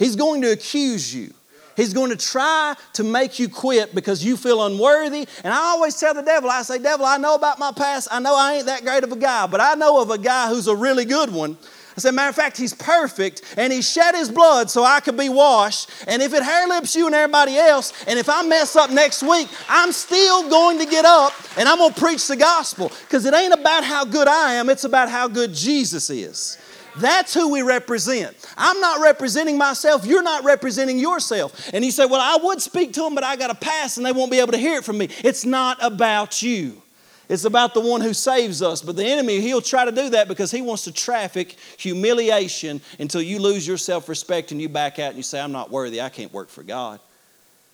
He's 0.00 0.16
going 0.16 0.42
to 0.42 0.50
accuse 0.50 1.14
you. 1.14 1.32
He's 1.78 1.94
going 1.94 2.10
to 2.10 2.16
try 2.16 2.74
to 2.94 3.04
make 3.04 3.38
you 3.38 3.48
quit 3.48 3.94
because 3.94 4.24
you 4.24 4.36
feel 4.36 4.66
unworthy. 4.66 5.28
And 5.44 5.54
I 5.54 5.58
always 5.58 5.98
tell 5.98 6.12
the 6.12 6.22
devil, 6.22 6.50
I 6.50 6.62
say, 6.62 6.80
Devil, 6.80 7.06
I 7.06 7.18
know 7.18 7.36
about 7.36 7.60
my 7.60 7.70
past. 7.70 8.08
I 8.10 8.18
know 8.18 8.34
I 8.36 8.54
ain't 8.54 8.66
that 8.66 8.82
great 8.82 9.04
of 9.04 9.12
a 9.12 9.16
guy, 9.16 9.46
but 9.46 9.60
I 9.60 9.74
know 9.74 10.02
of 10.02 10.10
a 10.10 10.18
guy 10.18 10.48
who's 10.48 10.66
a 10.66 10.74
really 10.74 11.04
good 11.04 11.30
one. 11.30 11.56
I 11.96 12.00
said, 12.00 12.14
matter 12.14 12.30
of 12.30 12.34
fact, 12.34 12.56
he's 12.56 12.74
perfect 12.74 13.42
and 13.56 13.72
he 13.72 13.80
shed 13.80 14.16
his 14.16 14.28
blood 14.28 14.70
so 14.70 14.82
I 14.82 14.98
could 14.98 15.16
be 15.16 15.28
washed. 15.28 15.88
And 16.08 16.20
if 16.20 16.34
it 16.34 16.42
hair 16.42 16.66
lips 16.66 16.96
you 16.96 17.06
and 17.06 17.14
everybody 17.14 17.56
else, 17.56 17.92
and 18.08 18.18
if 18.18 18.28
I 18.28 18.42
mess 18.42 18.74
up 18.74 18.90
next 18.90 19.22
week, 19.22 19.48
I'm 19.68 19.92
still 19.92 20.50
going 20.50 20.80
to 20.80 20.86
get 20.86 21.04
up 21.04 21.32
and 21.56 21.68
I'm 21.68 21.78
going 21.78 21.92
to 21.92 22.00
preach 22.00 22.26
the 22.26 22.36
gospel 22.36 22.90
because 23.02 23.24
it 23.24 23.34
ain't 23.34 23.54
about 23.54 23.84
how 23.84 24.04
good 24.04 24.26
I 24.26 24.54
am, 24.54 24.68
it's 24.68 24.82
about 24.82 25.08
how 25.08 25.28
good 25.28 25.54
Jesus 25.54 26.10
is. 26.10 26.58
That's 27.00 27.34
who 27.34 27.50
we 27.50 27.62
represent. 27.62 28.36
I'm 28.56 28.80
not 28.80 29.00
representing 29.00 29.58
myself. 29.58 30.06
You're 30.06 30.22
not 30.22 30.44
representing 30.44 30.98
yourself. 30.98 31.70
And 31.72 31.84
you 31.84 31.90
say, 31.90 32.06
Well, 32.06 32.20
I 32.20 32.42
would 32.44 32.60
speak 32.60 32.92
to 32.94 33.00
them, 33.00 33.14
but 33.14 33.24
I 33.24 33.36
got 33.36 33.48
to 33.48 33.54
pass 33.54 33.96
and 33.96 34.06
they 34.06 34.12
won't 34.12 34.30
be 34.30 34.38
able 34.38 34.52
to 34.52 34.58
hear 34.58 34.78
it 34.78 34.84
from 34.84 34.98
me. 34.98 35.08
It's 35.24 35.44
not 35.44 35.78
about 35.80 36.42
you. 36.42 36.82
It's 37.28 37.44
about 37.44 37.74
the 37.74 37.80
one 37.80 38.00
who 38.00 38.14
saves 38.14 38.62
us. 38.62 38.80
But 38.80 38.96
the 38.96 39.04
enemy, 39.04 39.40
he'll 39.40 39.60
try 39.60 39.84
to 39.84 39.92
do 39.92 40.10
that 40.10 40.28
because 40.28 40.50
he 40.50 40.62
wants 40.62 40.84
to 40.84 40.92
traffic 40.92 41.56
humiliation 41.76 42.80
until 42.98 43.20
you 43.20 43.38
lose 43.38 43.66
your 43.66 43.76
self 43.76 44.08
respect 44.08 44.50
and 44.52 44.60
you 44.60 44.68
back 44.68 44.98
out 44.98 45.08
and 45.08 45.16
you 45.16 45.22
say, 45.22 45.40
I'm 45.40 45.52
not 45.52 45.70
worthy. 45.70 46.00
I 46.00 46.08
can't 46.08 46.32
work 46.32 46.48
for 46.48 46.62
God. 46.62 47.00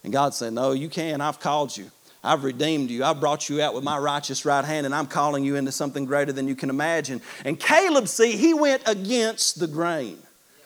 And 0.03 0.13
God 0.13 0.35
said, 0.35 0.53
No, 0.53 0.73
you 0.73 0.89
can. 0.89 1.21
I've 1.21 1.41
called 1.41 1.77
you. 1.77 1.91
I've 2.25 2.43
redeemed 2.43 2.91
you. 2.91 3.05
I've 3.05 3.21
brought 3.21 3.51
you 3.51 3.61
out 3.61 3.75
with 3.75 3.85
my 3.85 3.99
righteous 3.99 4.47
right 4.47 4.65
hand, 4.65 4.87
and 4.87 4.95
I'm 4.95 5.07
calling 5.07 5.45
you 5.45 5.57
into 5.57 5.71
something 5.71 6.07
greater 6.07 6.33
than 6.33 6.49
you 6.49 6.57
can 6.57 6.71
imagine. 6.71 7.21
And 7.45 7.61
Caleb, 7.61 8.09
see, 8.09 8.33
he 8.33 8.55
went 8.55 8.83
against 8.87 9.61
the 9.61 9.67
grain. 9.67 10.19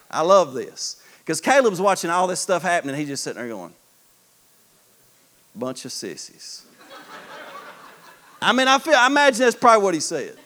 I 0.08 0.22
love 0.22 0.54
this. 0.54 1.02
Because 1.18 1.40
Caleb's 1.40 1.80
watching 1.80 2.10
all 2.10 2.28
this 2.28 2.40
stuff 2.40 2.62
happening. 2.62 2.94
He's 2.94 3.08
just 3.08 3.24
sitting 3.24 3.42
there 3.42 3.48
going, 3.50 3.74
bunch 5.54 5.84
of 5.84 5.92
sissies. 5.92 6.64
I 8.40 8.52
mean, 8.52 8.68
I 8.68 8.78
feel, 8.78 8.94
I 8.94 9.08
imagine 9.08 9.40
that's 9.40 9.56
probably 9.56 9.82
what 9.82 9.94
he 9.94 10.00
said. 10.00 10.36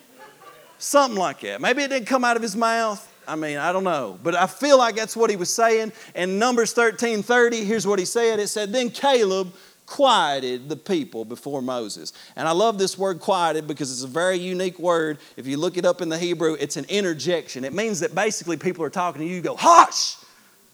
Something 0.79 1.17
like 1.17 1.41
that. 1.41 1.61
Maybe 1.61 1.83
it 1.83 1.89
didn't 1.89 2.07
come 2.07 2.25
out 2.25 2.35
of 2.35 2.41
his 2.41 2.55
mouth. 2.55 3.07
I 3.27 3.35
mean, 3.35 3.57
I 3.57 3.71
don't 3.71 3.83
know. 3.83 4.19
But 4.21 4.35
I 4.35 4.47
feel 4.47 4.77
like 4.79 4.95
that's 4.95 5.15
what 5.15 5.29
he 5.29 5.35
was 5.35 5.53
saying. 5.53 5.93
And 6.15 6.39
Numbers 6.39 6.73
13 6.73 7.23
30, 7.23 7.63
here's 7.63 7.87
what 7.87 7.99
he 7.99 8.05
said. 8.05 8.39
It 8.39 8.47
said, 8.47 8.73
Then 8.73 8.89
Caleb 8.89 9.53
quieted 9.85 10.69
the 10.69 10.75
people 10.75 11.25
before 11.25 11.61
Moses. 11.61 12.13
And 12.35 12.47
I 12.47 12.51
love 12.51 12.77
this 12.77 12.97
word 12.97 13.19
quieted 13.19 13.67
because 13.67 13.91
it's 13.91 14.03
a 14.03 14.07
very 14.07 14.37
unique 14.37 14.79
word. 14.79 15.17
If 15.37 15.47
you 15.47 15.57
look 15.57 15.77
it 15.77 15.85
up 15.85 16.01
in 16.01 16.09
the 16.09 16.17
Hebrew, 16.17 16.55
it's 16.59 16.77
an 16.77 16.85
interjection. 16.89 17.63
It 17.63 17.73
means 17.73 17.99
that 17.99 18.15
basically 18.15 18.57
people 18.57 18.83
are 18.83 18.89
talking 18.89 19.21
to 19.21 19.27
you, 19.27 19.35
you 19.35 19.41
go, 19.41 19.55
hush, 19.55 20.17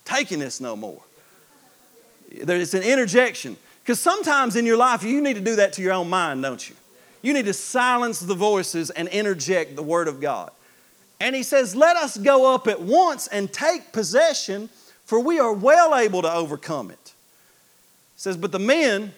taking 0.06 0.40
this 0.40 0.62
no 0.62 0.76
more. 0.76 1.02
It's 2.30 2.74
an 2.74 2.84
interjection. 2.84 3.58
Because 3.82 4.00
sometimes 4.00 4.56
in 4.56 4.66
your 4.66 4.78
life, 4.78 5.04
you 5.04 5.22
need 5.22 5.36
to 5.36 5.42
do 5.42 5.56
that 5.56 5.74
to 5.74 5.82
your 5.82 5.94
own 5.94 6.10
mind, 6.10 6.44
don't 6.44 6.70
you? 6.70 6.76
You 7.22 7.34
need 7.34 7.46
to 7.46 7.54
silence 7.54 8.20
the 8.20 8.36
voices 8.36 8.92
and 8.92 9.08
interject 9.08 9.76
the 9.76 9.84
Word 9.84 10.08
of 10.08 10.22
God. 10.22 10.52
And 11.20 11.36
he 11.36 11.44
says, 11.44 11.76
Let 11.76 11.98
us 11.98 12.18
go 12.18 12.54
up 12.54 12.68
at 12.68 12.82
once 12.82 13.28
and 13.28 13.52
take 13.52 13.92
possession, 13.92 14.70
for 15.06 15.20
we 15.20 15.40
are 15.40 15.52
well 15.52 15.96
able 15.96 16.22
to 16.22 16.32
overcome 16.32 16.92
it. 16.92 16.99
Says, 18.20 18.36
But 18.36 18.52
the 18.52 18.60
men 18.60 19.14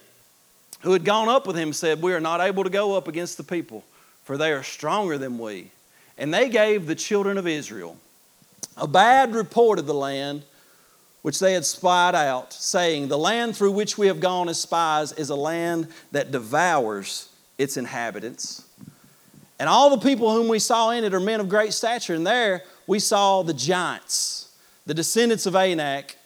who 0.82 0.92
had 0.94 1.04
gone 1.04 1.28
up 1.28 1.48
with 1.48 1.58
him 1.58 1.74
said, 1.74 2.04
We 2.04 2.14
are 2.14 2.20
not 2.20 2.40
able 2.40 2.64
to 2.64 2.70
go 2.70 2.96
up 2.96 3.08
against 3.08 3.36
the 3.36 3.44
people, 3.44 3.84
for 4.24 4.38
they 4.38 4.52
are 4.52 4.62
stronger 4.62 5.18
than 5.18 5.40
we. 5.40 5.72
And 6.20 6.32
they 6.32 6.50
gave 6.50 6.86
the 6.86 6.94
children 6.94 7.40
of 7.40 7.48
Israel 7.48 7.98
a 8.78 8.88
bad 8.88 9.34
report 9.34 9.80
of 9.80 9.88
the 9.88 9.94
land 9.96 10.44
which 11.24 11.40
they 11.40 11.54
had 11.54 11.66
spied 11.66 12.14
out, 12.14 12.54
saying, 12.54 13.08
The 13.08 13.18
land 13.18 13.58
through 13.58 13.72
which 13.72 13.98
we 13.98 14.06
have 14.06 14.20
gone 14.20 14.48
as 14.48 14.62
spies 14.62 15.14
is 15.14 15.32
a 15.32 15.36
land 15.36 15.88
that 16.12 16.30
devours 16.30 17.30
its 17.58 17.78
inhabitants. 17.78 18.64
And 19.58 19.68
all 19.68 19.90
the 19.90 20.08
people 20.08 20.32
whom 20.32 20.48
we 20.48 20.60
saw 20.60 20.92
in 20.92 21.04
it 21.04 21.16
are 21.16 21.20
men 21.20 21.40
of 21.40 21.50
great 21.50 21.74
stature. 21.74 22.14
And 22.14 22.28
there 22.28 22.66
we 22.86 23.00
saw 23.00 23.42
the 23.42 23.54
giants. 23.56 24.56
The 24.86 24.94
descendants 24.94 25.48
of 25.48 25.56
Anak 25.56 26.18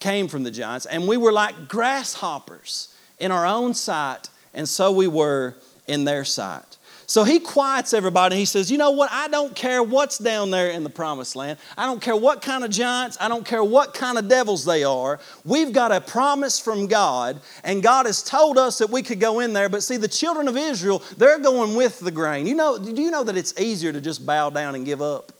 came 0.00 0.28
from 0.28 0.42
the 0.42 0.50
giants. 0.50 0.86
And 0.86 1.06
we 1.06 1.16
were 1.16 1.32
like 1.32 1.68
grasshoppers 1.68 2.94
in 3.18 3.30
our 3.30 3.46
own 3.46 3.74
sight, 3.74 4.28
and 4.54 4.68
so 4.68 4.90
we 4.90 5.06
were 5.06 5.54
in 5.86 6.04
their 6.04 6.24
sight. 6.24 6.78
So 7.10 7.24
he 7.24 7.40
quiets 7.40 7.92
everybody. 7.92 8.36
He 8.36 8.44
says, 8.44 8.70
You 8.70 8.78
know 8.78 8.92
what? 8.92 9.10
I 9.10 9.26
don't 9.26 9.52
care 9.56 9.82
what's 9.82 10.16
down 10.16 10.52
there 10.52 10.70
in 10.70 10.84
the 10.84 10.90
promised 10.90 11.34
land. 11.34 11.58
I 11.76 11.84
don't 11.86 12.00
care 12.00 12.14
what 12.14 12.40
kind 12.40 12.62
of 12.62 12.70
giants. 12.70 13.18
I 13.20 13.26
don't 13.26 13.44
care 13.44 13.64
what 13.64 13.94
kind 13.94 14.16
of 14.16 14.28
devils 14.28 14.64
they 14.64 14.84
are. 14.84 15.18
We've 15.44 15.72
got 15.72 15.90
a 15.90 16.00
promise 16.00 16.60
from 16.60 16.86
God, 16.86 17.40
and 17.64 17.82
God 17.82 18.06
has 18.06 18.22
told 18.22 18.58
us 18.58 18.78
that 18.78 18.90
we 18.90 19.02
could 19.02 19.18
go 19.18 19.40
in 19.40 19.52
there. 19.52 19.68
But 19.68 19.82
see, 19.82 19.96
the 19.96 20.06
children 20.06 20.46
of 20.46 20.56
Israel, 20.56 21.02
they're 21.16 21.40
going 21.40 21.74
with 21.74 21.98
the 21.98 22.12
grain. 22.12 22.46
You 22.46 22.54
know, 22.54 22.78
do 22.78 23.02
you 23.02 23.10
know 23.10 23.24
that 23.24 23.36
it's 23.36 23.58
easier 23.60 23.92
to 23.92 24.00
just 24.00 24.24
bow 24.24 24.50
down 24.50 24.76
and 24.76 24.86
give 24.86 25.02
up? 25.02 25.32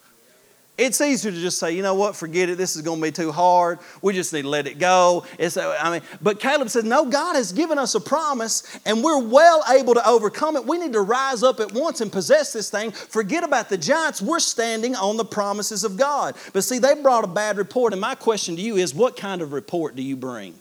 It's 0.80 0.98
easier 1.02 1.30
to 1.30 1.38
just 1.38 1.58
say, 1.58 1.72
you 1.72 1.82
know 1.82 1.94
what, 1.94 2.16
forget 2.16 2.48
it. 2.48 2.56
This 2.56 2.74
is 2.74 2.80
going 2.80 3.00
to 3.00 3.02
be 3.02 3.12
too 3.12 3.30
hard. 3.30 3.80
We 4.00 4.14
just 4.14 4.32
need 4.32 4.42
to 4.42 4.48
let 4.48 4.66
it 4.66 4.78
go. 4.78 5.26
It's, 5.38 5.58
I 5.58 5.90
mean, 5.90 6.00
but 6.22 6.40
Caleb 6.40 6.70
said, 6.70 6.86
no, 6.86 7.04
God 7.04 7.36
has 7.36 7.52
given 7.52 7.78
us 7.78 7.94
a 7.94 8.00
promise, 8.00 8.62
and 8.86 9.04
we're 9.04 9.22
well 9.22 9.62
able 9.68 9.92
to 9.92 10.08
overcome 10.08 10.56
it. 10.56 10.64
We 10.64 10.78
need 10.78 10.94
to 10.94 11.02
rise 11.02 11.42
up 11.42 11.60
at 11.60 11.72
once 11.72 12.00
and 12.00 12.10
possess 12.10 12.54
this 12.54 12.70
thing. 12.70 12.92
Forget 12.92 13.44
about 13.44 13.68
the 13.68 13.76
giants. 13.76 14.22
We're 14.22 14.40
standing 14.40 14.96
on 14.96 15.18
the 15.18 15.24
promises 15.24 15.84
of 15.84 15.98
God. 15.98 16.34
But 16.54 16.64
see, 16.64 16.78
they 16.78 16.94
brought 16.94 17.24
a 17.24 17.28
bad 17.28 17.58
report, 17.58 17.92
and 17.92 18.00
my 18.00 18.14
question 18.14 18.56
to 18.56 18.62
you 18.62 18.76
is, 18.76 18.94
what 18.94 19.18
kind 19.18 19.42
of 19.42 19.52
report 19.52 19.96
do 19.96 20.02
you 20.02 20.16
bring? 20.16 20.54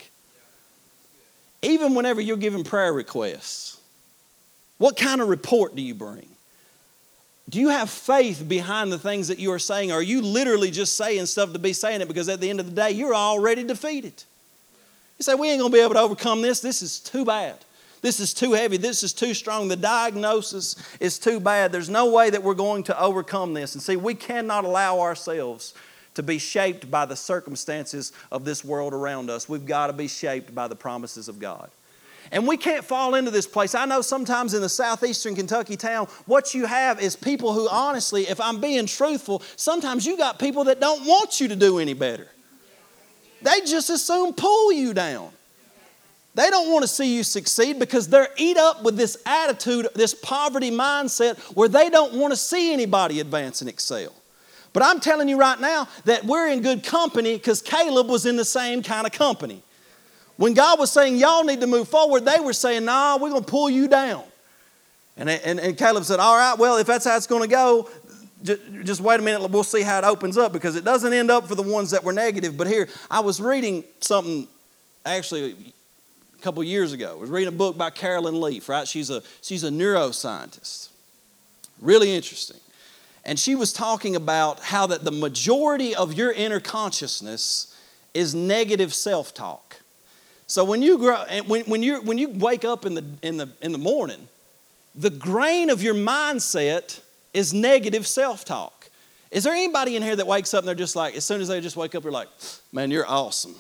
Even 1.61 1.95
whenever 1.95 2.20
you're 2.20 2.36
giving 2.36 2.65
prayer 2.65 2.91
requests, 2.91 3.80
what 4.80 4.97
kind 4.97 5.22
of 5.22 5.30
report 5.30 5.78
do 5.78 5.82
you 5.82 5.95
bring? 5.95 6.28
Do 7.49 7.59
you 7.59 7.69
have 7.69 7.89
faith 7.89 8.47
behind 8.47 8.91
the 8.91 8.99
things 8.99 9.27
that 9.29 9.39
you 9.39 9.51
are 9.51 9.59
saying? 9.59 9.91
Or 9.91 9.95
are 9.95 10.03
you 10.03 10.21
literally 10.21 10.69
just 10.69 10.95
saying 10.95 11.25
stuff 11.25 11.51
to 11.53 11.59
be 11.59 11.73
saying 11.73 12.01
it 12.01 12.07
because 12.07 12.29
at 12.29 12.39
the 12.39 12.49
end 12.49 12.59
of 12.59 12.67
the 12.67 12.71
day, 12.71 12.91
you're 12.91 13.15
already 13.15 13.63
defeated? 13.63 14.23
You 15.17 15.23
say, 15.23 15.33
We 15.33 15.49
ain't 15.49 15.59
gonna 15.59 15.73
be 15.73 15.79
able 15.79 15.95
to 15.95 16.01
overcome 16.01 16.41
this. 16.41 16.59
This 16.59 16.81
is 16.81 16.99
too 16.99 17.25
bad. 17.25 17.57
This 18.01 18.19
is 18.19 18.33
too 18.33 18.53
heavy. 18.53 18.77
This 18.77 19.03
is 19.03 19.13
too 19.13 19.33
strong. 19.33 19.67
The 19.67 19.75
diagnosis 19.75 20.75
is 20.99 21.19
too 21.19 21.39
bad. 21.39 21.71
There's 21.71 21.89
no 21.89 22.11
way 22.11 22.29
that 22.29 22.43
we're 22.43 22.53
going 22.53 22.83
to 22.83 23.01
overcome 23.01 23.53
this. 23.53 23.73
And 23.73 23.81
see, 23.81 23.97
we 23.97 24.13
cannot 24.13 24.63
allow 24.63 25.01
ourselves 25.01 25.73
to 26.13 26.23
be 26.23 26.37
shaped 26.37 26.89
by 26.89 27.05
the 27.05 27.15
circumstances 27.15 28.13
of 28.31 28.45
this 28.45 28.63
world 28.63 28.93
around 28.93 29.29
us. 29.29 29.49
We've 29.49 29.65
got 29.65 29.87
to 29.87 29.93
be 29.93 30.07
shaped 30.07 30.55
by 30.55 30.67
the 30.67 30.75
promises 30.75 31.27
of 31.27 31.39
God. 31.39 31.69
And 32.32 32.47
we 32.47 32.57
can't 32.57 32.86
fall 32.86 33.15
into 33.15 33.32
this 33.32 33.47
place. 33.47 33.73
I 33.73 33.86
know 33.86 34.01
sometimes 34.01 34.53
in 34.53 34.61
the 34.61 34.69
southeastern 34.69 35.36
Kentucky 35.36 35.75
town, 35.75 36.07
what 36.25 36.53
you 36.53 36.65
have 36.65 37.01
is 37.01 37.15
people 37.15 37.53
who, 37.53 37.67
honestly, 37.69 38.23
if 38.23 38.39
I'm 38.39 38.61
being 38.61 38.86
truthful, 38.86 39.41
sometimes 39.55 40.05
you 40.05 40.17
got 40.17 40.38
people 40.38 40.65
that 40.65 40.80
don't 40.80 41.05
want 41.05 41.41
you 41.41 41.47
to 41.47 41.55
do 41.55 41.80
any 41.80 41.93
better. 41.93 42.27
They 43.41 43.61
just 43.61 43.89
assume 43.89 44.34
pull 44.34 44.71
you 44.71 44.93
down. 44.93 45.32
They 46.36 46.49
don't 46.49 46.71
want 46.71 46.84
to 46.84 46.88
see 46.88 47.15
you 47.15 47.23
succeed 47.23 47.80
because 47.80 48.07
they're 48.07 48.30
eat 48.38 48.57
up 48.57 48.84
with 48.84 48.95
this 48.95 49.17
attitude, 49.25 49.88
this 49.95 50.13
poverty 50.13 50.71
mindset 50.71 51.38
where 51.55 51.67
they 51.67 51.89
don't 51.89 52.13
want 52.13 52.32
to 52.32 52.38
see 52.38 52.71
anybody 52.71 53.19
advance 53.19 53.61
and 53.61 53.69
excel. 53.69 54.13
But 54.71 54.84
I'm 54.84 54.99
telling 54.99 55.27
you 55.27 55.38
right 55.38 55.59
now 55.59 55.88
that 56.05 56.23
we're 56.25 56.47
in 56.47 56.61
good 56.61 56.84
company 56.84 57.36
because 57.36 57.61
Caleb 57.61 58.07
was 58.07 58.25
in 58.25 58.36
the 58.36 58.45
same 58.45 58.84
kind 58.84 59.07
of 59.07 59.13
company. 59.13 59.63
When 60.39 60.53
God 60.53 60.79
was 60.79 60.89
saying, 60.89 61.17
y'all 61.17 61.43
need 61.43 61.59
to 61.59 61.67
move 61.67 61.89
forward, 61.89 62.23
they 62.23 62.39
were 62.39 62.53
saying, 62.53 62.85
nah, 62.85 63.17
we're 63.17 63.29
going 63.29 63.43
to 63.43 63.51
pull 63.51 63.69
you 63.69 63.89
down. 63.89 64.23
And, 65.17 65.29
and, 65.29 65.59
and 65.59 65.77
Caleb 65.77 66.05
said, 66.05 66.21
all 66.21 66.37
right, 66.37 66.57
well, 66.57 66.77
if 66.77 66.87
that's 66.87 67.03
how 67.03 67.17
it's 67.17 67.27
going 67.27 67.41
to 67.41 67.49
go, 67.49 67.89
just, 68.41 68.61
just 68.85 69.01
wait 69.01 69.19
a 69.19 69.21
minute, 69.21 69.51
we'll 69.51 69.65
see 69.65 69.81
how 69.81 69.97
it 69.97 70.05
opens 70.05 70.37
up 70.37 70.53
because 70.53 70.77
it 70.77 70.85
doesn't 70.85 71.11
end 71.11 71.29
up 71.29 71.49
for 71.49 71.55
the 71.55 71.61
ones 71.61 71.91
that 71.91 72.05
were 72.05 72.13
negative. 72.13 72.55
But 72.55 72.67
here, 72.67 72.87
I 73.11 73.19
was 73.19 73.41
reading 73.41 73.83
something 73.99 74.47
actually 75.05 75.57
a 76.37 76.41
couple 76.41 76.63
years 76.63 76.93
ago. 76.93 77.17
I 77.17 77.19
was 77.19 77.29
reading 77.29 77.53
a 77.53 77.57
book 77.57 77.77
by 77.77 77.89
Carolyn 77.89 78.39
Leaf, 78.39 78.69
right? 78.69 78.87
She's 78.87 79.09
a, 79.09 79.21
she's 79.41 79.65
a 79.65 79.69
neuroscientist. 79.69 80.87
Really 81.81 82.15
interesting. 82.15 82.61
And 83.25 83.37
she 83.37 83.55
was 83.55 83.73
talking 83.73 84.15
about 84.15 84.61
how 84.61 84.87
that 84.87 85.03
the 85.03 85.11
majority 85.11 85.93
of 85.93 86.13
your 86.13 86.31
inner 86.31 86.61
consciousness 86.61 87.77
is 88.13 88.33
negative 88.33 88.93
self 88.93 89.33
talk. 89.33 89.68
So 90.49 90.63
when 90.63 90.81
you 90.81 90.97
grow, 90.97 91.23
when, 91.45 91.61
when, 91.65 91.83
you 91.83 92.01
when 92.01 92.17
you 92.17 92.27
wake 92.29 92.65
up 92.65 92.83
in 92.83 92.95
the, 92.95 93.05
in, 93.21 93.37
the, 93.37 93.49
in 93.61 93.71
the 93.71 93.77
morning, 93.77 94.27
the 94.95 95.11
grain 95.11 95.69
of 95.69 95.83
your 95.83 95.93
mindset 95.93 97.01
is 97.35 97.53
negative 97.53 98.07
self 98.07 98.45
talk. 98.45 98.89
Is 99.29 99.43
there 99.43 99.53
anybody 99.53 99.95
in 99.95 100.01
here 100.01 100.15
that 100.15 100.25
wakes 100.25 100.55
up 100.55 100.61
and 100.61 100.67
they're 100.67 100.73
just 100.73 100.95
like, 100.95 101.15
as 101.15 101.23
soon 101.23 101.39
as 101.39 101.49
they 101.49 101.61
just 101.61 101.77
wake 101.77 101.93
up, 101.93 102.01
they're 102.01 102.11
like, 102.11 102.29
man, 102.73 102.89
you're 102.89 103.07
awesome. 103.07 103.53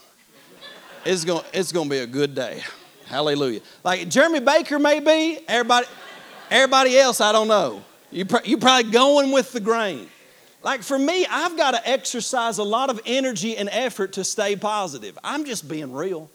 It's 1.05 1.23
going 1.23 1.45
it's 1.53 1.71
to 1.71 1.85
be 1.85 1.99
a 1.99 2.07
good 2.07 2.33
day. 2.33 2.63
Hallelujah. 3.05 3.61
Like 3.83 4.09
Jeremy 4.09 4.39
Baker, 4.39 4.79
maybe. 4.79 5.37
Everybody, 5.47 5.85
everybody 6.49 6.97
else, 6.97 7.21
I 7.21 7.31
don't 7.31 7.47
know. 7.47 7.83
You, 8.11 8.25
you're 8.43 8.57
probably 8.57 8.91
going 8.91 9.31
with 9.31 9.51
the 9.51 9.59
grain. 9.59 10.07
Like 10.63 10.81
for 10.81 10.97
me, 10.97 11.27
I've 11.29 11.55
got 11.55 11.71
to 11.71 11.87
exercise 11.87 12.57
a 12.57 12.63
lot 12.63 12.89
of 12.89 12.99
energy 13.05 13.55
and 13.57 13.69
effort 13.71 14.13
to 14.13 14.23
stay 14.23 14.55
positive. 14.55 15.19
I'm 15.23 15.45
just 15.45 15.69
being 15.69 15.93
real 15.93 16.31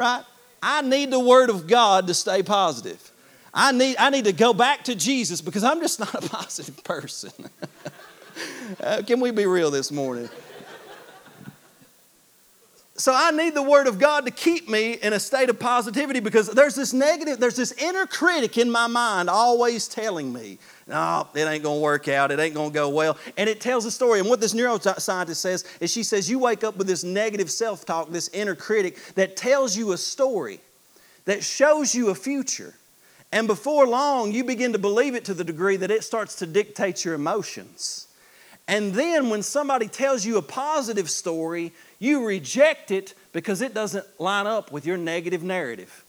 right? 0.00 0.24
I 0.62 0.80
need 0.82 1.10
the 1.10 1.20
Word 1.20 1.50
of 1.50 1.66
God 1.66 2.06
to 2.06 2.14
stay 2.14 2.42
positive. 2.42 3.12
I 3.52 3.72
need, 3.72 3.96
I 3.98 4.10
need 4.10 4.24
to 4.24 4.32
go 4.32 4.54
back 4.54 4.84
to 4.84 4.94
Jesus 4.94 5.40
because 5.40 5.62
I'm 5.62 5.80
just 5.80 6.00
not 6.00 6.14
a 6.14 6.28
positive 6.28 6.82
person. 6.82 7.32
uh, 8.80 9.02
can 9.06 9.20
we 9.20 9.30
be 9.30 9.46
real 9.46 9.70
this 9.70 9.92
morning? 9.92 10.28
So 13.00 13.14
I 13.14 13.30
need 13.30 13.54
the 13.54 13.62
Word 13.62 13.86
of 13.86 13.98
God 13.98 14.26
to 14.26 14.30
keep 14.30 14.68
me 14.68 14.92
in 14.92 15.14
a 15.14 15.20
state 15.20 15.48
of 15.48 15.58
positivity 15.58 16.20
because 16.20 16.48
there's 16.48 16.74
this 16.74 16.92
negative, 16.92 17.40
there's 17.40 17.56
this 17.56 17.72
inner 17.72 18.04
critic 18.04 18.58
in 18.58 18.70
my 18.70 18.88
mind 18.88 19.30
always 19.30 19.88
telling 19.88 20.30
me, 20.30 20.58
no, 20.86 21.26
it 21.34 21.44
ain't 21.44 21.62
gonna 21.62 21.80
work 21.80 22.08
out, 22.08 22.30
it 22.30 22.38
ain't 22.38 22.54
gonna 22.54 22.68
go 22.70 22.90
well. 22.90 23.16
And 23.38 23.48
it 23.48 23.58
tells 23.58 23.86
a 23.86 23.90
story. 23.90 24.20
And 24.20 24.28
what 24.28 24.38
this 24.38 24.52
neuroscientist 24.52 25.36
says 25.36 25.64
is 25.80 25.90
she 25.90 26.02
says, 26.02 26.28
you 26.28 26.38
wake 26.38 26.62
up 26.62 26.76
with 26.76 26.86
this 26.86 27.02
negative 27.02 27.50
self 27.50 27.86
talk, 27.86 28.10
this 28.10 28.28
inner 28.34 28.54
critic 28.54 28.98
that 29.14 29.34
tells 29.34 29.74
you 29.74 29.92
a 29.92 29.96
story, 29.96 30.60
that 31.24 31.42
shows 31.42 31.94
you 31.94 32.10
a 32.10 32.14
future. 32.14 32.74
And 33.32 33.46
before 33.46 33.86
long, 33.86 34.30
you 34.30 34.44
begin 34.44 34.74
to 34.74 34.78
believe 34.78 35.14
it 35.14 35.24
to 35.24 35.32
the 35.32 35.44
degree 35.44 35.76
that 35.76 35.90
it 35.90 36.04
starts 36.04 36.34
to 36.36 36.46
dictate 36.46 37.02
your 37.06 37.14
emotions. 37.14 38.08
And 38.68 38.92
then 38.94 39.30
when 39.30 39.42
somebody 39.42 39.88
tells 39.88 40.24
you 40.24 40.38
a 40.38 40.42
positive 40.42 41.10
story, 41.10 41.72
you 41.98 42.24
reject 42.24 42.90
it 42.90 43.14
because 43.32 43.62
it 43.62 43.74
doesn't 43.74 44.06
line 44.20 44.46
up 44.46 44.70
with 44.70 44.86
your 44.86 44.96
negative 44.96 45.42
narrative. 45.42 46.04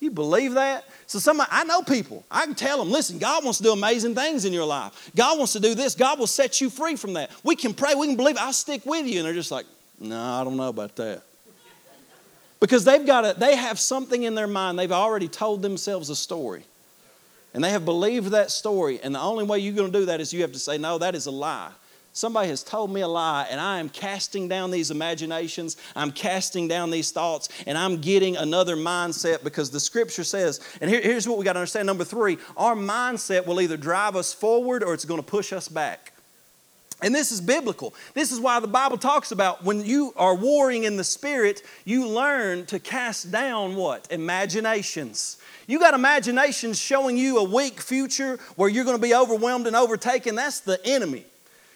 You 0.00 0.10
believe 0.10 0.54
that? 0.54 0.84
So 1.06 1.18
somebody, 1.18 1.48
I 1.52 1.64
know 1.64 1.82
people. 1.82 2.24
I 2.30 2.44
can 2.44 2.54
tell 2.54 2.78
them, 2.78 2.90
listen, 2.90 3.18
God 3.18 3.42
wants 3.42 3.58
to 3.58 3.64
do 3.64 3.72
amazing 3.72 4.14
things 4.14 4.44
in 4.44 4.52
your 4.52 4.66
life. 4.66 5.10
God 5.16 5.38
wants 5.38 5.54
to 5.54 5.60
do 5.60 5.74
this. 5.74 5.94
God 5.94 6.18
will 6.18 6.26
set 6.26 6.60
you 6.60 6.68
free 6.68 6.96
from 6.96 7.14
that. 7.14 7.30
We 7.42 7.56
can 7.56 7.72
pray, 7.72 7.94
we 7.94 8.08
can 8.08 8.16
believe. 8.16 8.36
I'll 8.38 8.52
stick 8.52 8.84
with 8.84 9.06
you. 9.06 9.20
And 9.20 9.26
they're 9.26 9.32
just 9.32 9.50
like, 9.50 9.66
no, 9.98 10.20
I 10.20 10.44
don't 10.44 10.56
know 10.56 10.68
about 10.68 10.96
that. 10.96 11.22
Because 12.60 12.84
they've 12.84 13.06
got 13.06 13.24
a, 13.24 13.38
they 13.38 13.56
have 13.56 13.78
something 13.78 14.22
in 14.22 14.34
their 14.34 14.46
mind. 14.46 14.78
They've 14.78 14.92
already 14.92 15.28
told 15.28 15.62
themselves 15.62 16.10
a 16.10 16.16
story. 16.16 16.64
And 17.54 17.62
they 17.62 17.70
have 17.70 17.84
believed 17.84 18.32
that 18.32 18.50
story. 18.50 19.00
And 19.02 19.14
the 19.14 19.20
only 19.20 19.44
way 19.44 19.60
you're 19.60 19.74
going 19.74 19.92
to 19.92 19.98
do 20.00 20.06
that 20.06 20.20
is 20.20 20.32
you 20.32 20.42
have 20.42 20.52
to 20.52 20.58
say, 20.58 20.76
no, 20.76 20.98
that 20.98 21.14
is 21.14 21.26
a 21.26 21.30
lie. 21.30 21.70
Somebody 22.12 22.48
has 22.48 22.62
told 22.62 22.92
me 22.92 23.00
a 23.00 23.08
lie, 23.08 23.44
and 23.50 23.60
I 23.60 23.80
am 23.80 23.88
casting 23.88 24.46
down 24.46 24.70
these 24.70 24.92
imaginations. 24.92 25.76
I'm 25.96 26.12
casting 26.12 26.68
down 26.68 26.90
these 26.92 27.10
thoughts, 27.10 27.48
and 27.66 27.76
I'm 27.76 28.00
getting 28.00 28.36
another 28.36 28.76
mindset 28.76 29.42
because 29.42 29.72
the 29.72 29.80
scripture 29.80 30.22
says, 30.22 30.60
and 30.80 30.88
here, 30.88 31.00
here's 31.00 31.26
what 31.26 31.38
we 31.38 31.44
got 31.44 31.54
to 31.54 31.58
understand 31.58 31.86
number 31.86 32.04
three 32.04 32.38
our 32.56 32.76
mindset 32.76 33.46
will 33.46 33.60
either 33.60 33.76
drive 33.76 34.14
us 34.14 34.32
forward 34.32 34.84
or 34.84 34.94
it's 34.94 35.04
going 35.04 35.20
to 35.20 35.26
push 35.26 35.52
us 35.52 35.68
back. 35.68 36.12
And 37.02 37.12
this 37.12 37.32
is 37.32 37.40
biblical. 37.40 37.94
This 38.14 38.30
is 38.30 38.38
why 38.38 38.60
the 38.60 38.68
Bible 38.68 38.96
talks 38.96 39.32
about 39.32 39.64
when 39.64 39.84
you 39.84 40.14
are 40.16 40.36
warring 40.36 40.84
in 40.84 40.96
the 40.96 41.04
spirit, 41.04 41.62
you 41.84 42.06
learn 42.06 42.64
to 42.66 42.78
cast 42.78 43.32
down 43.32 43.74
what? 43.74 44.06
Imaginations. 44.12 45.38
You 45.66 45.78
got 45.78 45.94
imaginations 45.94 46.78
showing 46.78 47.16
you 47.16 47.38
a 47.38 47.44
weak 47.44 47.80
future 47.80 48.38
where 48.56 48.68
you're 48.68 48.84
going 48.84 48.96
to 48.96 49.02
be 49.02 49.14
overwhelmed 49.14 49.66
and 49.66 49.74
overtaken. 49.74 50.34
That's 50.34 50.60
the 50.60 50.78
enemy 50.84 51.24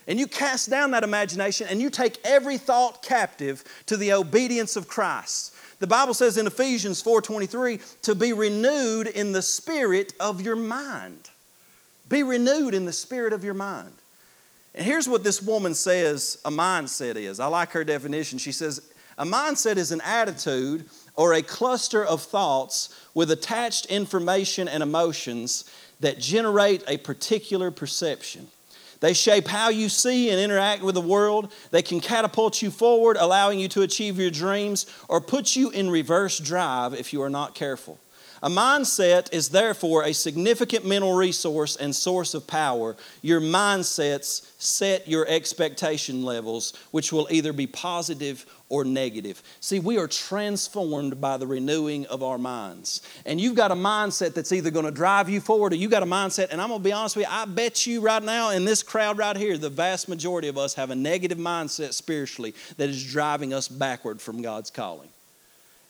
and 0.09 0.18
you 0.18 0.26
cast 0.26 0.70
down 0.70 0.91
that 0.93 1.05
imagination 1.05 1.68
and 1.70 1.80
you 1.80 1.91
take 1.91 2.18
every 2.24 2.57
thought 2.57 3.03
captive 3.03 3.62
to 3.86 3.97
the 3.97 4.14
obedience 4.14 4.74
of 4.74 4.89
Christ. 4.89 5.55
The 5.80 5.86
Bible 5.86 6.14
says 6.14 6.39
in 6.39 6.47
Ephesians 6.47 7.01
4:23 7.03 7.78
to 8.03 8.14
be 8.14 8.32
renewed 8.32 9.07
in 9.07 9.32
the 9.32 9.43
spirit 9.43 10.14
of 10.18 10.41
your 10.41 10.57
mind. 10.57 11.30
Be 12.09 12.22
renewed 12.22 12.74
in 12.74 12.86
the 12.86 12.93
spirit 12.93 13.34
of 13.34 13.45
your 13.45 13.55
mind. 13.55 13.93
And 14.74 14.84
here's 14.84 15.09
what 15.09 15.24
this 15.24 15.43
woman 15.43 15.74
says 15.74 16.39
a 16.45 16.51
mindset 16.51 17.16
is. 17.16 17.39
I 17.39 17.47
like 17.47 17.72
her 17.72 17.84
definition. 17.84 18.39
She 18.39 18.53
says 18.53 18.80
a 19.18 19.26
mindset 19.26 19.76
is 19.76 19.93
an 19.93 20.01
attitude 20.01 20.89
or 21.19 21.35
a 21.35 21.43
cluster 21.43 22.03
of 22.03 22.23
thoughts 22.23 22.95
with 23.12 23.31
attached 23.33 23.87
information 23.87 24.69
and 24.69 24.85
emotions 24.85 25.69
that 25.99 26.21
generate 26.21 26.85
a 26.87 26.97
particular 26.97 27.73
perception. 27.73 28.47
They 29.01 29.14
shape 29.14 29.49
how 29.49 29.69
you 29.69 29.89
see 29.89 30.31
and 30.31 30.39
interact 30.41 30.83
with 30.85 30.95
the 30.95 31.01
world. 31.01 31.53
They 31.73 31.83
can 31.83 31.99
catapult 31.99 32.62
you 32.62 32.71
forward, 32.71 33.16
allowing 33.19 33.59
you 33.59 33.66
to 33.69 33.83
achieve 33.83 34.16
your 34.16 34.31
dreams, 34.31 34.87
or 35.09 35.21
put 35.21 35.57
you 35.57 35.71
in 35.71 35.91
reverse 35.91 36.39
drive 36.39 36.95
if 36.95 37.12
you 37.12 37.21
are 37.23 37.31
not 37.31 37.57
careful. 37.57 37.99
A 38.41 38.49
mindset 38.49 39.33
is 39.33 39.49
therefore 39.49 40.05
a 40.05 40.14
significant 40.14 40.87
mental 40.87 41.14
resource 41.14 41.75
and 41.75 41.95
source 41.95 42.35
of 42.35 42.47
power. 42.47 42.97
Your 43.23 43.41
mindsets 43.41 44.49
set 44.59 45.09
your 45.09 45.27
expectation 45.27 46.23
levels, 46.23 46.75
which 46.93 47.12
will 47.12 47.27
either 47.31 47.53
be 47.53 47.66
positive 47.66 48.47
or 48.69 48.85
negative. 48.85 49.43
See, 49.61 49.81
we 49.81 49.99
are 49.99 50.07
transformed 50.07 51.21
by 51.21 51.37
the 51.37 51.47
renewing 51.47 52.07
of 52.07 52.23
our 52.23 52.39
minds. 52.39 53.03
And 53.25 53.41
you've 53.41 53.55
got 53.55 53.71
a 53.71 53.75
mindset 53.75 54.35
that's 54.35 54.53
either 54.53 54.71
going 54.71 54.85
to 54.85 54.91
drive 54.91 55.29
you 55.29 55.41
forward 55.41 55.73
or 55.73 55.77
you've 55.77 55.91
got 55.91 56.03
a 56.03 56.07
mindset, 56.07 56.49
and 56.51 56.61
I'm 56.61 56.69
going 56.69 56.81
to 56.81 56.85
be 56.85 56.93
honest 56.93 57.16
with 57.16 57.27
you, 57.27 57.33
I 57.33 57.45
bet 57.45 57.87
you 57.87 58.01
right 58.01 58.23
now 58.23 58.51
in 58.51 58.64
this 58.64 58.83
crowd 58.83 59.19
right 59.19 59.37
here, 59.37 59.57
the 59.57 59.71
vast 59.71 60.09
majority 60.09 60.49
of 60.49 60.59
us 60.59 60.75
have 60.75 60.91
a 60.91 60.95
negative 60.95 61.39
mindset 61.39 61.95
spiritually 61.95 62.55
that 62.77 62.89
is 62.89 63.05
driving 63.05 63.53
us 63.55 63.69
backward 63.69 64.21
from 64.21 64.43
God's 64.43 64.71
calling. 64.71 65.09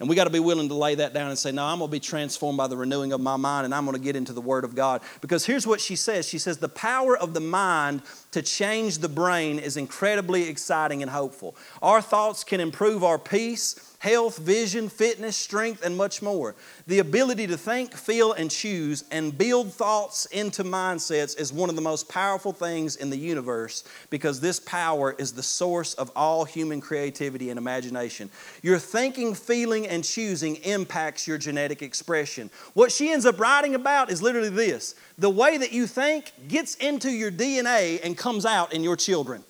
And 0.01 0.09
we 0.09 0.15
got 0.15 0.25
to 0.25 0.31
be 0.31 0.39
willing 0.39 0.69
to 0.69 0.75
lay 0.75 0.95
that 0.95 1.13
down 1.13 1.29
and 1.29 1.39
say, 1.39 1.51
No, 1.51 1.65
I'm 1.65 1.79
going 1.79 1.91
to 1.91 1.93
be 1.93 2.01
transformed 2.01 2.57
by 2.57 2.69
the 2.69 2.77
renewing 2.77 3.13
of 3.13 3.21
my 3.21 3.37
mind 3.37 3.65
and 3.65 3.75
I'm 3.75 3.85
going 3.85 3.97
to 3.97 4.03
get 4.03 4.15
into 4.15 4.33
the 4.33 4.41
Word 4.41 4.65
of 4.65 4.77
God. 4.77 5.03
Because 5.21 5.45
here's 5.45 5.67
what 5.67 5.81
she 5.81 5.97
says 5.97 6.29
She 6.29 6.39
says, 6.39 6.59
The 6.59 6.69
power 6.69 7.17
of 7.17 7.35
the 7.35 7.41
mind 7.41 8.03
to 8.31 8.41
change 8.43 8.99
the 8.99 9.09
brain 9.09 9.59
is 9.59 9.77
incredibly 9.77 10.49
exciting 10.49 11.03
and 11.03 11.11
hopeful. 11.11 11.57
Our 11.83 12.01
thoughts 12.01 12.45
can 12.45 12.61
improve 12.61 13.03
our 13.03 13.19
peace 13.19 13.97
health, 13.99 14.39
vision, 14.39 14.89
fitness, 14.89 15.37
strength, 15.37 15.85
and 15.85 15.97
much 15.97 16.23
more. 16.23 16.55
The 16.87 17.01
ability 17.01 17.49
to 17.49 17.57
think, 17.57 17.95
feel, 17.95 18.33
and 18.33 18.51
choose 18.51 19.05
and 19.11 19.37
build 19.37 19.73
thoughts 19.73 20.27
into 20.27 20.63
mindsets 20.63 21.39
is 21.39 21.53
one 21.53 21.69
of 21.69 21.77
the 21.77 21.83
most 21.83 22.09
powerful 22.09 22.53
things 22.53 22.97
in 22.97 23.11
the 23.11 23.17
universe 23.17 23.85
because 24.11 24.41
this 24.41 24.61
power 24.61 25.17
is 25.19 25.33
the 25.33 25.43
source 25.43 25.95
of 25.95 26.13
all 26.15 26.45
human 26.45 26.81
creativity 26.81 27.51
and 27.51 27.59
imagination. 27.59 28.31
Your 28.63 28.79
thinking, 28.79 29.35
feeling, 29.35 29.87
and 29.89 30.05
choosing 30.05 30.57
impacts 30.57 31.27
your 31.27 31.39
genetic 31.39 31.83
expression. 31.83 32.51
What 32.75 32.93
she 32.93 33.11
ends 33.11 33.27
up 33.27 33.41
writing 33.41 33.75
about 33.75 34.11
is 34.11 34.23
literally 34.23 34.51
this 34.51 34.95
the 35.19 35.31
way 35.31 35.59
that 35.59 35.73
you 35.73 35.89
think 35.89 36.33
gets 36.47 36.77
into 36.77 37.11
your 37.11 37.33
DNA 37.33 38.01
and 38.05 38.17
comes 38.17 38.47
out 38.47 38.73
in 38.73 38.85
your 38.85 38.95
children. 38.95 39.43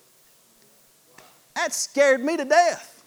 That 1.55 1.73
scared 1.73 2.23
me 2.23 2.37
to 2.37 2.45
death. 2.45 2.98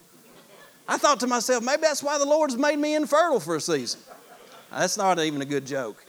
I 0.88 0.96
thought 0.98 1.20
to 1.20 1.26
myself, 1.26 1.64
maybe 1.64 1.82
that's 1.82 2.02
why 2.02 2.18
the 2.18 2.24
Lord's 2.26 2.56
made 2.56 2.78
me 2.78 2.94
infertile 2.94 3.40
for 3.40 3.56
a 3.56 3.60
season. 3.60 4.00
That's 4.70 4.96
not 4.96 5.18
even 5.18 5.40
a 5.42 5.44
good 5.44 5.66
joke. 5.66 6.04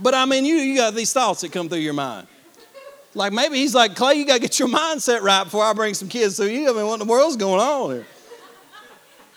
But 0.00 0.14
I 0.14 0.24
mean, 0.24 0.44
you, 0.44 0.56
you 0.56 0.76
got 0.76 0.94
these 0.94 1.12
thoughts 1.12 1.42
that 1.42 1.52
come 1.52 1.68
through 1.68 1.78
your 1.78 1.94
mind. 1.94 2.26
Like 3.14 3.32
maybe 3.32 3.56
he's 3.56 3.74
like, 3.74 3.94
Clay, 3.94 4.14
you 4.14 4.26
got 4.26 4.34
to 4.34 4.40
get 4.40 4.58
your 4.58 4.68
mindset 4.68 5.20
right 5.22 5.44
before 5.44 5.64
I 5.64 5.72
bring 5.72 5.94
some 5.94 6.08
kids 6.08 6.36
to 6.38 6.50
you. 6.50 6.68
I 6.68 6.72
mean, 6.72 6.86
what 6.86 7.00
in 7.00 7.06
the 7.06 7.10
world's 7.10 7.36
going 7.36 7.60
on 7.60 7.90
here? 7.92 8.06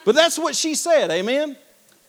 But 0.03 0.15
that's 0.15 0.39
what 0.39 0.55
she 0.55 0.73
said, 0.73 1.11
amen? 1.11 1.57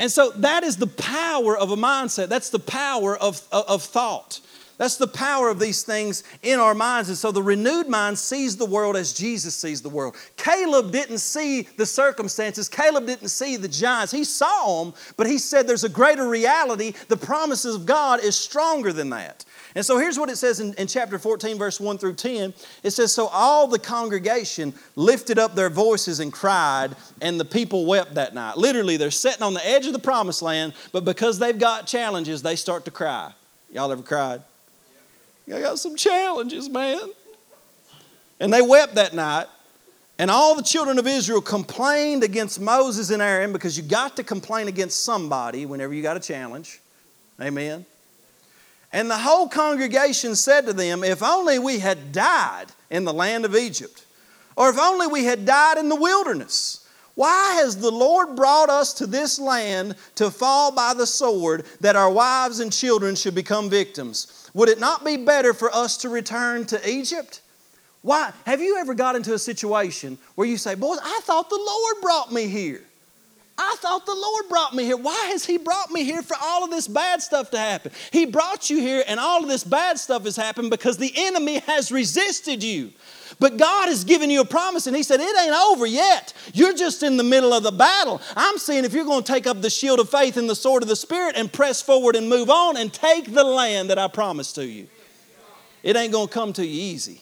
And 0.00 0.10
so 0.10 0.30
that 0.30 0.62
is 0.62 0.76
the 0.76 0.86
power 0.86 1.58
of 1.58 1.72
a 1.72 1.76
mindset. 1.76 2.28
That's 2.28 2.50
the 2.50 2.60
power 2.60 3.16
of, 3.16 3.42
of, 3.50 3.64
of 3.68 3.82
thought. 3.82 4.40
That's 4.78 4.96
the 4.96 5.08
power 5.08 5.50
of 5.50 5.58
these 5.58 5.82
things 5.82 6.22
in 6.42 6.60
our 6.60 6.74
minds. 6.74 7.08
And 7.08 7.18
so 7.18 7.32
the 7.32 7.42
renewed 7.42 7.88
mind 7.88 8.16
sees 8.16 8.56
the 8.56 8.64
world 8.64 8.96
as 8.96 9.12
Jesus 9.12 9.54
sees 9.54 9.82
the 9.82 9.88
world. 9.88 10.16
Caleb 10.36 10.92
didn't 10.92 11.18
see 11.18 11.62
the 11.62 11.84
circumstances, 11.84 12.68
Caleb 12.68 13.06
didn't 13.06 13.28
see 13.28 13.56
the 13.56 13.68
giants. 13.68 14.12
He 14.12 14.24
saw 14.24 14.84
them, 14.84 14.94
but 15.16 15.26
he 15.26 15.36
said 15.36 15.66
there's 15.66 15.84
a 15.84 15.88
greater 15.88 16.28
reality. 16.28 16.94
The 17.08 17.16
promises 17.16 17.74
of 17.74 17.86
God 17.86 18.20
is 18.20 18.36
stronger 18.36 18.92
than 18.92 19.10
that. 19.10 19.44
And 19.74 19.84
so 19.84 19.98
here's 19.98 20.18
what 20.18 20.30
it 20.30 20.36
says 20.36 20.60
in, 20.60 20.74
in, 20.74 20.86
chapter 20.86 21.18
14, 21.18 21.58
verse 21.58 21.80
1 21.80 21.98
through 21.98 22.14
10. 22.14 22.54
It 22.82 22.90
says, 22.90 23.12
So 23.12 23.26
all 23.26 23.66
the 23.66 23.78
congregation 23.78 24.72
lifted 24.96 25.38
up 25.38 25.54
their 25.54 25.70
voices 25.70 26.20
and 26.20 26.32
cried, 26.32 26.96
and 27.20 27.38
the 27.38 27.44
people 27.44 27.84
wept 27.84 28.14
that 28.14 28.34
night. 28.34 28.56
Literally, 28.56 28.96
they're 28.96 29.10
sitting 29.10 29.42
on 29.42 29.54
the 29.54 29.66
edge 29.66 29.86
of 29.86 29.92
the 29.92 29.98
promised 29.98 30.40
land, 30.40 30.72
but 30.92 31.04
because 31.04 31.38
they've 31.38 31.58
got 31.58 31.86
challenges, 31.86 32.42
they 32.42 32.56
start 32.56 32.84
to 32.86 32.90
cry. 32.90 33.32
Y'all 33.70 33.92
ever 33.92 34.02
cried? 34.02 34.42
I 35.52 35.60
got 35.60 35.78
some 35.78 35.96
challenges, 35.96 36.68
man. 36.68 37.00
And 38.40 38.52
they 38.52 38.62
wept 38.62 38.94
that 38.96 39.14
night. 39.14 39.46
And 40.18 40.30
all 40.30 40.56
the 40.56 40.62
children 40.62 40.98
of 40.98 41.06
Israel 41.06 41.40
complained 41.40 42.24
against 42.24 42.60
Moses 42.60 43.10
and 43.10 43.22
Aaron 43.22 43.52
because 43.52 43.76
you 43.76 43.84
got 43.84 44.16
to 44.16 44.24
complain 44.24 44.66
against 44.66 45.04
somebody 45.04 45.64
whenever 45.64 45.94
you 45.94 46.02
got 46.02 46.16
a 46.16 46.20
challenge. 46.20 46.80
Amen. 47.40 47.86
And 48.92 49.10
the 49.10 49.18
whole 49.18 49.48
congregation 49.48 50.34
said 50.34 50.66
to 50.66 50.72
them, 50.72 51.04
If 51.04 51.22
only 51.22 51.58
we 51.58 51.78
had 51.78 52.10
died 52.10 52.66
in 52.90 53.04
the 53.04 53.12
land 53.12 53.44
of 53.44 53.54
Egypt, 53.54 54.04
or 54.56 54.70
if 54.70 54.78
only 54.78 55.06
we 55.06 55.24
had 55.24 55.44
died 55.44 55.78
in 55.78 55.88
the 55.88 55.96
wilderness. 55.96 56.77
Why 57.18 57.54
has 57.54 57.76
the 57.76 57.90
Lord 57.90 58.36
brought 58.36 58.70
us 58.70 58.94
to 58.94 59.06
this 59.08 59.40
land 59.40 59.96
to 60.14 60.30
fall 60.30 60.70
by 60.70 60.94
the 60.94 61.04
sword 61.04 61.66
that 61.80 61.96
our 61.96 62.08
wives 62.08 62.60
and 62.60 62.72
children 62.72 63.16
should 63.16 63.34
become 63.34 63.68
victims? 63.68 64.48
Would 64.54 64.68
it 64.68 64.78
not 64.78 65.04
be 65.04 65.16
better 65.16 65.52
for 65.52 65.68
us 65.74 65.96
to 65.96 66.08
return 66.08 66.64
to 66.66 66.88
Egypt? 66.88 67.40
Why? 68.02 68.32
Have 68.46 68.60
you 68.60 68.76
ever 68.78 68.94
got 68.94 69.16
into 69.16 69.34
a 69.34 69.38
situation 69.40 70.16
where 70.36 70.46
you 70.46 70.56
say, 70.56 70.76
Boys, 70.76 71.00
I 71.02 71.18
thought 71.24 71.50
the 71.50 71.56
Lord 71.56 72.02
brought 72.02 72.32
me 72.32 72.46
here? 72.46 72.82
I 73.58 73.74
thought 73.80 74.06
the 74.06 74.14
Lord 74.14 74.48
brought 74.48 74.72
me 74.72 74.84
here. 74.84 74.96
Why 74.96 75.26
has 75.32 75.44
He 75.44 75.58
brought 75.58 75.90
me 75.90 76.04
here 76.04 76.22
for 76.22 76.36
all 76.40 76.62
of 76.62 76.70
this 76.70 76.86
bad 76.86 77.20
stuff 77.20 77.50
to 77.50 77.58
happen? 77.58 77.90
He 78.12 78.26
brought 78.26 78.70
you 78.70 78.78
here, 78.78 79.02
and 79.08 79.18
all 79.18 79.42
of 79.42 79.48
this 79.48 79.64
bad 79.64 79.98
stuff 79.98 80.22
has 80.22 80.36
happened 80.36 80.70
because 80.70 80.98
the 80.98 81.12
enemy 81.16 81.58
has 81.58 81.90
resisted 81.90 82.62
you. 82.62 82.92
But 83.40 83.56
God 83.56 83.88
has 83.88 84.04
given 84.04 84.30
you 84.30 84.40
a 84.40 84.44
promise, 84.44 84.86
and 84.86 84.96
He 84.96 85.02
said, 85.02 85.20
It 85.20 85.38
ain't 85.38 85.54
over 85.54 85.86
yet. 85.86 86.32
You're 86.52 86.74
just 86.74 87.02
in 87.02 87.16
the 87.16 87.24
middle 87.24 87.52
of 87.52 87.62
the 87.62 87.72
battle. 87.72 88.20
I'm 88.36 88.58
saying 88.58 88.84
if 88.84 88.92
you're 88.92 89.04
going 89.04 89.22
to 89.22 89.32
take 89.32 89.46
up 89.46 89.62
the 89.62 89.70
shield 89.70 90.00
of 90.00 90.10
faith 90.10 90.36
and 90.36 90.50
the 90.50 90.56
sword 90.56 90.82
of 90.82 90.88
the 90.88 90.96
Spirit 90.96 91.36
and 91.36 91.52
press 91.52 91.80
forward 91.80 92.16
and 92.16 92.28
move 92.28 92.50
on 92.50 92.76
and 92.76 92.92
take 92.92 93.32
the 93.32 93.44
land 93.44 93.90
that 93.90 93.98
I 93.98 94.08
promised 94.08 94.56
to 94.56 94.66
you, 94.66 94.88
it 95.82 95.96
ain't 95.96 96.12
going 96.12 96.28
to 96.28 96.34
come 96.34 96.52
to 96.54 96.66
you 96.66 96.92
easy. 96.92 97.20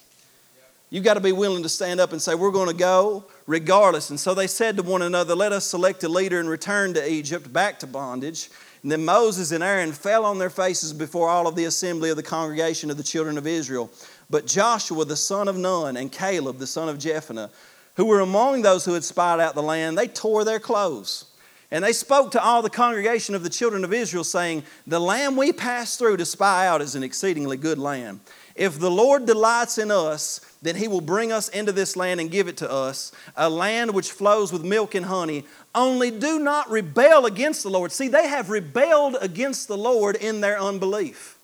You've 0.88 1.04
got 1.04 1.14
to 1.14 1.20
be 1.20 1.32
willing 1.32 1.64
to 1.64 1.68
stand 1.68 2.00
up 2.00 2.12
and 2.12 2.22
say, 2.22 2.34
We're 2.34 2.50
going 2.50 2.68
to 2.68 2.74
go 2.74 3.24
regardless. 3.46 4.10
And 4.10 4.18
so 4.18 4.34
they 4.34 4.46
said 4.46 4.76
to 4.76 4.82
one 4.82 5.02
another, 5.02 5.34
Let 5.34 5.52
us 5.52 5.66
select 5.66 6.02
a 6.04 6.08
leader 6.08 6.40
and 6.40 6.48
return 6.48 6.94
to 6.94 7.10
Egypt, 7.12 7.52
back 7.52 7.78
to 7.80 7.86
bondage. 7.86 8.48
And 8.82 8.92
then 8.92 9.04
Moses 9.04 9.50
and 9.50 9.64
Aaron 9.64 9.90
fell 9.90 10.24
on 10.24 10.38
their 10.38 10.48
faces 10.48 10.92
before 10.92 11.28
all 11.28 11.48
of 11.48 11.56
the 11.56 11.64
assembly 11.64 12.10
of 12.10 12.16
the 12.16 12.22
congregation 12.22 12.88
of 12.88 12.96
the 12.96 13.02
children 13.02 13.36
of 13.36 13.44
Israel. 13.44 13.90
But 14.28 14.46
Joshua 14.46 15.04
the 15.04 15.16
son 15.16 15.48
of 15.48 15.56
Nun 15.56 15.96
and 15.96 16.10
Caleb 16.10 16.58
the 16.58 16.66
son 16.66 16.88
of 16.88 16.98
Jephunneh, 16.98 17.50
who 17.94 18.06
were 18.06 18.20
among 18.20 18.62
those 18.62 18.84
who 18.84 18.94
had 18.94 19.04
spied 19.04 19.40
out 19.40 19.54
the 19.54 19.62
land, 19.62 19.96
they 19.96 20.08
tore 20.08 20.44
their 20.44 20.60
clothes. 20.60 21.26
And 21.70 21.82
they 21.82 21.92
spoke 21.92 22.30
to 22.32 22.42
all 22.42 22.62
the 22.62 22.70
congregation 22.70 23.34
of 23.34 23.42
the 23.42 23.50
children 23.50 23.84
of 23.84 23.92
Israel, 23.92 24.22
saying, 24.22 24.62
The 24.86 25.00
land 25.00 25.36
we 25.36 25.52
passed 25.52 25.98
through 25.98 26.16
to 26.18 26.24
spy 26.24 26.66
out 26.66 26.80
is 26.80 26.94
an 26.94 27.02
exceedingly 27.02 27.56
good 27.56 27.78
land. 27.78 28.20
If 28.54 28.78
the 28.78 28.90
Lord 28.90 29.26
delights 29.26 29.76
in 29.76 29.90
us, 29.90 30.40
then 30.62 30.76
he 30.76 30.88
will 30.88 31.00
bring 31.00 31.32
us 31.32 31.48
into 31.48 31.72
this 31.72 31.96
land 31.96 32.20
and 32.20 32.30
give 32.30 32.48
it 32.48 32.56
to 32.58 32.70
us, 32.70 33.12
a 33.36 33.50
land 33.50 33.92
which 33.92 34.12
flows 34.12 34.52
with 34.52 34.64
milk 34.64 34.94
and 34.94 35.06
honey. 35.06 35.44
Only 35.74 36.10
do 36.10 36.38
not 36.38 36.70
rebel 36.70 37.26
against 37.26 37.62
the 37.64 37.68
Lord. 37.68 37.92
See, 37.92 38.08
they 38.08 38.28
have 38.28 38.48
rebelled 38.48 39.16
against 39.20 39.68
the 39.68 39.76
Lord 39.76 40.16
in 40.16 40.40
their 40.40 40.58
unbelief. 40.58 41.35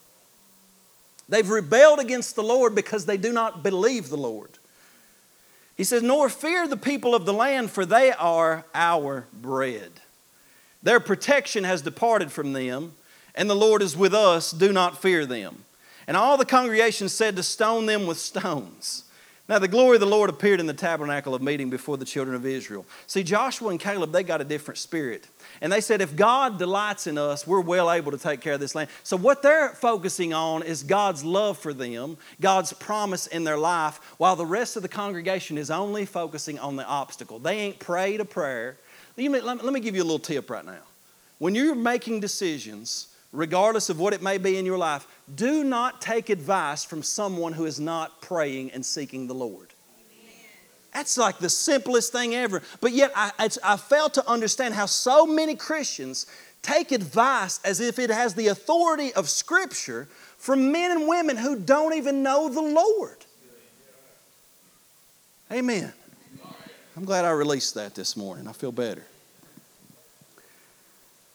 They've 1.33 1.49
rebelled 1.49 1.99
against 1.99 2.37
the 2.37 2.43
Lord 2.43 2.75
because 2.75 3.07
they 3.07 3.17
do 3.17 3.33
not 3.33 3.63
believe 3.63 4.11
the 4.11 4.19
Lord. 4.19 4.59
He 5.79 5.83
says, 5.83 6.03
Nor 6.03 6.29
fear 6.29 6.69
the 6.69 6.77
people 6.77 7.15
of 7.15 7.25
the 7.25 7.33
land, 7.33 7.71
for 7.71 7.87
they 7.87 8.13
are 8.13 8.67
our 8.75 9.25
bread. 9.33 9.93
Their 10.83 11.01
protection 11.01 11.65
has 11.65 11.81
departed 11.81 12.31
from 12.31 12.53
them, 12.53 12.93
and 13.35 13.49
the 13.49 13.57
Lord 13.57 13.81
is 13.81 13.97
with 13.97 14.13
us. 14.13 14.51
Do 14.51 14.75
not 14.75 15.01
fear 15.01 15.25
them. 15.25 15.65
And 16.07 16.19
all 16.19 16.37
the 16.37 16.45
congregation 16.45 17.09
said 17.09 17.35
to 17.37 17.43
stone 17.43 17.87
them 17.87 18.07
with 18.07 18.19
stones. 18.19 19.05
Now, 19.49 19.59
the 19.59 19.69
glory 19.69 19.97
of 19.97 20.01
the 20.01 20.07
Lord 20.07 20.31
appeared 20.31 20.61
in 20.61 20.67
the 20.67 20.73
tabernacle 20.73 21.35
of 21.35 21.43
meeting 21.43 21.69
before 21.69 21.97
the 21.97 22.05
children 22.05 22.37
of 22.37 22.47
Israel. 22.47 22.87
See, 23.09 23.25
Joshua 23.25 23.71
and 23.71 23.81
Caleb, 23.81 24.13
they 24.13 24.23
got 24.23 24.41
a 24.41 24.45
different 24.45 24.79
spirit. 24.79 25.27
And 25.61 25.73
they 25.73 25.81
said, 25.81 26.01
if 26.01 26.15
God 26.15 26.59
delights 26.59 27.09
in 27.09 27.19
us, 27.19 27.45
we're 27.45 27.61
well 27.61 27.91
able 27.91 28.13
to 28.13 28.19
take 28.19 28.41
care 28.41 28.53
of 28.53 28.61
this 28.61 28.77
land. 28.77 28.89
So, 29.03 29.17
what 29.17 29.43
they're 29.43 29.71
focusing 29.71 30.33
on 30.33 30.63
is 30.63 30.85
God's 30.85 31.25
love 31.25 31.59
for 31.59 31.75
them, 31.75 32.19
God's 32.41 32.73
promise 32.73 33.27
in 33.27 33.43
their 33.43 33.59
life, 33.59 33.99
while 34.17 34.37
the 34.37 34.47
rest 34.47 34.77
of 34.77 34.83
the 34.83 34.89
congregation 34.89 35.59
is 35.59 35.73
only 35.73 36.07
focusing 36.07 36.61
on 36.61 36.77
the 36.77 36.87
obstacle. 36.87 37.41
They 37.41 37.59
ain't 37.59 37.81
prayed 37.81 38.21
a 38.21 38.25
prayer, 38.25 38.77
let 39.17 39.65
me 39.65 39.81
give 39.81 39.97
you 39.97 40.03
a 40.03 40.05
little 40.05 40.19
tip 40.19 40.51
right 40.51 40.65
now. 40.65 40.83
When 41.39 41.55
you're 41.55 41.75
making 41.75 42.21
decisions, 42.21 43.09
regardless 43.33 43.89
of 43.89 43.99
what 43.99 44.13
it 44.13 44.23
may 44.23 44.39
be 44.39 44.59
in 44.59 44.67
your 44.67 44.79
life, 44.79 45.07
do 45.35 45.65
not 45.65 46.01
take 46.01 46.29
advice 46.29 46.85
from 46.85 47.03
someone 47.03 47.53
who 47.53 47.65
is 47.65 47.81
not 47.81 48.21
praying 48.21 48.71
and 48.73 48.85
seeking 48.85 49.27
the 49.27 49.35
Lord. 49.35 49.73
That's 50.93 51.17
like 51.17 51.39
the 51.39 51.49
simplest 51.49 52.13
thing 52.13 52.35
ever. 52.35 52.63
But 52.81 52.93
yet, 52.93 53.13
I, 53.17 53.49
I 53.65 53.77
fail 53.79 54.11
to 54.11 54.29
understand 54.29 54.75
how 54.75 54.87
so 54.87 55.27
many 55.27 55.55
Christians 55.55 56.27
take 56.61 56.93
advice 56.93 57.61
as 57.65 57.81
if 57.81 57.99
it 57.99 58.11
has 58.11 58.35
the 58.35 58.49
authority 58.49 59.13
of 59.15 59.29
Scripture 59.31 60.07
from 60.37 60.71
men 60.71 60.91
and 60.91 61.09
women 61.09 61.39
who 61.39 61.59
don't 61.59 61.95
even 61.95 62.23
know 62.23 62.51
the 62.51 62.61
Lord. 62.61 63.17
Amen. 65.51 65.93
I'm 66.97 67.05
glad 67.07 67.25
I 67.25 67.31
released 67.31 67.75
that 67.75 67.95
this 67.95 68.17
morning. 68.17 68.47
I 68.47 68.53
feel 68.53 68.73
better. 68.73 69.05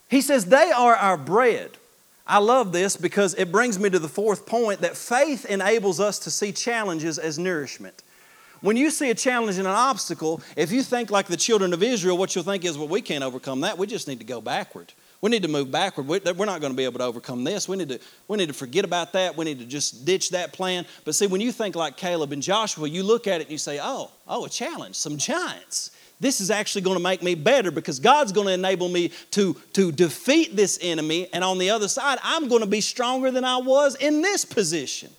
He 0.07 0.21
says, 0.21 0.45
They 0.45 0.71
are 0.71 0.95
our 0.95 1.17
bread. 1.17 1.71
I 2.28 2.39
love 2.39 2.73
this 2.73 2.97
because 2.97 3.34
it 3.36 3.51
brings 3.51 3.80
me 3.80 3.89
to 3.89 3.99
the 3.99 4.09
fourth 4.09 4.45
point 4.45 4.82
that 4.82 4.97
faith 4.97 5.45
enables 5.45 5.99
us 6.01 6.19
to 6.19 6.32
see 6.32 6.51
challenges 6.51 7.17
as 7.17 7.39
nourishment. 7.39 8.03
When 8.59 8.75
you 8.75 8.89
see 8.89 9.09
a 9.09 9.15
challenge 9.15 9.57
and 9.57 9.67
an 9.67 9.73
obstacle, 9.73 10.41
if 10.55 10.71
you 10.71 10.84
think 10.84 11.09
like 11.09 11.28
the 11.28 11.38
children 11.38 11.73
of 11.73 11.82
Israel, 11.82 12.17
what 12.17 12.36
you'll 12.36 12.43
think 12.43 12.65
is, 12.65 12.78
well, 12.78 12.88
we 12.88 13.01
can't 13.01 13.23
overcome 13.23 13.61
that. 13.61 13.78
We 13.78 13.88
just 13.88 14.07
need 14.07 14.19
to 14.19 14.25
go 14.25 14.41
backward. 14.41 14.91
We 15.21 15.32
need 15.32 15.43
to 15.43 15.47
move 15.47 15.71
backward. 15.71 16.07
We're 16.07 16.19
not 16.45 16.61
going 16.61 16.73
to 16.73 16.78
be 16.78 16.84
able 16.84 16.99
to 16.99 17.05
overcome 17.05 17.43
this. 17.43 17.69
We 17.69 17.78
need 17.78 17.89
to, 17.89 17.99
we 18.28 18.38
need 18.38 18.47
to 18.47 18.53
forget 18.53 18.84
about 18.84 19.13
that. 19.13 19.38
We 19.38 19.45
need 19.45 19.59
to 19.59 19.65
just 19.65 20.05
ditch 20.05 20.32
that 20.32 20.53
plan. 20.53 20.86
But 21.05 21.15
see, 21.15 21.28
when 21.28 21.41
you 21.41 21.51
think 21.51 21.75
like 21.75 21.97
Caleb 21.97 22.34
and 22.34 22.41
Joshua, 22.41 22.89
you 22.89 23.03
look 23.03 23.25
at 23.25 23.41
it 23.41 23.45
and 23.45 23.51
you 23.51 23.57
say, 23.57 23.80
oh, 23.82 24.11
oh, 24.28 24.45
a 24.45 24.49
challenge, 24.49 24.95
some 24.95 25.17
giants 25.17 25.91
this 26.20 26.41
is 26.41 26.49
actually 26.49 26.82
going 26.82 26.97
to 26.97 27.03
make 27.03 27.22
me 27.22 27.36
better 27.36 27.70
because 27.70 27.99
God's 27.99 28.32
going 28.32 28.47
to 28.47 28.53
enable 28.53 28.89
me 28.89 29.11
to, 29.32 29.55
to 29.74 29.91
defeat 29.91 30.55
this 30.55 30.80
enemy. 30.82 31.28
And 31.32 31.43
on 31.43 31.59
the 31.59 31.70
other 31.70 31.88
side, 31.88 32.18
I'm 32.24 32.47
going 32.47 32.61
to 32.61 32.68
be 32.68 32.82
stronger 32.82 33.30
than 33.30 33.43
I 33.43 33.57
was 33.57 33.95
in 33.95 34.22
this 34.22 34.43
position. 34.43 35.11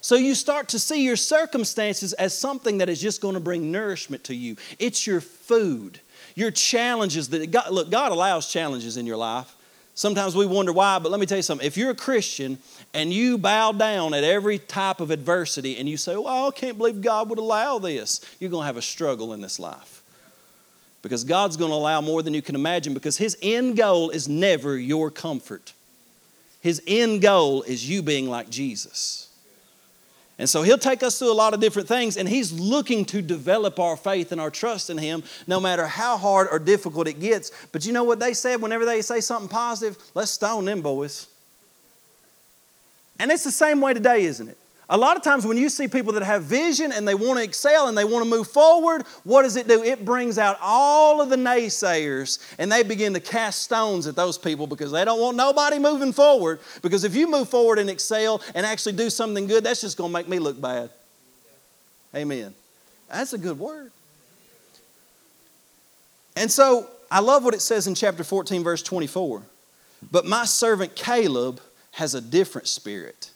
So 0.00 0.14
you 0.14 0.34
start 0.34 0.68
to 0.68 0.78
see 0.78 1.04
your 1.04 1.16
circumstances 1.16 2.14
as 2.14 2.36
something 2.36 2.78
that 2.78 2.88
is 2.88 3.00
just 3.00 3.20
going 3.20 3.34
to 3.34 3.40
bring 3.40 3.70
nourishment 3.70 4.24
to 4.24 4.34
you. 4.34 4.56
It's 4.78 5.06
your 5.06 5.20
food, 5.20 6.00
your 6.34 6.50
challenges 6.50 7.28
that 7.28 7.50
God, 7.50 7.70
look, 7.70 7.90
God 7.90 8.12
allows 8.12 8.50
challenges 8.50 8.96
in 8.96 9.04
your 9.04 9.16
life. 9.16 9.54
Sometimes 9.94 10.36
we 10.36 10.46
wonder 10.46 10.72
why, 10.72 11.00
but 11.00 11.10
let 11.10 11.18
me 11.18 11.26
tell 11.26 11.36
you 11.36 11.42
something. 11.42 11.66
If 11.66 11.76
you're 11.76 11.90
a 11.90 11.96
Christian 11.96 12.58
and 12.94 13.12
you 13.12 13.36
bow 13.36 13.72
down 13.72 14.14
at 14.14 14.22
every 14.22 14.58
type 14.58 15.00
of 15.00 15.10
adversity 15.10 15.76
and 15.76 15.88
you 15.88 15.96
say, 15.96 16.16
Well, 16.16 16.46
I 16.46 16.50
can't 16.52 16.78
believe 16.78 17.02
God 17.02 17.28
would 17.28 17.40
allow 17.40 17.80
this, 17.80 18.20
you're 18.38 18.50
going 18.50 18.62
to 18.62 18.66
have 18.66 18.76
a 18.76 18.82
struggle 18.82 19.32
in 19.32 19.40
this 19.40 19.58
life 19.58 19.97
because 21.02 21.24
God's 21.24 21.56
going 21.56 21.70
to 21.70 21.76
allow 21.76 22.00
more 22.00 22.22
than 22.22 22.34
you 22.34 22.42
can 22.42 22.54
imagine 22.54 22.94
because 22.94 23.16
His 23.16 23.36
end 23.42 23.76
goal 23.76 24.10
is 24.10 24.28
never 24.28 24.76
your 24.76 25.10
comfort. 25.10 25.72
His 26.60 26.82
end 26.86 27.22
goal 27.22 27.62
is 27.62 27.88
you 27.88 28.02
being 28.02 28.28
like 28.28 28.50
Jesus. 28.50 29.28
And 30.38 30.48
so 30.48 30.62
he'll 30.62 30.78
take 30.78 31.02
us 31.02 31.18
through 31.18 31.32
a 31.32 31.34
lot 31.34 31.52
of 31.52 31.60
different 31.60 31.88
things, 31.88 32.16
and 32.16 32.28
he's 32.28 32.52
looking 32.52 33.04
to 33.06 33.20
develop 33.20 33.80
our 33.80 33.96
faith 33.96 34.30
and 34.30 34.40
our 34.40 34.50
trust 34.50 34.88
in 34.88 34.96
him 34.96 35.24
no 35.48 35.58
matter 35.58 35.86
how 35.86 36.16
hard 36.16 36.46
or 36.52 36.60
difficult 36.60 37.08
it 37.08 37.18
gets. 37.18 37.50
But 37.72 37.84
you 37.84 37.92
know 37.92 38.04
what 38.04 38.20
they 38.20 38.34
said 38.34 38.62
whenever 38.62 38.84
they 38.84 39.02
say 39.02 39.20
something 39.20 39.48
positive? 39.48 39.98
Let's 40.14 40.30
stone 40.30 40.64
them 40.64 40.80
boys. 40.80 41.26
And 43.18 43.32
it's 43.32 43.42
the 43.42 43.50
same 43.50 43.80
way 43.80 43.94
today, 43.94 44.24
isn't 44.24 44.48
it? 44.48 44.56
A 44.90 44.96
lot 44.96 45.18
of 45.18 45.22
times 45.22 45.46
when 45.46 45.58
you 45.58 45.68
see 45.68 45.86
people 45.86 46.14
that 46.14 46.22
have 46.22 46.44
vision 46.44 46.92
and 46.92 47.06
they 47.06 47.14
want 47.14 47.38
to 47.38 47.44
excel 47.44 47.88
and 47.88 47.98
they 47.98 48.04
want 48.04 48.24
to 48.24 48.30
move 48.30 48.48
forward, 48.48 49.02
what 49.22 49.42
does 49.42 49.56
it 49.56 49.68
do? 49.68 49.82
It 49.82 50.02
brings 50.02 50.38
out 50.38 50.56
all 50.62 51.20
of 51.20 51.28
the 51.28 51.36
naysayers 51.36 52.38
and 52.58 52.72
they 52.72 52.82
begin 52.82 53.12
to 53.12 53.20
cast 53.20 53.62
stones 53.62 54.06
at 54.06 54.16
those 54.16 54.38
people 54.38 54.66
because 54.66 54.90
they 54.90 55.04
don't 55.04 55.20
want 55.20 55.36
nobody 55.36 55.78
moving 55.78 56.12
forward. 56.12 56.60
Because 56.80 57.04
if 57.04 57.14
you 57.14 57.30
move 57.30 57.50
forward 57.50 57.78
and 57.78 57.90
excel 57.90 58.42
and 58.54 58.64
actually 58.64 58.94
do 58.94 59.10
something 59.10 59.46
good, 59.46 59.62
that's 59.62 59.82
just 59.82 59.98
going 59.98 60.10
to 60.10 60.14
make 60.14 60.26
me 60.26 60.38
look 60.38 60.58
bad. 60.58 60.88
Amen. 62.14 62.54
That's 63.10 63.34
a 63.34 63.38
good 63.38 63.58
word. 63.58 63.90
And 66.34 66.50
so 66.50 66.88
I 67.10 67.20
love 67.20 67.44
what 67.44 67.52
it 67.52 67.60
says 67.60 67.86
in 67.86 67.94
chapter 67.94 68.24
14, 68.24 68.64
verse 68.64 68.82
24. 68.82 69.42
But 70.10 70.24
my 70.24 70.46
servant 70.46 70.96
Caleb 70.96 71.60
has 71.92 72.14
a 72.14 72.22
different 72.22 72.68
spirit 72.68 73.32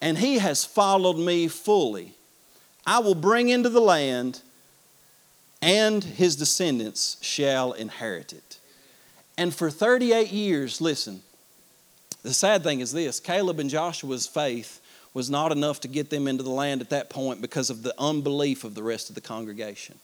and 0.00 0.18
he 0.18 0.38
has 0.38 0.64
followed 0.64 1.18
me 1.18 1.48
fully. 1.48 2.14
I 2.86 3.00
will 3.00 3.14
bring 3.14 3.48
into 3.48 3.68
the 3.68 3.80
land, 3.80 4.42
and 5.60 6.02
his 6.02 6.36
descendants 6.36 7.16
shall 7.20 7.72
inherit 7.72 8.32
it. 8.32 8.58
And 9.38 9.54
for 9.54 9.70
38 9.70 10.32
years, 10.32 10.80
listen, 10.80 11.22
the 12.22 12.34
sad 12.34 12.62
thing 12.62 12.80
is 12.80 12.92
this 12.92 13.20
Caleb 13.20 13.60
and 13.60 13.70
Joshua's 13.70 14.26
faith 14.26 14.80
was 15.14 15.30
not 15.30 15.52
enough 15.52 15.80
to 15.80 15.88
get 15.88 16.10
them 16.10 16.28
into 16.28 16.42
the 16.42 16.50
land 16.50 16.80
at 16.80 16.90
that 16.90 17.08
point 17.08 17.40
because 17.40 17.70
of 17.70 17.82
the 17.82 17.94
unbelief 17.98 18.64
of 18.64 18.74
the 18.74 18.82
rest 18.82 19.08
of 19.08 19.14
the 19.14 19.20
congregation. 19.20 19.98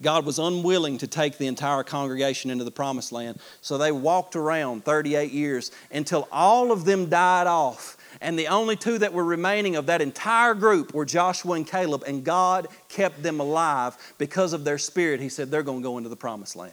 God 0.00 0.24
was 0.24 0.38
unwilling 0.38 0.98
to 0.98 1.06
take 1.06 1.38
the 1.38 1.48
entire 1.48 1.82
congregation 1.82 2.50
into 2.50 2.64
the 2.64 2.70
promised 2.70 3.12
land. 3.12 3.40
So 3.62 3.78
they 3.78 3.92
walked 3.92 4.36
around 4.36 4.84
38 4.84 5.32
years 5.32 5.72
until 5.92 6.28
all 6.30 6.72
of 6.72 6.84
them 6.84 7.08
died 7.08 7.46
off 7.46 7.96
and 8.20 8.38
the 8.38 8.48
only 8.48 8.76
two 8.76 8.98
that 8.98 9.12
were 9.12 9.24
remaining 9.24 9.76
of 9.76 9.86
that 9.86 10.00
entire 10.02 10.54
group 10.54 10.92
were 10.92 11.04
Joshua 11.04 11.54
and 11.54 11.66
Caleb, 11.66 12.04
and 12.06 12.24
God 12.24 12.66
kept 12.88 13.22
them 13.22 13.40
alive 13.40 13.96
because 14.18 14.52
of 14.52 14.64
their 14.64 14.78
spirit. 14.78 15.20
He 15.20 15.28
said, 15.28 15.50
They're 15.50 15.62
going 15.62 15.80
to 15.80 15.84
go 15.84 15.98
into 15.98 16.08
the 16.08 16.16
promised 16.16 16.56
land. 16.56 16.72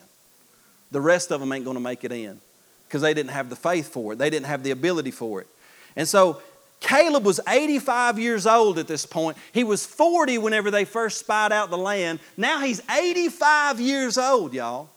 The 0.92 1.02
rest 1.02 1.32
of 1.32 1.40
them 1.40 1.52
ain't 1.52 1.66
going 1.66 1.76
to 1.76 1.82
make 1.82 2.04
it 2.04 2.12
in 2.12 2.40
because 2.88 3.02
they 3.02 3.14
didn't 3.14 3.32
have 3.32 3.50
the 3.50 3.56
faith 3.56 3.92
for 3.92 4.14
it, 4.14 4.18
they 4.18 4.30
didn't 4.30 4.48
have 4.48 4.64
the 4.64 4.72
ability 4.72 5.12
for 5.12 5.42
it. 5.42 5.48
And 5.96 6.08
so 6.08 6.42
Caleb 6.80 7.26
was 7.26 7.40
85 7.48 8.20
years 8.20 8.46
old 8.46 8.78
at 8.78 8.88
this 8.88 9.06
point. 9.06 9.38
He 9.52 9.64
was 9.64 9.86
40 9.86 10.38
whenever 10.38 10.70
they 10.72 10.86
first 10.86 11.20
spied 11.20 11.52
out 11.52 11.70
the 11.70 11.78
land. 11.78 12.20
Now 12.38 12.62
he's 12.62 12.82
85 12.90 13.80
years 13.80 14.18
old, 14.18 14.54
y'all. 14.54 14.90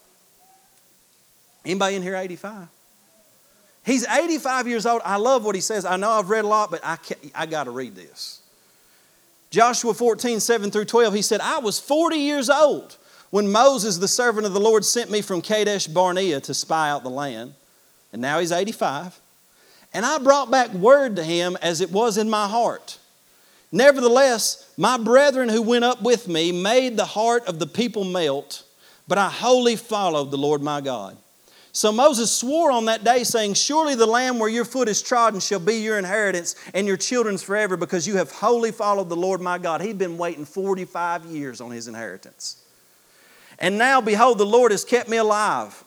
Anybody 1.65 1.97
in 1.97 2.03
here 2.03 2.17
85? 2.17 2.69
He's 3.89 4.07
85 4.07 4.69
years 4.69 4.85
old. 4.85 5.01
I 5.03 5.17
love 5.17 5.47
what 5.47 5.55
he 5.55 5.63
says. 5.63 5.87
I 5.87 5.97
know 5.97 6.11
I've 6.11 6.29
read 6.29 6.45
a 6.45 6.49
lot, 6.49 6.71
but 6.71 6.83
I, 6.85 6.99
I 7.35 7.47
got 7.47 7.65
to 7.65 7.71
read 7.71 7.95
this. 7.95 8.43
Joshua 9.49 9.95
14, 9.95 10.41
7 10.41 10.71
through 10.71 10.85
12, 10.85 11.15
he 11.15 11.23
said, 11.23 11.41
I 11.41 11.59
was 11.59 11.81
40 11.81 12.17
years 12.17 12.51
old 12.51 12.99
when 13.31 13.51
Moses, 13.51 13.97
the 13.97 14.07
servant 14.07 14.45
of 14.45 14.53
the 14.53 14.61
Lord, 14.61 14.85
sent 14.85 15.11
me 15.11 15.23
from 15.23 15.41
Kadesh 15.41 15.87
Barnea 15.87 16.39
to 16.39 16.53
spy 16.53 16.91
out 16.91 17.03
the 17.03 17.09
land. 17.09 17.55
And 18.13 18.21
now 18.21 18.41
he's 18.41 18.53
85. 18.53 19.19
And 19.95 20.05
I 20.05 20.19
brought 20.19 20.51
back 20.51 20.71
word 20.75 21.17
to 21.17 21.25
him 21.25 21.57
as 21.63 21.81
it 21.81 21.91
was 21.91 22.19
in 22.19 22.29
my 22.29 22.47
heart. 22.47 22.99
Nevertheless, 23.73 24.71
my 24.77 24.99
brethren 24.99 25.49
who 25.49 25.63
went 25.63 25.85
up 25.87 26.03
with 26.03 26.29
me 26.29 26.53
made 26.53 26.99
the 26.99 27.07
heart 27.07 27.47
of 27.47 27.59
the 27.59 27.67
people 27.67 28.05
melt, 28.05 28.65
but 29.07 29.17
I 29.17 29.31
wholly 29.31 29.77
followed 29.77 30.31
the 30.31 30.37
Lord 30.37 30.61
my 30.61 30.83
God. 30.83 31.17
So 31.79 31.93
Moses 31.93 32.33
swore 32.33 32.73
on 32.73 32.87
that 32.87 33.05
day, 33.05 33.23
saying, 33.23 33.55
Surely 33.55 33.95
the 33.95 34.05
land 34.05 34.41
where 34.41 34.49
your 34.49 34.65
foot 34.65 34.89
is 34.89 35.01
trodden 35.01 35.39
shall 35.39 35.61
be 35.61 35.77
your 35.77 35.97
inheritance 35.97 36.57
and 36.75 36.89
your 36.89 36.97
children's 36.97 37.41
forever, 37.41 37.77
because 37.77 38.05
you 38.05 38.17
have 38.17 38.33
wholly 38.33 38.73
followed 38.73 39.09
the 39.09 39.15
Lord 39.15 39.41
my 39.41 39.59
God. 39.59 39.81
He'd 39.81 39.97
been 39.97 40.19
waiting 40.19 40.45
45 40.45 41.27
years 41.27 41.61
on 41.61 41.71
his 41.71 41.87
inheritance. 41.87 42.65
And 43.61 43.79
now, 43.79 44.01
behold, 44.01 44.39
the 44.39 44.45
Lord 44.45 44.73
has 44.73 44.85
kept 44.85 45.09
me 45.09 45.19
alive 45.19 45.85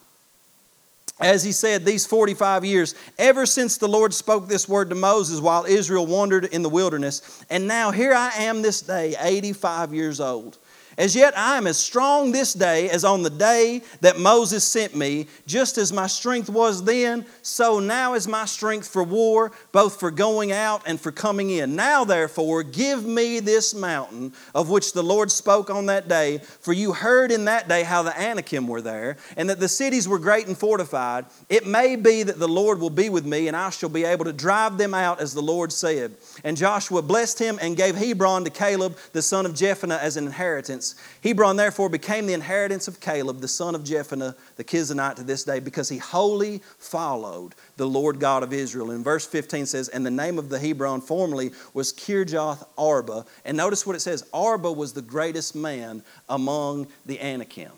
as 1.19 1.43
he 1.43 1.51
said, 1.51 1.85
these 1.85 2.05
45 2.05 2.65
years, 2.65 2.95
ever 3.19 3.45
since 3.45 3.77
the 3.77 3.87
Lord 3.87 4.13
spoke 4.13 4.47
this 4.47 4.67
word 4.67 4.89
to 4.89 4.95
Moses 4.95 5.39
while 5.39 5.65
Israel 5.65 6.07
wandered 6.07 6.45
in 6.45 6.63
the 6.63 6.69
wilderness. 6.69 7.43
And 7.49 7.67
now 7.67 7.91
here 7.91 8.13
I 8.13 8.29
am 8.37 8.61
this 8.61 8.81
day, 8.81 9.15
85 9.19 9.93
years 9.93 10.19
old. 10.19 10.57
As 10.97 11.15
yet 11.15 11.37
I 11.37 11.57
am 11.57 11.67
as 11.67 11.77
strong 11.77 12.31
this 12.31 12.53
day 12.53 12.89
as 12.89 13.05
on 13.05 13.23
the 13.23 13.29
day 13.29 13.81
that 14.01 14.19
Moses 14.19 14.63
sent 14.63 14.93
me. 14.93 15.27
Just 15.47 15.77
as 15.77 15.93
my 15.93 16.07
strength 16.07 16.49
was 16.49 16.83
then, 16.83 17.25
so 17.41 17.79
now 17.79 18.13
is 18.13 18.27
my 18.27 18.45
strength 18.45 18.87
for 18.89 19.03
war, 19.03 19.53
both 19.71 19.99
for 19.99 20.11
going 20.11 20.51
out 20.51 20.81
and 20.85 20.99
for 20.99 21.11
coming 21.11 21.49
in. 21.49 21.75
Now, 21.75 22.03
therefore, 22.03 22.63
give 22.63 23.05
me 23.05 23.39
this 23.39 23.73
mountain 23.73 24.33
of 24.53 24.69
which 24.69 24.91
the 24.91 25.01
Lord 25.03 25.31
spoke 25.31 25.69
on 25.69 25.85
that 25.85 26.09
day. 26.09 26.39
For 26.59 26.73
you 26.73 26.91
heard 26.91 27.31
in 27.31 27.45
that 27.45 27.69
day 27.69 27.83
how 27.83 28.03
the 28.03 28.19
Anakim 28.19 28.67
were 28.67 28.81
there, 28.81 29.15
and 29.37 29.49
that 29.49 29.61
the 29.61 29.69
cities 29.69 30.07
were 30.07 30.19
great 30.19 30.47
and 30.47 30.57
fortified. 30.57 31.25
It 31.47 31.65
may 31.65 31.95
be 31.95 32.23
that 32.23 32.37
the 32.37 32.47
Lord 32.47 32.79
will 32.81 32.89
be 32.89 33.07
with 33.07 33.25
me, 33.25 33.47
and 33.47 33.55
I 33.55 33.69
shall 33.69 33.89
be 33.89 34.03
able 34.03 34.25
to 34.25 34.33
drive 34.33 34.77
them 34.77 34.93
out 34.93 35.21
as 35.21 35.33
the 35.33 35.41
Lord 35.41 35.71
said. 35.71 36.15
And 36.43 36.57
Joshua 36.57 37.01
blessed 37.01 37.39
him 37.39 37.59
and 37.61 37.77
gave 37.77 37.95
Hebron 37.95 38.43
to 38.43 38.49
Caleb, 38.49 38.97
the 39.13 39.21
son 39.21 39.45
of 39.45 39.53
Jephunneh, 39.53 39.99
as 39.99 40.17
an 40.17 40.25
inheritance 40.25 40.80
inheritance. 40.81 40.95
Hebron 41.23 41.55
therefore 41.55 41.89
became 41.89 42.25
the 42.25 42.33
inheritance 42.33 42.87
of 42.87 42.99
Caleb, 42.99 43.39
the 43.39 43.47
son 43.47 43.75
of 43.75 43.83
Jephunneh, 43.83 44.35
the 44.55 44.63
Kenizzite, 44.63 45.15
to 45.15 45.23
this 45.23 45.43
day, 45.43 45.59
because 45.59 45.89
he 45.89 45.97
wholly 45.97 46.61
followed 46.77 47.55
the 47.77 47.87
Lord 47.87 48.19
God 48.19 48.43
of 48.43 48.53
Israel. 48.53 48.91
And 48.91 49.03
verse 49.03 49.25
15 49.25 49.65
says, 49.65 49.89
And 49.89 50.05
the 50.05 50.11
name 50.11 50.37
of 50.37 50.49
the 50.49 50.59
Hebron 50.59 51.01
formerly 51.01 51.51
was 51.73 51.93
Kirjath 51.93 52.65
Arba. 52.77 53.25
And 53.45 53.57
notice 53.57 53.85
what 53.85 53.95
it 53.95 54.01
says 54.01 54.27
Arba 54.33 54.71
was 54.71 54.93
the 54.93 55.01
greatest 55.01 55.55
man 55.55 56.03
among 56.29 56.87
the 57.05 57.19
Anakim. 57.19 57.71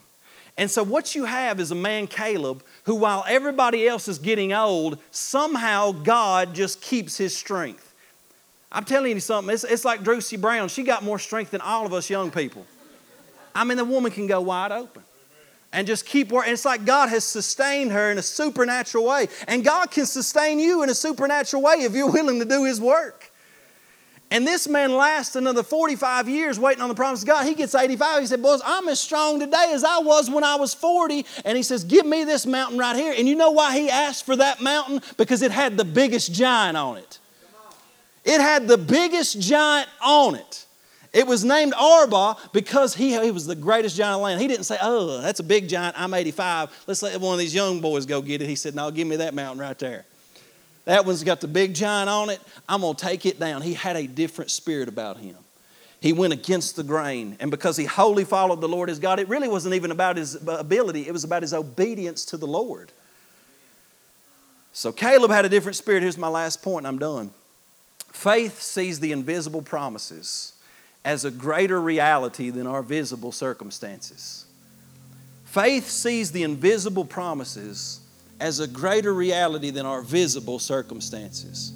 And 0.56 0.70
so, 0.70 0.84
what 0.84 1.16
you 1.16 1.24
have 1.24 1.58
is 1.58 1.72
a 1.72 1.74
man, 1.74 2.06
Caleb, 2.06 2.62
who, 2.84 2.94
while 2.94 3.24
everybody 3.26 3.88
else 3.88 4.06
is 4.06 4.20
getting 4.20 4.52
old, 4.52 4.98
somehow 5.10 5.90
God 5.90 6.54
just 6.54 6.80
keeps 6.80 7.16
his 7.16 7.36
strength. 7.36 7.92
I'm 8.70 8.84
telling 8.84 9.12
you 9.12 9.20
something, 9.20 9.52
it's, 9.52 9.64
it's 9.64 9.84
like 9.84 10.02
Drusy 10.02 10.40
Brown. 10.40 10.68
She 10.68 10.84
got 10.84 11.02
more 11.02 11.18
strength 11.18 11.50
than 11.52 11.60
all 11.60 11.86
of 11.86 11.92
us 11.92 12.08
young 12.08 12.30
people. 12.30 12.66
I 13.54 13.64
mean, 13.64 13.76
the 13.76 13.84
woman 13.84 14.10
can 14.10 14.26
go 14.26 14.40
wide 14.40 14.72
open 14.72 15.02
and 15.72 15.86
just 15.86 16.06
keep 16.06 16.30
working. 16.30 16.52
It's 16.52 16.64
like 16.64 16.84
God 16.84 17.08
has 17.08 17.24
sustained 17.24 17.92
her 17.92 18.10
in 18.10 18.18
a 18.18 18.22
supernatural 18.22 19.04
way. 19.04 19.28
And 19.46 19.64
God 19.64 19.90
can 19.90 20.06
sustain 20.06 20.58
you 20.58 20.82
in 20.82 20.88
a 20.88 20.94
supernatural 20.94 21.62
way 21.62 21.74
if 21.80 21.94
you're 21.94 22.10
willing 22.10 22.38
to 22.38 22.44
do 22.44 22.64
His 22.64 22.80
work. 22.80 23.30
And 24.30 24.46
this 24.46 24.66
man 24.66 24.96
lasts 24.96 25.36
another 25.36 25.62
45 25.62 26.28
years 26.28 26.58
waiting 26.58 26.82
on 26.82 26.88
the 26.88 26.94
promise 26.94 27.22
of 27.22 27.28
God. 27.28 27.46
He 27.46 27.54
gets 27.54 27.74
85. 27.74 28.20
He 28.20 28.26
said, 28.26 28.42
Boys, 28.42 28.60
I'm 28.64 28.88
as 28.88 28.98
strong 28.98 29.38
today 29.38 29.70
as 29.72 29.84
I 29.84 29.98
was 29.98 30.30
when 30.30 30.42
I 30.42 30.56
was 30.56 30.74
40. 30.74 31.26
And 31.44 31.56
he 31.56 31.62
says, 31.62 31.84
Give 31.84 32.06
me 32.06 32.24
this 32.24 32.46
mountain 32.46 32.78
right 32.78 32.96
here. 32.96 33.14
And 33.16 33.28
you 33.28 33.36
know 33.36 33.50
why 33.50 33.78
he 33.78 33.90
asked 33.90 34.24
for 34.24 34.34
that 34.36 34.60
mountain? 34.60 35.02
Because 35.16 35.42
it 35.42 35.52
had 35.52 35.76
the 35.76 35.84
biggest 35.84 36.32
giant 36.32 36.76
on 36.76 36.96
it. 36.96 37.18
It 38.24 38.40
had 38.40 38.66
the 38.66 38.78
biggest 38.78 39.40
giant 39.40 39.88
on 40.02 40.36
it. 40.36 40.66
It 41.14 41.28
was 41.28 41.44
named 41.44 41.74
Arba 41.78 42.36
because 42.52 42.96
he, 42.96 43.18
he 43.22 43.30
was 43.30 43.46
the 43.46 43.54
greatest 43.54 43.96
giant 43.96 44.16
of 44.16 44.22
land. 44.22 44.40
He 44.40 44.48
didn't 44.48 44.64
say, 44.64 44.76
Oh, 44.82 45.20
that's 45.20 45.38
a 45.38 45.44
big 45.44 45.68
giant. 45.68 45.94
I'm 45.96 46.12
85. 46.12 46.84
Let's 46.88 47.02
let 47.02 47.18
one 47.20 47.34
of 47.34 47.38
these 47.38 47.54
young 47.54 47.80
boys 47.80 48.04
go 48.04 48.20
get 48.20 48.42
it. 48.42 48.48
He 48.48 48.56
said, 48.56 48.74
No, 48.74 48.90
give 48.90 49.06
me 49.06 49.16
that 49.16 49.32
mountain 49.32 49.60
right 49.60 49.78
there. 49.78 50.04
That 50.86 51.06
one's 51.06 51.22
got 51.22 51.40
the 51.40 51.46
big 51.46 51.72
giant 51.72 52.10
on 52.10 52.30
it. 52.30 52.40
I'm 52.68 52.80
going 52.80 52.96
to 52.96 53.02
take 53.02 53.24
it 53.26 53.38
down. 53.38 53.62
He 53.62 53.74
had 53.74 53.94
a 53.96 54.08
different 54.08 54.50
spirit 54.50 54.88
about 54.88 55.18
him. 55.18 55.36
He 56.00 56.12
went 56.12 56.32
against 56.32 56.74
the 56.74 56.82
grain. 56.82 57.36
And 57.38 57.48
because 57.48 57.76
he 57.76 57.84
wholly 57.84 58.24
followed 58.24 58.60
the 58.60 58.68
Lord 58.68 58.88
his 58.88 58.98
God, 58.98 59.20
it 59.20 59.28
really 59.28 59.48
wasn't 59.48 59.76
even 59.76 59.92
about 59.92 60.16
his 60.16 60.34
ability, 60.34 61.06
it 61.06 61.12
was 61.12 61.22
about 61.22 61.42
his 61.42 61.54
obedience 61.54 62.24
to 62.26 62.36
the 62.36 62.46
Lord. 62.46 62.90
So 64.72 64.90
Caleb 64.90 65.30
had 65.30 65.44
a 65.44 65.48
different 65.48 65.76
spirit. 65.76 66.02
Here's 66.02 66.18
my 66.18 66.28
last 66.28 66.60
point, 66.60 66.78
and 66.78 66.88
I'm 66.88 66.98
done. 66.98 67.30
Faith 68.12 68.60
sees 68.60 68.98
the 68.98 69.12
invisible 69.12 69.62
promises 69.62 70.53
as 71.04 71.24
a 71.24 71.30
greater 71.30 71.80
reality 71.80 72.50
than 72.50 72.66
our 72.66 72.82
visible 72.82 73.32
circumstances. 73.32 74.46
Faith 75.44 75.88
sees 75.88 76.32
the 76.32 76.42
invisible 76.42 77.04
promises 77.04 78.00
as 78.40 78.60
a 78.60 78.66
greater 78.66 79.14
reality 79.14 79.70
than 79.70 79.86
our 79.86 80.02
visible 80.02 80.58
circumstances. 80.58 81.72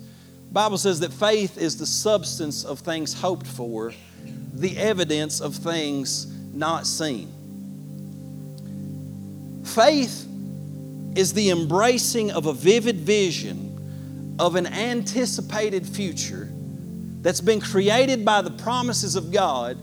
Bible 0.50 0.78
says 0.78 1.00
that 1.00 1.12
faith 1.12 1.58
is 1.58 1.76
the 1.76 1.86
substance 1.86 2.64
of 2.64 2.80
things 2.80 3.12
hoped 3.12 3.46
for, 3.46 3.92
the 4.54 4.76
evidence 4.78 5.40
of 5.40 5.54
things 5.54 6.26
not 6.54 6.86
seen. 6.86 7.32
Faith 9.64 10.26
is 11.14 11.34
the 11.34 11.50
embracing 11.50 12.30
of 12.30 12.46
a 12.46 12.52
vivid 12.52 12.96
vision 12.96 14.36
of 14.38 14.54
an 14.54 14.66
anticipated 14.66 15.86
future 15.86 16.50
that's 17.22 17.40
been 17.40 17.60
created 17.60 18.24
by 18.24 18.42
the 18.42 18.50
promises 18.50 19.16
of 19.16 19.32
God 19.32 19.78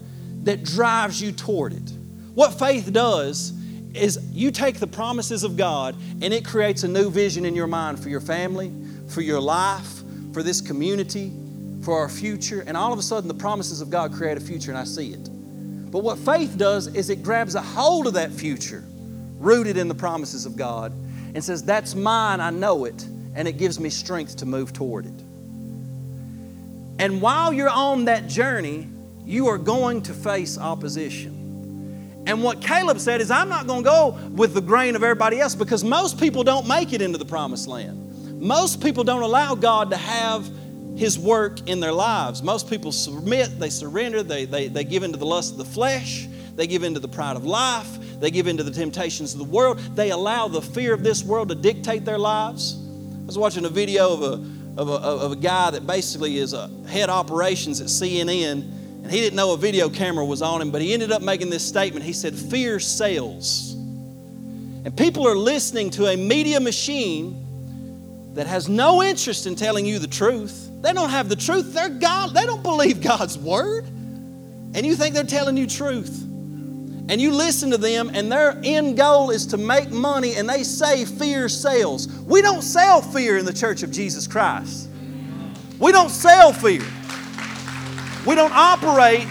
that 0.46 0.64
drives 0.64 1.22
you 1.22 1.32
toward 1.32 1.74
it. 1.74 1.92
What 2.34 2.58
faith 2.58 2.92
does 2.92 3.54
is 3.94 4.20
you 4.32 4.52
take 4.52 4.80
the 4.80 4.88
promises 4.88 5.44
of 5.44 5.58
God 5.58 5.96
and 6.22 6.34
it 6.34 6.46
creates 6.46 6.84
a 6.84 6.88
new 6.88 7.10
vision 7.10 7.46
in 7.46 7.56
your 7.56 7.68
mind 7.68 8.00
for 8.00 8.10
your 8.10 8.22
family, 8.22 8.72
for 9.08 9.22
your 9.22 9.40
life, 9.40 10.02
for 10.34 10.44
this 10.44 10.62
community, 10.62 11.32
for 11.82 11.98
our 11.98 12.10
future. 12.10 12.64
And 12.68 12.76
all 12.76 12.92
of 12.92 13.00
a 13.00 13.04
sudden, 13.04 13.28
the 13.28 13.34
promises 13.34 13.82
of 13.82 13.90
God 13.90 14.14
create 14.14 14.38
a 14.38 14.42
future 14.42 14.72
and 14.72 14.78
I 14.78 14.84
see 14.84 15.14
it. 15.14 15.30
But 15.92 16.04
what 16.04 16.18
faith 16.20 16.58
does 16.58 16.88
is 16.88 17.10
it 17.10 17.24
grabs 17.24 17.56
a 17.56 17.62
hold 17.62 18.08
of 18.08 18.14
that 18.16 18.32
future, 18.32 18.84
rooted 19.38 19.78
in 19.78 19.88
the 19.88 19.96
promises 19.96 20.46
of 20.46 20.58
God, 20.58 20.92
and 21.34 21.44
says, 21.44 21.64
That's 21.64 21.96
mine, 21.96 22.42
I 22.42 22.50
know 22.50 22.86
it, 22.86 23.06
and 23.34 23.48
it 23.48 23.54
gives 23.54 23.80
me 23.80 23.90
strength 23.90 24.36
to 24.38 24.46
move 24.46 24.74
toward 24.74 25.06
it. 25.06 25.24
And 27.00 27.22
while 27.22 27.52
you're 27.52 27.70
on 27.70 28.06
that 28.06 28.28
journey, 28.28 28.88
you 29.26 29.48
are 29.48 29.58
going 29.58 30.02
to 30.04 30.14
face 30.14 30.58
opposition. 30.58 32.24
And 32.28 32.42
what 32.42 32.62
Caleb 32.62 33.00
said 33.00 33.22
is, 33.22 33.30
I'm 33.30 33.50
not 33.50 33.68
going 33.68 33.84
to 33.84 33.90
go 33.90 34.18
with 34.32 34.54
the 34.54 34.62
grain 34.62 34.96
of 34.96 35.04
everybody 35.04 35.40
else 35.40 35.56
because 35.56 35.84
most 35.84 36.20
people 36.20 36.44
don't 36.44 36.68
make 36.68 36.94
it 36.94 37.02
into 37.02 37.18
the 37.18 37.26
promised 37.26 37.68
land. 37.68 38.42
Most 38.42 38.82
people 38.82 39.04
don't 39.04 39.22
allow 39.22 39.56
God 39.56 39.92
to 39.92 39.98
have 39.98 40.50
His 40.96 41.20
work 41.20 41.68
in 41.68 41.80
their 41.80 41.92
lives. 41.92 42.42
Most 42.42 42.70
people 42.70 42.92
submit, 42.92 43.60
they 43.60 43.70
surrender, 43.70 44.24
they, 44.24 44.46
they, 44.46 44.68
they 44.68 44.84
give 44.84 45.04
into 45.04 45.18
the 45.18 45.26
lust 45.26 45.52
of 45.52 45.58
the 45.58 45.66
flesh, 45.66 46.28
they 46.56 46.68
give 46.68 46.84
into 46.84 47.00
the 47.00 47.08
pride 47.08 47.36
of 47.36 47.46
life, 47.46 48.20
they 48.20 48.32
give 48.32 48.48
into 48.48 48.64
the 48.64 48.72
temptations 48.72 49.34
of 49.34 49.40
the 49.40 49.46
world, 49.46 49.78
they 49.96 50.12
allow 50.12 50.48
the 50.48 50.62
fear 50.62 50.94
of 50.94 51.04
this 51.04 51.24
world 51.24 51.50
to 51.50 51.56
dictate 51.56 52.06
their 52.06 52.18
lives. 52.18 52.78
I 53.22 53.26
was 53.26 53.38
watching 53.38 53.66
a 53.66 53.70
video 53.70 54.14
of 54.14 54.24
a 54.24 54.55
of 54.78 54.90
a, 54.90 54.94
of 54.94 55.32
a 55.32 55.36
guy 55.36 55.72
that 55.72 55.88
basically 55.88 56.38
is 56.38 56.54
a 56.54 56.70
head 56.88 57.10
operations 57.10 57.82
at 57.82 57.88
CNN, 57.88 58.62
and 59.04 59.12
he 59.12 59.22
didn't 59.22 59.36
know 59.36 59.54
a 59.54 59.58
video 59.58 59.90
camera 59.90 60.26
was 60.26 60.42
on 60.42 60.62
him, 60.62 60.72
but 60.72 60.82
he 60.82 60.94
ended 60.94 61.12
up 61.12 61.22
making 61.22 61.50
this 61.50 61.66
statement. 61.66 62.06
He 62.06 62.14
said, 62.14 62.36
Fear 62.36 62.80
sells. 62.80 63.74
And 63.74 64.96
people 64.96 65.28
are 65.28 65.36
listening 65.36 65.90
to 65.92 66.08
a 66.08 66.18
media 66.18 66.60
machine 66.60 68.34
that 68.34 68.48
has 68.48 68.68
no 68.68 69.02
interest 69.02 69.48
in 69.48 69.56
telling 69.56 69.86
you 69.86 69.98
the 69.98 70.08
truth. 70.08 70.70
They 70.82 70.94
don't 70.94 71.10
have 71.10 71.30
the 71.30 71.36
truth. 71.36 71.74
They're 71.74 71.90
God. 71.90 72.34
They 72.34 72.46
don't 72.46 72.62
believe 72.62 73.02
God's 73.02 73.38
word. 73.38 73.86
And 73.86 74.86
you 74.86 74.96
think 74.96 75.16
they're 75.16 75.24
telling 75.24 75.58
you 75.58 75.68
truth 75.68 76.25
and 77.08 77.22
you 77.22 77.32
listen 77.32 77.70
to 77.72 77.78
them, 77.78 78.10
and 78.14 78.32
their 78.32 78.60
end 78.64 78.98
goal 78.98 79.30
is 79.30 79.46
to 79.48 79.58
make 79.58 79.92
money, 79.92 80.36
and 80.36 80.50
they 80.50 80.64
say 80.64 81.06
fear 81.06 81.48
sells. 81.48 82.08
We 82.22 82.42
don't 82.42 82.64
sell 82.64 83.02
fear 83.02 83.38
in 83.38 83.46
the 83.46 83.54
church 83.54 83.84
of 83.84 83.92
Jesus 83.92 84.28
Christ. 84.28 84.90
We 85.80 85.92
don't 85.92 86.10
sell 86.10 86.52
fear. 86.52 86.84
We 88.26 88.34
don't 88.34 88.54
operate 88.54 89.28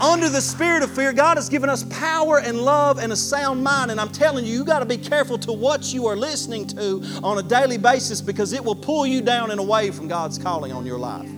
under 0.00 0.28
the 0.28 0.40
spirit 0.40 0.82
of 0.82 0.94
fear. 0.94 1.12
God 1.12 1.36
has 1.36 1.48
given 1.48 1.70
us 1.70 1.84
power 1.84 2.40
and 2.40 2.60
love 2.60 2.98
and 2.98 3.12
a 3.12 3.16
sound 3.16 3.62
mind. 3.62 3.90
And 3.90 4.00
I'm 4.00 4.10
telling 4.10 4.44
you, 4.44 4.52
you 4.52 4.64
got 4.64 4.80
to 4.80 4.86
be 4.86 4.96
careful 4.96 5.38
to 5.38 5.52
what 5.52 5.92
you 5.92 6.06
are 6.06 6.16
listening 6.16 6.66
to 6.68 7.02
on 7.22 7.38
a 7.38 7.42
daily 7.42 7.78
basis 7.78 8.20
because 8.20 8.52
it 8.52 8.64
will 8.64 8.74
pull 8.74 9.06
you 9.06 9.20
down 9.20 9.50
and 9.50 9.60
away 9.60 9.90
from 9.90 10.08
God's 10.08 10.38
calling 10.38 10.72
on 10.72 10.84
your 10.84 10.98
life. 10.98 11.28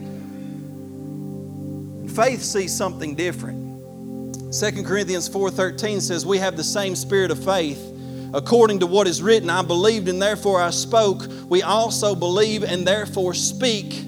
Faith 2.15 2.43
sees 2.43 2.75
something 2.75 3.15
different. 3.15 3.62
2 4.53 4.85
Corinthians 4.85 5.31
4:13 5.31 6.03
says 6.03 6.27
we 6.27 6.37
have 6.37 6.59
the 6.59 6.65
same 6.65 6.95
spirit 6.95 7.31
of 7.31 7.43
faith. 7.43 7.81
According 8.35 8.81
to 8.81 8.87
what 8.87 9.07
is 9.07 9.23
written 9.23 9.49
I 9.49 9.63
believed 9.63 10.09
and 10.09 10.21
therefore 10.21 10.61
I 10.61 10.69
spoke. 10.69 11.27
We 11.49 11.63
also 11.63 12.15
believe 12.15 12.63
and 12.63 12.87
therefore 12.87 13.33
speak. 13.33 14.05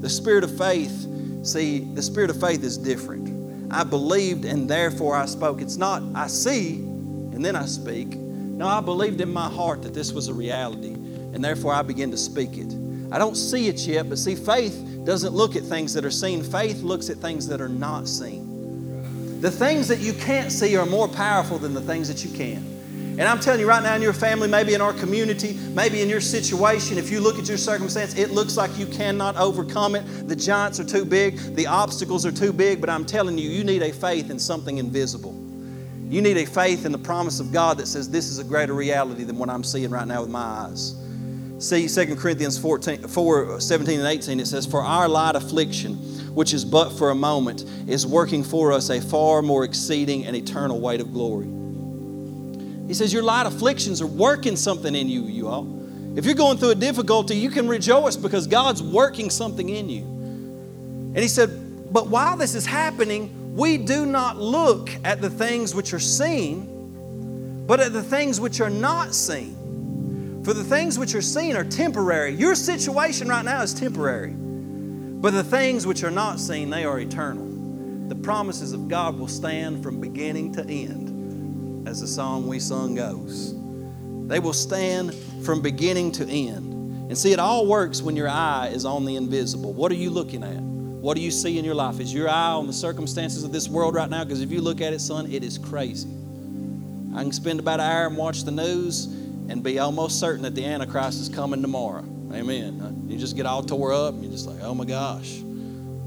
The 0.00 0.08
spirit 0.08 0.44
of 0.44 0.56
faith 0.56 1.06
see 1.42 1.80
the 1.92 2.00
spirit 2.00 2.30
of 2.30 2.40
faith 2.40 2.64
is 2.64 2.78
different. 2.78 3.70
I 3.70 3.84
believed 3.84 4.46
and 4.46 4.66
therefore 4.66 5.14
I 5.14 5.26
spoke. 5.26 5.60
It's 5.60 5.76
not 5.76 6.02
I 6.14 6.28
see 6.28 6.76
and 6.76 7.44
then 7.44 7.54
I 7.54 7.66
speak. 7.66 8.14
No 8.16 8.66
I 8.66 8.80
believed 8.80 9.20
in 9.20 9.30
my 9.30 9.50
heart 9.50 9.82
that 9.82 9.92
this 9.92 10.10
was 10.10 10.28
a 10.28 10.34
reality 10.34 10.94
and 10.94 11.44
therefore 11.44 11.74
I 11.74 11.82
begin 11.82 12.10
to 12.12 12.16
speak 12.16 12.56
it. 12.56 12.74
I 13.12 13.18
don't 13.18 13.36
see 13.36 13.68
it 13.68 13.86
yet 13.86 14.08
but 14.08 14.16
see 14.16 14.36
faith 14.36 15.02
doesn't 15.04 15.34
look 15.34 15.54
at 15.54 15.64
things 15.64 15.92
that 15.92 16.04
are 16.06 16.10
seen. 16.10 16.42
Faith 16.42 16.80
looks 16.80 17.10
at 17.10 17.18
things 17.18 17.46
that 17.48 17.60
are 17.60 17.68
not 17.68 18.08
seen 18.08 18.45
the 19.40 19.50
things 19.50 19.88
that 19.88 19.98
you 19.98 20.12
can't 20.14 20.50
see 20.50 20.76
are 20.76 20.86
more 20.86 21.08
powerful 21.08 21.58
than 21.58 21.74
the 21.74 21.80
things 21.80 22.08
that 22.08 22.24
you 22.24 22.36
can. 22.36 22.76
And 23.18 23.22
I'm 23.22 23.40
telling 23.40 23.60
you 23.60 23.66
right 23.66 23.82
now, 23.82 23.94
in 23.94 24.02
your 24.02 24.12
family, 24.12 24.46
maybe 24.46 24.74
in 24.74 24.82
our 24.82 24.92
community, 24.92 25.54
maybe 25.74 26.02
in 26.02 26.08
your 26.08 26.20
situation, 26.20 26.98
if 26.98 27.10
you 27.10 27.18
look 27.18 27.38
at 27.38 27.48
your 27.48 27.56
circumstance, 27.56 28.14
it 28.14 28.30
looks 28.30 28.58
like 28.58 28.76
you 28.78 28.84
cannot 28.84 29.36
overcome 29.36 29.94
it. 29.94 30.28
The 30.28 30.36
giants 30.36 30.80
are 30.80 30.84
too 30.84 31.06
big, 31.06 31.38
the 31.56 31.66
obstacles 31.66 32.26
are 32.26 32.32
too 32.32 32.52
big, 32.52 32.78
but 32.78 32.90
I'm 32.90 33.06
telling 33.06 33.38
you, 33.38 33.48
you 33.48 33.64
need 33.64 33.82
a 33.82 33.90
faith 33.90 34.30
in 34.30 34.38
something 34.38 34.76
invisible. 34.76 35.32
You 36.10 36.20
need 36.20 36.36
a 36.36 36.44
faith 36.44 36.84
in 36.84 36.92
the 36.92 36.98
promise 36.98 37.40
of 37.40 37.52
God 37.52 37.78
that 37.78 37.86
says 37.86 38.10
this 38.10 38.28
is 38.28 38.38
a 38.38 38.44
greater 38.44 38.74
reality 38.74 39.24
than 39.24 39.38
what 39.38 39.48
I'm 39.48 39.64
seeing 39.64 39.90
right 39.90 40.06
now 40.06 40.20
with 40.20 40.30
my 40.30 40.38
eyes. 40.38 40.94
See 41.58 41.88
2 41.88 42.16
Corinthians 42.16 42.58
14, 42.58 43.08
4 43.08 43.60
17 43.60 43.98
and 43.98 44.08
18, 44.08 44.40
it 44.40 44.46
says, 44.46 44.66
For 44.66 44.82
our 44.82 45.08
light 45.08 45.36
affliction, 45.36 45.98
which 46.36 46.52
is 46.52 46.66
but 46.66 46.90
for 46.90 47.08
a 47.08 47.14
moment, 47.14 47.64
is 47.88 48.06
working 48.06 48.44
for 48.44 48.70
us 48.70 48.90
a 48.90 49.00
far 49.00 49.40
more 49.40 49.64
exceeding 49.64 50.26
and 50.26 50.36
eternal 50.36 50.78
weight 50.78 51.00
of 51.00 51.10
glory. 51.10 51.46
He 52.86 52.92
says, 52.92 53.10
Your 53.10 53.22
light 53.22 53.46
afflictions 53.46 54.02
are 54.02 54.06
working 54.06 54.54
something 54.54 54.94
in 54.94 55.08
you, 55.08 55.22
you 55.22 55.48
all. 55.48 55.66
If 56.14 56.26
you're 56.26 56.34
going 56.34 56.58
through 56.58 56.72
a 56.72 56.74
difficulty, 56.74 57.36
you 57.36 57.48
can 57.48 57.66
rejoice 57.66 58.16
because 58.16 58.46
God's 58.46 58.82
working 58.82 59.30
something 59.30 59.66
in 59.66 59.88
you. 59.88 60.02
And 60.02 61.16
he 61.16 61.26
said, 61.26 61.90
But 61.90 62.08
while 62.08 62.36
this 62.36 62.54
is 62.54 62.66
happening, 62.66 63.56
we 63.56 63.78
do 63.78 64.04
not 64.04 64.36
look 64.36 64.90
at 65.04 65.22
the 65.22 65.30
things 65.30 65.74
which 65.74 65.94
are 65.94 65.98
seen, 65.98 67.64
but 67.66 67.80
at 67.80 67.94
the 67.94 68.02
things 68.02 68.42
which 68.42 68.60
are 68.60 68.68
not 68.68 69.14
seen. 69.14 70.42
For 70.44 70.52
the 70.52 70.64
things 70.64 70.98
which 70.98 71.14
are 71.14 71.22
seen 71.22 71.56
are 71.56 71.64
temporary. 71.64 72.34
Your 72.34 72.54
situation 72.54 73.26
right 73.26 73.44
now 73.44 73.62
is 73.62 73.72
temporary. 73.72 74.36
But 75.20 75.32
the 75.32 75.44
things 75.44 75.86
which 75.86 76.04
are 76.04 76.10
not 76.10 76.38
seen, 76.38 76.70
they 76.70 76.84
are 76.84 77.00
eternal. 77.00 77.46
The 78.08 78.14
promises 78.14 78.72
of 78.72 78.88
God 78.88 79.18
will 79.18 79.28
stand 79.28 79.82
from 79.82 80.00
beginning 80.00 80.52
to 80.52 80.64
end, 80.64 81.88
as 81.88 82.00
the 82.00 82.06
song 82.06 82.46
we 82.46 82.60
sung 82.60 82.94
goes. 82.94 83.54
They 84.28 84.38
will 84.38 84.52
stand 84.52 85.14
from 85.44 85.62
beginning 85.62 86.12
to 86.12 86.26
end. 86.26 87.08
And 87.08 87.16
see, 87.16 87.32
it 87.32 87.38
all 87.38 87.66
works 87.66 88.02
when 88.02 88.16
your 88.16 88.28
eye 88.28 88.68
is 88.72 88.84
on 88.84 89.04
the 89.04 89.16
invisible. 89.16 89.72
What 89.72 89.90
are 89.92 89.96
you 89.96 90.10
looking 90.10 90.42
at? 90.42 90.60
What 90.60 91.16
do 91.16 91.22
you 91.22 91.30
see 91.30 91.58
in 91.58 91.64
your 91.64 91.74
life? 91.74 92.00
Is 92.00 92.12
your 92.12 92.28
eye 92.28 92.50
on 92.50 92.66
the 92.66 92.72
circumstances 92.72 93.44
of 93.44 93.52
this 93.52 93.68
world 93.68 93.94
right 93.94 94.10
now? 94.10 94.24
Because 94.24 94.40
if 94.40 94.50
you 94.50 94.60
look 94.60 94.80
at 94.80 94.92
it, 94.92 95.00
son, 95.00 95.30
it 95.32 95.44
is 95.44 95.56
crazy. 95.56 96.08
I 97.14 97.22
can 97.22 97.32
spend 97.32 97.60
about 97.60 97.80
an 97.80 97.86
hour 97.90 98.06
and 98.06 98.16
watch 98.16 98.42
the 98.42 98.50
news 98.50 99.06
and 99.06 99.62
be 99.62 99.78
almost 99.78 100.18
certain 100.18 100.42
that 100.42 100.56
the 100.56 100.64
Antichrist 100.64 101.20
is 101.20 101.28
coming 101.28 101.62
tomorrow. 101.62 102.04
Amen. 102.36 103.06
You 103.08 103.18
just 103.18 103.36
get 103.36 103.46
all 103.46 103.62
tore 103.62 103.92
up. 103.92 104.14
You're 104.18 104.30
just 104.30 104.46
like, 104.46 104.60
oh 104.62 104.74
my 104.74 104.84
gosh, 104.84 105.38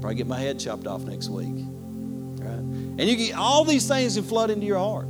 probably 0.00 0.14
get 0.14 0.26
my 0.26 0.38
head 0.38 0.58
chopped 0.58 0.86
off 0.86 1.02
next 1.02 1.28
week. 1.28 1.48
Right? 1.48 2.58
And 2.58 3.00
you 3.00 3.16
get 3.16 3.34
all 3.36 3.64
these 3.64 3.86
things 3.88 4.14
that 4.14 4.24
flood 4.24 4.50
into 4.50 4.66
your 4.66 4.78
heart 4.78 5.08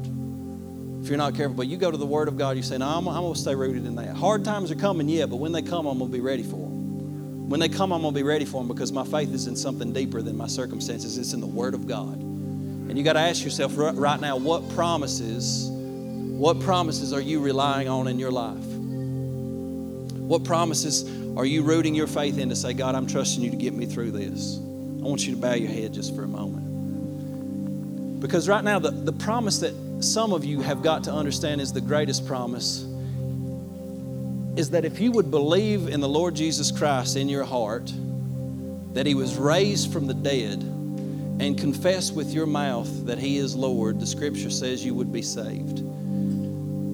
if 1.02 1.08
you're 1.08 1.18
not 1.18 1.34
careful. 1.34 1.54
But 1.56 1.66
you 1.66 1.76
go 1.76 1.90
to 1.90 1.96
the 1.96 2.06
Word 2.06 2.28
of 2.28 2.36
God, 2.36 2.56
you 2.56 2.62
say, 2.62 2.78
no, 2.78 2.86
I'm, 2.86 3.08
I'm 3.08 3.22
going 3.22 3.34
to 3.34 3.40
stay 3.40 3.54
rooted 3.54 3.86
in 3.86 3.94
that. 3.96 4.16
Hard 4.16 4.44
times 4.44 4.70
are 4.70 4.76
coming, 4.76 5.08
yeah, 5.08 5.26
but 5.26 5.36
when 5.36 5.52
they 5.52 5.62
come, 5.62 5.86
I'm 5.86 5.98
going 5.98 6.10
to 6.10 6.16
be 6.16 6.22
ready 6.22 6.42
for 6.42 6.56
them. 6.56 7.48
When 7.48 7.58
they 7.58 7.68
come, 7.68 7.92
I'm 7.92 8.02
going 8.02 8.14
to 8.14 8.18
be 8.18 8.22
ready 8.22 8.44
for 8.44 8.60
them 8.60 8.68
because 8.68 8.92
my 8.92 9.04
faith 9.04 9.32
is 9.34 9.46
in 9.46 9.56
something 9.56 9.92
deeper 9.92 10.22
than 10.22 10.36
my 10.36 10.46
circumstances. 10.46 11.18
It's 11.18 11.32
in 11.32 11.40
the 11.40 11.46
Word 11.46 11.74
of 11.74 11.86
God. 11.86 12.18
And 12.20 12.96
you 12.96 13.04
got 13.04 13.14
to 13.14 13.20
ask 13.20 13.44
yourself 13.44 13.72
right 13.76 14.20
now, 14.20 14.36
what 14.36 14.68
promises 14.70 15.70
what 16.40 16.58
promises 16.60 17.12
are 17.12 17.20
you 17.20 17.38
relying 17.38 17.86
on 17.86 18.08
in 18.08 18.18
your 18.18 18.30
life? 18.30 18.64
What 20.30 20.44
promises 20.44 21.10
are 21.36 21.44
you 21.44 21.64
rooting 21.64 21.92
your 21.92 22.06
faith 22.06 22.38
in 22.38 22.50
to 22.50 22.54
say, 22.54 22.72
God, 22.72 22.94
I'm 22.94 23.08
trusting 23.08 23.42
you 23.42 23.50
to 23.50 23.56
get 23.56 23.74
me 23.74 23.84
through 23.84 24.12
this? 24.12 24.58
I 24.58 25.02
want 25.02 25.26
you 25.26 25.34
to 25.34 25.40
bow 25.40 25.54
your 25.54 25.68
head 25.68 25.92
just 25.92 26.14
for 26.14 26.22
a 26.22 26.28
moment. 26.28 28.20
Because 28.20 28.48
right 28.48 28.62
now, 28.62 28.78
the, 28.78 28.92
the 28.92 29.12
promise 29.12 29.58
that 29.58 29.74
some 29.98 30.32
of 30.32 30.44
you 30.44 30.60
have 30.60 30.84
got 30.84 31.02
to 31.04 31.12
understand 31.12 31.60
is 31.60 31.72
the 31.72 31.80
greatest 31.80 32.28
promise 32.28 32.82
is 34.54 34.70
that 34.70 34.84
if 34.84 35.00
you 35.00 35.10
would 35.10 35.32
believe 35.32 35.88
in 35.88 35.98
the 35.98 36.08
Lord 36.08 36.36
Jesus 36.36 36.70
Christ 36.70 37.16
in 37.16 37.28
your 37.28 37.42
heart, 37.42 37.92
that 38.92 39.06
He 39.06 39.16
was 39.16 39.36
raised 39.36 39.92
from 39.92 40.06
the 40.06 40.14
dead, 40.14 40.62
and 40.62 41.58
confess 41.58 42.12
with 42.12 42.32
your 42.32 42.46
mouth 42.46 43.04
that 43.04 43.18
He 43.18 43.38
is 43.38 43.56
Lord, 43.56 43.98
the 43.98 44.06
scripture 44.06 44.50
says 44.50 44.84
you 44.84 44.94
would 44.94 45.12
be 45.12 45.22
saved. 45.22 45.82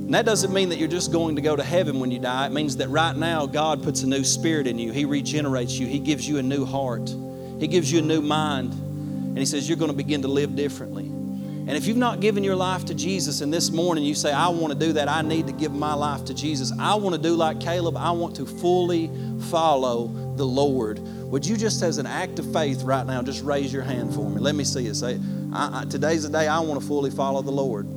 And 0.07 0.15
that 0.15 0.25
doesn't 0.25 0.53
mean 0.53 0.69
that 0.69 0.79
you're 0.79 0.87
just 0.87 1.11
going 1.11 1.35
to 1.35 1.43
go 1.43 1.57
to 1.57 1.65
heaven 1.65 1.99
when 1.99 2.13
you 2.13 2.21
die. 2.21 2.47
It 2.47 2.53
means 2.53 2.77
that 2.77 2.89
right 2.91 3.17
now 3.17 3.45
God 3.45 3.83
puts 3.83 4.05
a 4.05 4.07
new 4.07 4.23
spirit 4.23 4.69
in 4.69 4.79
you. 4.79 4.93
He 4.93 5.05
regenerates 5.05 5.73
you. 5.81 5.89
He 5.89 5.99
gives 5.99 6.29
you 6.29 6.39
a 6.39 6.43
new 6.45 6.65
heart. 6.65 7.13
He 7.59 7.67
gives 7.67 7.91
you 7.91 7.99
a 7.99 8.03
new 8.03 8.23
mind. 8.23 8.73
And 8.73 9.37
He 9.37 9.45
says 9.45 9.69
you're 9.69 9.77
going 9.77 9.91
to 9.91 9.97
begin 9.97 10.23
to 10.23 10.29
live 10.29 10.55
differently. 10.55 11.07
And 11.07 11.73
if 11.73 11.89
you've 11.89 11.97
not 11.97 12.21
given 12.21 12.45
your 12.45 12.55
life 12.55 12.85
to 12.85 12.95
Jesus 12.95 13.41
and 13.41 13.53
this 13.53 13.73
morning 13.73 14.05
you 14.05 14.15
say, 14.15 14.33
I 14.33 14.47
want 14.47 14.73
to 14.73 14.79
do 14.79 14.93
that, 14.93 15.09
I 15.09 15.23
need 15.23 15.49
to 15.49 15.53
give 15.53 15.73
my 15.73 15.95
life 15.95 16.25
to 16.27 16.35
Jesus, 16.35 16.73
I 16.79 16.95
want 16.95 17.17
to 17.17 17.21
do 17.21 17.35
like 17.35 17.59
Caleb, 17.59 17.97
I 17.97 18.13
want 18.13 18.37
to 18.37 18.47
fully 18.47 19.11
follow 19.51 20.07
the 20.37 20.47
Lord. 20.47 21.01
Would 21.01 21.45
you 21.45 21.57
just, 21.57 21.83
as 21.83 21.99
an 21.99 22.07
act 22.07 22.39
of 22.39 22.53
faith 22.53 22.85
right 22.85 23.05
now, 23.05 23.23
just 23.23 23.43
raise 23.43 23.73
your 23.73 23.83
hand 23.83 24.15
for 24.15 24.31
me? 24.31 24.39
Let 24.41 24.55
me 24.55 24.63
see 24.63 24.87
it. 24.87 24.95
Say, 24.95 25.19
I, 25.53 25.81
I, 25.81 25.85
today's 25.87 26.23
the 26.23 26.29
day 26.29 26.47
I 26.47 26.61
want 26.61 26.81
to 26.81 26.87
fully 26.87 27.11
follow 27.11 27.43
the 27.43 27.51
Lord. 27.51 27.89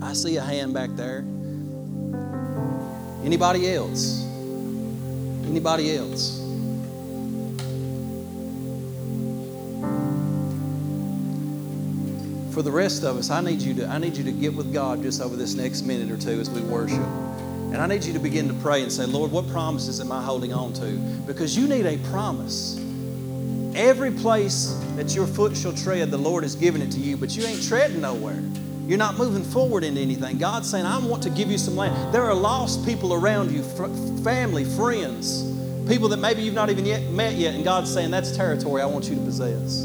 I 0.00 0.12
see 0.12 0.36
a 0.36 0.42
hand 0.42 0.74
back 0.74 0.90
there. 0.94 1.24
Anybody 3.24 3.72
else? 3.72 4.24
Anybody 5.44 5.96
else? 5.96 6.38
For 12.54 12.62
the 12.62 12.70
rest 12.70 13.04
of 13.04 13.16
us, 13.16 13.30
I 13.30 13.40
need 13.40 13.60
you 13.60 13.74
to 13.74 13.86
I 13.86 13.98
need 13.98 14.16
you 14.16 14.24
to 14.24 14.32
get 14.32 14.54
with 14.54 14.72
God 14.72 15.02
just 15.02 15.20
over 15.20 15.36
this 15.36 15.54
next 15.54 15.82
minute 15.82 16.10
or 16.10 16.16
two 16.16 16.40
as 16.40 16.50
we 16.50 16.60
worship. 16.62 16.98
And 16.98 17.76
I 17.76 17.86
need 17.86 18.02
you 18.04 18.12
to 18.14 18.18
begin 18.18 18.48
to 18.48 18.54
pray 18.54 18.82
and 18.82 18.90
say, 18.90 19.04
Lord, 19.04 19.30
what 19.30 19.46
promises 19.48 20.00
am 20.00 20.10
I 20.10 20.22
holding 20.22 20.52
on 20.52 20.72
to? 20.74 20.86
Because 21.26 21.56
you 21.56 21.68
need 21.68 21.86
a 21.86 21.98
promise. 22.08 22.80
Every 23.74 24.10
place 24.10 24.76
that 24.96 25.14
your 25.14 25.26
foot 25.26 25.56
shall 25.56 25.74
tread, 25.74 26.10
the 26.10 26.18
Lord 26.18 26.42
has 26.44 26.56
given 26.56 26.80
it 26.80 26.90
to 26.92 26.98
you, 26.98 27.16
but 27.16 27.36
you 27.36 27.44
ain't 27.44 27.62
treading 27.62 28.00
nowhere. 28.00 28.42
You're 28.88 28.96
not 28.96 29.18
moving 29.18 29.44
forward 29.44 29.84
into 29.84 30.00
anything. 30.00 30.38
God's 30.38 30.70
saying, 30.70 30.86
I 30.86 30.98
want 30.98 31.22
to 31.24 31.30
give 31.30 31.50
you 31.50 31.58
some 31.58 31.76
land. 31.76 32.14
There 32.14 32.24
are 32.24 32.34
lost 32.34 32.86
people 32.86 33.12
around 33.12 33.52
you, 33.52 33.62
family, 34.24 34.64
friends, 34.64 35.42
people 35.86 36.08
that 36.08 36.16
maybe 36.16 36.40
you've 36.40 36.54
not 36.54 36.70
even 36.70 36.86
yet 36.86 37.02
met 37.10 37.34
yet, 37.34 37.54
and 37.54 37.62
God's 37.62 37.92
saying, 37.92 38.10
That's 38.10 38.34
territory 38.34 38.80
I 38.80 38.86
want 38.86 39.10
you 39.10 39.14
to 39.16 39.20
possess. 39.20 39.84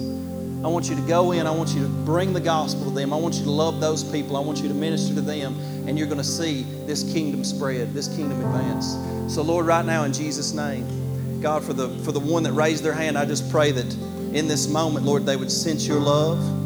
I 0.64 0.68
want 0.68 0.90
you 0.90 0.96
to 0.96 1.02
go 1.02 1.34
in. 1.34 1.46
I 1.46 1.52
want 1.52 1.72
you 1.72 1.82
to 1.82 1.90
bring 1.90 2.32
the 2.32 2.40
gospel 2.40 2.86
to 2.86 2.92
them. 2.92 3.12
I 3.12 3.18
want 3.18 3.36
you 3.36 3.44
to 3.44 3.52
love 3.52 3.82
those 3.82 4.06
people. 4.06 4.38
I 4.38 4.40
want 4.40 4.60
you 4.60 4.70
to 4.70 4.74
minister 4.74 5.14
to 5.16 5.22
them. 5.22 5.60
And 5.86 6.00
you're 6.00 6.08
going 6.08 6.20
to 6.20 6.24
see 6.24 6.64
this 6.86 7.04
kingdom 7.12 7.44
spread, 7.44 7.94
this 7.94 8.08
kingdom 8.08 8.40
advance. 8.40 8.96
So, 9.28 9.42
Lord, 9.42 9.66
right 9.66 9.86
now 9.86 10.06
in 10.06 10.14
Jesus' 10.14 10.54
name, 10.54 11.42
God, 11.42 11.66
for 11.66 11.74
the, 11.74 11.90
for 12.06 12.14
the 12.14 12.22
one 12.22 12.44
that 12.44 12.54
raised 12.54 12.86
their 12.86 12.94
hand, 12.94 13.18
I 13.18 13.26
just 13.26 13.52
pray 13.52 13.74
that 13.74 13.94
in 14.34 14.48
this 14.48 14.70
moment, 14.70 15.06
Lord, 15.06 15.26
they 15.26 15.36
would 15.36 15.52
sense 15.52 15.86
your 15.86 16.00
love 16.00 16.63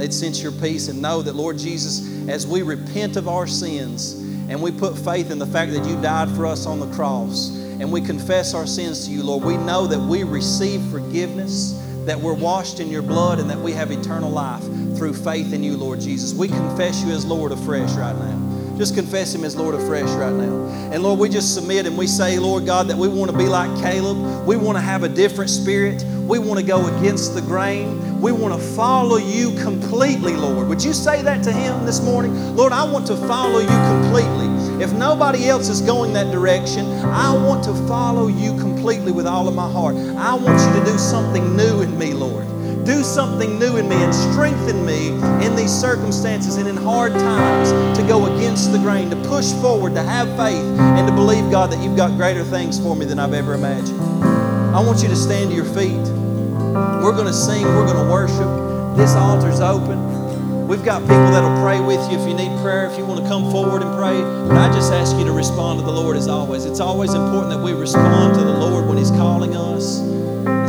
they'd 0.00 0.14
sense 0.14 0.42
your 0.42 0.52
peace 0.52 0.88
and 0.88 1.02
know 1.02 1.20
that, 1.20 1.34
Lord 1.34 1.58
Jesus, 1.58 2.26
as 2.28 2.46
we 2.46 2.62
repent 2.62 3.16
of 3.16 3.28
our 3.28 3.46
sins 3.46 4.14
and 4.48 4.62
we 4.62 4.72
put 4.72 4.96
faith 4.96 5.30
in 5.30 5.38
the 5.38 5.46
fact 5.46 5.72
that 5.72 5.84
you 5.84 6.00
died 6.00 6.30
for 6.30 6.46
us 6.46 6.64
on 6.64 6.80
the 6.80 6.90
cross 6.92 7.50
and 7.50 7.92
we 7.92 8.00
confess 8.00 8.54
our 8.54 8.66
sins 8.66 9.06
to 9.06 9.12
you, 9.12 9.22
Lord, 9.22 9.44
we 9.44 9.56
know 9.58 9.86
that 9.86 9.98
we 9.98 10.22
receive 10.22 10.82
forgiveness, 10.90 11.72
that 12.06 12.18
we're 12.18 12.34
washed 12.34 12.80
in 12.80 12.88
your 12.88 13.02
blood, 13.02 13.38
and 13.40 13.50
that 13.50 13.58
we 13.58 13.72
have 13.72 13.90
eternal 13.90 14.30
life 14.30 14.64
through 14.96 15.14
faith 15.14 15.52
in 15.52 15.62
you, 15.62 15.76
Lord 15.76 16.00
Jesus. 16.00 16.34
We 16.34 16.48
confess 16.48 17.02
you 17.02 17.12
as 17.12 17.24
Lord 17.24 17.52
afresh 17.52 17.90
right 17.92 18.16
now. 18.16 18.76
Just 18.76 18.94
confess 18.94 19.34
Him 19.34 19.44
as 19.44 19.56
Lord 19.56 19.74
afresh 19.74 20.08
right 20.12 20.32
now. 20.32 20.66
And 20.90 21.02
Lord, 21.02 21.18
we 21.18 21.28
just 21.28 21.54
submit 21.54 21.84
and 21.84 21.98
we 21.98 22.06
say, 22.06 22.38
Lord 22.38 22.64
God, 22.64 22.88
that 22.88 22.96
we 22.96 23.08
want 23.08 23.30
to 23.30 23.36
be 23.36 23.44
like 23.44 23.70
Caleb. 23.82 24.46
We 24.46 24.56
want 24.56 24.78
to 24.78 24.82
have 24.82 25.02
a 25.02 25.08
different 25.08 25.50
spirit. 25.50 26.02
We 26.30 26.38
want 26.38 26.60
to 26.60 26.64
go 26.64 26.86
against 26.96 27.34
the 27.34 27.42
grain. 27.42 28.20
We 28.20 28.30
want 28.30 28.54
to 28.54 28.60
follow 28.60 29.16
you 29.16 29.52
completely, 29.56 30.36
Lord. 30.36 30.68
Would 30.68 30.80
you 30.80 30.92
say 30.92 31.22
that 31.22 31.42
to 31.42 31.50
him 31.50 31.84
this 31.84 32.00
morning? 32.00 32.54
Lord, 32.54 32.72
I 32.72 32.84
want 32.84 33.04
to 33.08 33.16
follow 33.16 33.58
you 33.58 33.66
completely. 33.66 34.46
If 34.80 34.92
nobody 34.92 35.48
else 35.48 35.68
is 35.68 35.80
going 35.80 36.12
that 36.12 36.30
direction, 36.30 36.86
I 37.06 37.34
want 37.34 37.64
to 37.64 37.74
follow 37.88 38.28
you 38.28 38.56
completely 38.60 39.10
with 39.10 39.26
all 39.26 39.48
of 39.48 39.56
my 39.56 39.68
heart. 39.68 39.96
I 39.96 40.34
want 40.34 40.60
you 40.60 40.80
to 40.80 40.92
do 40.92 40.98
something 40.98 41.56
new 41.56 41.80
in 41.80 41.98
me, 41.98 42.12
Lord. 42.12 42.46
Do 42.84 43.02
something 43.02 43.58
new 43.58 43.78
in 43.78 43.88
me 43.88 43.96
and 43.96 44.14
strengthen 44.14 44.86
me 44.86 45.08
in 45.44 45.56
these 45.56 45.72
circumstances 45.72 46.58
and 46.58 46.68
in 46.68 46.76
hard 46.76 47.12
times 47.12 47.98
to 47.98 48.06
go 48.06 48.36
against 48.36 48.70
the 48.70 48.78
grain, 48.78 49.10
to 49.10 49.16
push 49.28 49.50
forward, 49.54 49.96
to 49.96 50.02
have 50.04 50.28
faith, 50.36 50.62
and 50.78 51.08
to 51.08 51.12
believe, 51.12 51.50
God, 51.50 51.72
that 51.72 51.82
you've 51.82 51.96
got 51.96 52.16
greater 52.16 52.44
things 52.44 52.78
for 52.78 52.94
me 52.94 53.04
than 53.04 53.18
I've 53.18 53.34
ever 53.34 53.54
imagined. 53.54 54.00
I 54.72 54.78
want 54.78 55.02
you 55.02 55.08
to 55.08 55.16
stand 55.16 55.50
to 55.50 55.56
your 55.56 55.64
feet. 55.64 56.19
We're 56.74 57.12
going 57.12 57.26
to 57.26 57.32
sing, 57.32 57.64
we're 57.64 57.86
going 57.86 58.04
to 58.04 58.12
worship. 58.12 58.96
This 58.96 59.14
altar's 59.14 59.60
open. 59.60 60.68
We've 60.68 60.84
got 60.84 61.00
people 61.00 61.30
that'll 61.32 61.60
pray 61.62 61.80
with 61.80 62.00
you 62.12 62.18
if 62.18 62.28
you 62.28 62.34
need 62.34 62.56
prayer, 62.60 62.86
if 62.86 62.96
you 62.96 63.04
want 63.04 63.20
to 63.20 63.28
come 63.28 63.50
forward 63.50 63.82
and 63.82 63.96
pray. 63.96 64.20
But 64.20 64.56
I 64.56 64.72
just 64.72 64.92
ask 64.92 65.16
you 65.16 65.24
to 65.24 65.32
respond 65.32 65.80
to 65.80 65.84
the 65.84 65.90
Lord 65.90 66.16
as 66.16 66.28
always. 66.28 66.64
It's 66.64 66.78
always 66.78 67.12
important 67.14 67.50
that 67.50 67.58
we 67.58 67.72
respond 67.72 68.34
to 68.36 68.44
the 68.44 68.56
Lord 68.56 68.86
when 68.86 68.96
He's 68.96 69.10
calling 69.10 69.56
us. 69.56 69.98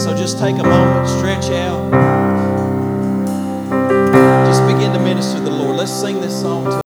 so 0.03 0.15
just 0.17 0.39
take 0.39 0.55
a 0.55 0.63
moment, 0.63 1.07
stretch 1.07 1.51
out. 1.51 1.91
Just 4.47 4.65
begin 4.65 4.91
to 4.93 4.99
minister 4.99 5.37
to 5.37 5.43
the 5.43 5.51
Lord. 5.51 5.75
Let's 5.75 5.91
sing 5.91 6.19
this 6.19 6.41
song 6.41 6.80